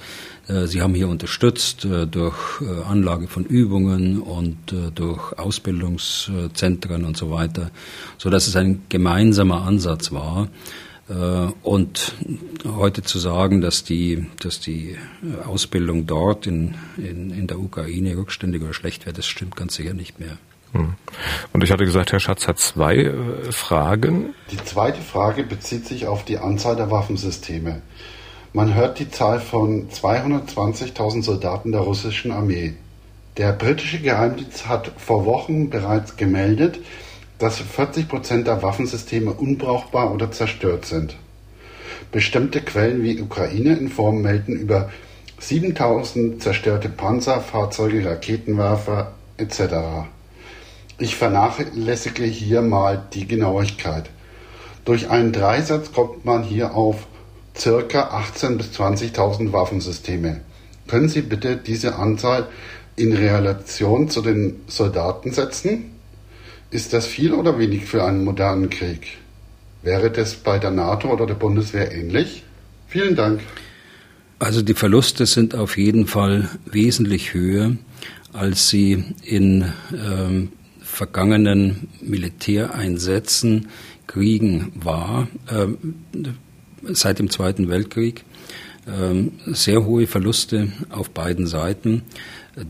sie 0.66 0.82
haben 0.82 0.94
hier 0.94 1.08
unterstützt 1.08 1.84
äh, 1.84 2.06
durch 2.06 2.60
äh, 2.60 2.82
Anlage 2.88 3.28
von 3.28 3.44
Übungen 3.44 4.20
und 4.20 4.56
durch 4.94 5.38
Ausbildungszentren 5.38 7.04
und 7.04 7.16
so 7.16 7.30
weiter, 7.30 7.70
so 8.18 8.30
dass 8.30 8.46
es 8.46 8.56
ein 8.56 8.82
gemeinsamer 8.88 9.62
Ansatz 9.62 10.12
war. 10.12 10.48
Und 11.62 12.14
heute 12.64 13.02
zu 13.02 13.18
sagen, 13.18 13.60
dass 13.60 13.82
die, 13.82 14.28
dass 14.38 14.60
die 14.60 14.96
Ausbildung 15.44 16.06
dort 16.06 16.46
in, 16.46 16.76
in, 16.98 17.30
in 17.30 17.48
der 17.48 17.58
Ukraine 17.58 18.16
rückständig 18.16 18.62
oder 18.62 18.74
schlecht 18.74 19.06
wäre, 19.06 19.14
das 19.14 19.26
stimmt 19.26 19.56
ganz 19.56 19.74
sicher 19.74 19.92
nicht 19.92 20.20
mehr. 20.20 20.38
Hm. 20.72 20.94
Und 21.52 21.64
ich 21.64 21.72
hatte 21.72 21.84
gesagt, 21.84 22.12
Herr 22.12 22.20
Schatz 22.20 22.46
hat 22.46 22.60
zwei 22.60 23.12
Fragen. 23.50 24.34
Die 24.52 24.64
zweite 24.64 25.00
Frage 25.00 25.42
bezieht 25.42 25.84
sich 25.84 26.06
auf 26.06 26.24
die 26.24 26.38
Anzahl 26.38 26.76
der 26.76 26.92
Waffensysteme. 26.92 27.82
Man 28.52 28.74
hört 28.74 28.98
die 28.98 29.08
Zahl 29.08 29.38
von 29.38 29.88
220.000 29.90 31.22
Soldaten 31.22 31.70
der 31.70 31.82
russischen 31.82 32.32
Armee. 32.32 32.74
Der 33.36 33.52
britische 33.52 34.00
Geheimdienst 34.00 34.66
hat 34.66 34.90
vor 34.96 35.24
Wochen 35.24 35.70
bereits 35.70 36.16
gemeldet, 36.16 36.80
dass 37.38 37.60
40 37.60 38.08
Prozent 38.08 38.48
der 38.48 38.60
Waffensysteme 38.60 39.30
unbrauchbar 39.30 40.12
oder 40.12 40.32
zerstört 40.32 40.84
sind. 40.84 41.14
Bestimmte 42.10 42.60
Quellen 42.60 43.04
wie 43.04 43.20
Ukraine 43.20 43.76
Inform 43.76 44.22
melden 44.22 44.56
über 44.56 44.90
7000 45.38 46.42
zerstörte 46.42 46.88
Panzer, 46.88 47.40
Fahrzeuge, 47.40 48.04
Raketenwerfer 48.04 49.12
etc. 49.36 50.08
Ich 50.98 51.14
vernachlässige 51.14 52.24
hier 52.24 52.62
mal 52.62 53.00
die 53.14 53.28
Genauigkeit. 53.28 54.10
Durch 54.84 55.08
einen 55.08 55.30
Dreisatz 55.30 55.92
kommt 55.92 56.24
man 56.24 56.42
hier 56.42 56.74
auf 56.74 57.06
circa 57.60 58.10
18.000 58.16 58.56
bis 58.56 58.66
20.000 58.70 59.52
Waffensysteme. 59.52 60.40
Können 60.88 61.08
Sie 61.08 61.22
bitte 61.22 61.56
diese 61.56 61.96
Anzahl 61.96 62.48
in 62.96 63.12
Relation 63.12 64.08
zu 64.08 64.22
den 64.22 64.60
Soldaten 64.66 65.32
setzen? 65.32 65.92
Ist 66.70 66.92
das 66.92 67.06
viel 67.06 67.32
oder 67.32 67.58
wenig 67.58 67.84
für 67.84 68.04
einen 68.04 68.24
modernen 68.24 68.70
Krieg? 68.70 69.18
Wäre 69.82 70.10
das 70.10 70.34
bei 70.34 70.58
der 70.58 70.70
NATO 70.70 71.08
oder 71.12 71.26
der 71.26 71.34
Bundeswehr 71.34 71.92
ähnlich? 71.92 72.44
Vielen 72.88 73.16
Dank. 73.16 73.40
Also 74.38 74.62
die 74.62 74.74
Verluste 74.74 75.26
sind 75.26 75.54
auf 75.54 75.76
jeden 75.76 76.06
Fall 76.06 76.48
wesentlich 76.64 77.34
höher, 77.34 77.76
als 78.32 78.68
sie 78.68 79.04
in 79.22 79.72
ähm, 79.92 80.52
vergangenen 80.80 81.88
Militäreinsätzen, 82.00 83.68
Kriegen 84.06 84.72
war. 84.74 85.28
Ähm, 85.50 85.94
seit 86.82 87.18
dem 87.18 87.30
Zweiten 87.30 87.68
Weltkrieg. 87.68 88.24
Ähm, 88.86 89.32
sehr 89.46 89.84
hohe 89.84 90.06
Verluste 90.06 90.68
auf 90.88 91.10
beiden 91.10 91.46
Seiten. 91.46 92.02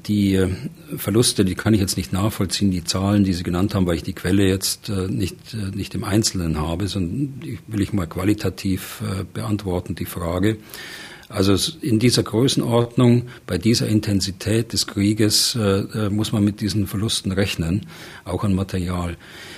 Die 0.06 0.34
äh, 0.34 0.48
Verluste, 0.96 1.44
die 1.44 1.54
kann 1.54 1.72
ich 1.72 1.80
jetzt 1.80 1.96
nicht 1.96 2.12
nachvollziehen, 2.12 2.70
die 2.70 2.84
Zahlen, 2.84 3.24
die 3.24 3.32
Sie 3.32 3.42
genannt 3.42 3.74
haben, 3.74 3.86
weil 3.86 3.96
ich 3.96 4.02
die 4.02 4.12
Quelle 4.12 4.46
jetzt 4.46 4.88
äh, 4.88 5.08
nicht, 5.08 5.54
äh, 5.54 5.74
nicht 5.74 5.94
im 5.94 6.04
Einzelnen 6.04 6.58
habe, 6.58 6.88
sondern 6.88 7.40
die 7.40 7.58
will 7.66 7.80
ich 7.80 7.92
mal 7.92 8.06
qualitativ 8.06 9.02
beantworten, 9.32 9.94
die 9.94 10.04
Frage. 10.04 10.58
Also 11.28 11.56
in 11.80 12.00
dieser 12.00 12.24
Größenordnung, 12.24 13.28
bei 13.46 13.56
dieser 13.56 13.86
Intensität 13.86 14.72
des 14.72 14.88
Krieges 14.88 15.56
muss 16.11 16.32
man 16.32 16.42
mit 16.42 16.61
diesen 16.61 16.88
Verlusten 16.88 17.30
rechnen, 17.30 17.86
auch 18.24 18.42
an 18.42 18.52
Material. 18.52 19.16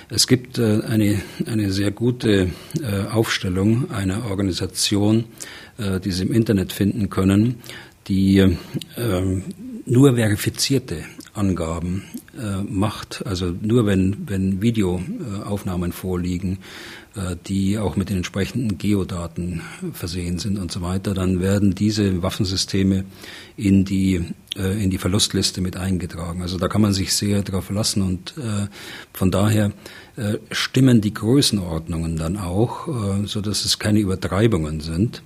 Es 0.09 0.27
gibt 0.27 0.57
äh, 0.57 0.81
eine, 0.81 1.21
eine 1.45 1.71
sehr 1.71 1.91
gute 1.91 2.49
äh, 2.81 3.07
Aufstellung 3.11 3.89
einer 3.91 4.25
Organisation, 4.29 5.25
äh, 5.77 5.99
die 5.99 6.11
Sie 6.11 6.23
im 6.23 6.33
Internet 6.33 6.73
finden 6.73 7.09
können, 7.09 7.55
die 8.07 8.57
ähm, 8.97 9.43
nur 9.85 10.15
verifizierte 10.15 11.03
Angaben 11.33 12.03
macht, 12.67 13.25
also 13.25 13.53
nur 13.61 13.85
wenn, 13.85 14.27
wenn 14.27 14.61
Videoaufnahmen 14.61 15.91
vorliegen, 15.91 16.59
die 17.47 17.77
auch 17.77 17.95
mit 17.95 18.09
den 18.09 18.17
entsprechenden 18.17 18.77
Geodaten 18.77 19.61
versehen 19.93 20.39
sind 20.39 20.57
und 20.57 20.71
so 20.71 20.81
weiter, 20.81 21.13
dann 21.13 21.39
werden 21.39 21.75
diese 21.75 22.23
Waffensysteme 22.23 23.05
in 23.55 23.85
die, 23.85 24.25
äh, 24.55 24.83
in 24.83 24.89
die 24.89 24.97
Verlustliste 24.97 25.61
mit 25.61 25.77
eingetragen. 25.77 26.41
Also 26.41 26.57
da 26.57 26.67
kann 26.67 26.81
man 26.81 26.93
sich 26.93 27.13
sehr 27.13 27.43
darauf 27.43 27.65
verlassen 27.65 28.01
und 28.01 28.33
äh, 28.37 28.67
von 29.13 29.29
daher 29.29 29.71
äh, 30.15 30.37
stimmen 30.51 31.01
die 31.01 31.11
Größenordnungen 31.11 32.17
dann 32.17 32.37
auch, 32.37 32.87
äh, 32.87 33.25
so 33.25 33.41
dass 33.41 33.65
es 33.65 33.79
keine 33.79 33.97
Übertreibungen 33.97 34.79
sind. 34.79 35.23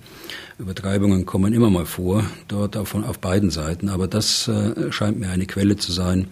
Übertreibungen 0.58 1.26
kommen 1.26 1.52
immer 1.52 1.68
mal 1.68 1.84
vor, 1.84 2.24
dort 2.48 2.74
auf, 2.78 2.94
auf 2.94 3.18
beiden 3.18 3.50
Seiten, 3.50 3.90
aber 3.90 4.08
das 4.08 4.48
äh, 4.48 4.90
scheint 4.90 5.20
mir 5.20 5.28
eine 5.28 5.44
Quelle 5.44 5.76
zu 5.76 5.92
sein, 5.92 6.28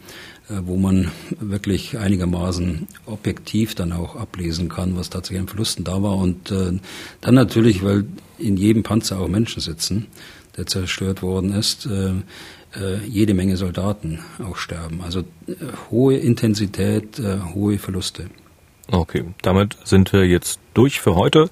äh, 0.49 0.55
wo 0.65 0.79
man 0.79 1.11
wirklich 1.39 1.99
einigermaßen 1.99 2.89
objektiv 3.05 3.75
dann 3.75 3.93
auch 3.93 4.17
ablesen 4.17 4.71
kann, 4.71 4.97
was 4.97 5.11
tatsächlich 5.11 5.43
an 5.43 5.49
Verlusten 5.49 5.85
da 5.85 6.03
war. 6.03 6.17
Und 6.17 6.51
dann 6.51 7.35
natürlich, 7.35 7.85
weil 7.85 8.07
in 8.39 8.57
jedem 8.57 8.83
Panzer 8.83 9.21
auch 9.21 9.29
Menschen 9.29 9.61
sitzen, 9.61 10.07
der 10.57 10.67
zerstört 10.67 11.21
worden 11.21 11.53
ist, 11.53 11.89
jede 13.07 13.35
Menge 13.35 13.57
Soldaten 13.57 14.21
auch 14.43 14.57
sterben. 14.57 15.01
Also 15.03 15.25
hohe 15.91 16.17
Intensität, 16.17 17.21
hohe 17.55 17.79
Verluste. 17.79 18.27
Okay, 18.91 19.25
damit 19.43 19.77
sind 19.85 20.13
wir 20.13 20.27
jetzt 20.27 20.59
durch 20.75 21.01
für 21.01 21.15
heute. 21.17 21.51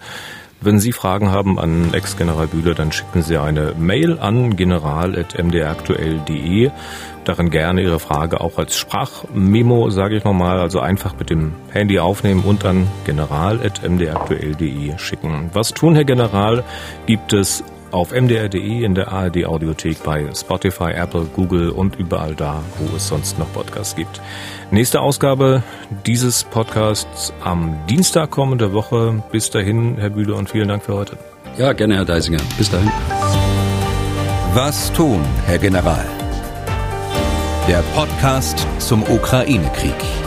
Wenn 0.60 0.78
Sie 0.78 0.92
Fragen 0.92 1.30
haben 1.30 1.58
an 1.58 1.92
Ex-General 1.92 2.46
Bühler, 2.46 2.74
dann 2.74 2.90
schicken 2.90 3.22
Sie 3.22 3.36
eine 3.36 3.74
Mail 3.76 4.18
an 4.18 4.56
general.mdraktuell.de. 4.56 6.70
Darin 7.24 7.50
gerne 7.50 7.82
Ihre 7.82 8.00
Frage 8.00 8.40
auch 8.40 8.56
als 8.56 8.78
Sprachmemo, 8.78 9.90
sage 9.90 10.16
ich 10.16 10.24
nochmal, 10.24 10.60
also 10.60 10.80
einfach 10.80 11.18
mit 11.18 11.28
dem 11.28 11.52
Handy 11.70 11.98
aufnehmen 11.98 12.44
und 12.44 12.64
an 12.64 12.88
general.mdraktuell.de 13.04 14.96
schicken. 14.96 15.50
Was 15.52 15.74
tun, 15.74 15.96
Herr 15.96 16.04
General, 16.04 16.64
gibt 17.06 17.34
es 17.34 17.62
auf 17.94 18.10
mdr.de, 18.12 18.84
in 18.84 18.94
der 18.94 19.12
ARD 19.12 19.46
Audiothek, 19.46 20.02
bei 20.02 20.28
Spotify, 20.34 20.90
Apple, 20.90 21.26
Google 21.32 21.70
und 21.70 21.96
überall 21.96 22.34
da, 22.34 22.62
wo 22.78 22.96
es 22.96 23.08
sonst 23.08 23.38
noch 23.38 23.50
Podcasts 23.52 23.94
gibt. 23.94 24.20
Nächste 24.70 25.00
Ausgabe 25.00 25.62
dieses 26.04 26.42
Podcasts 26.44 27.32
am 27.42 27.78
Dienstag 27.88 28.32
kommende 28.32 28.72
Woche. 28.72 29.22
Bis 29.30 29.50
dahin, 29.50 29.96
Herr 29.96 30.10
Bühle, 30.10 30.34
und 30.34 30.50
vielen 30.50 30.68
Dank 30.68 30.82
für 30.82 30.94
heute. 30.94 31.16
Ja, 31.56 31.72
gerne, 31.72 31.94
Herr 31.94 32.04
Deisinger. 32.04 32.40
Bis 32.58 32.68
dahin. 32.68 32.90
Was 34.54 34.92
tun, 34.92 35.20
Herr 35.46 35.58
General? 35.58 36.04
Der 37.68 37.82
Podcast 37.94 38.66
zum 38.78 39.02
Ukraine-Krieg. 39.04 40.23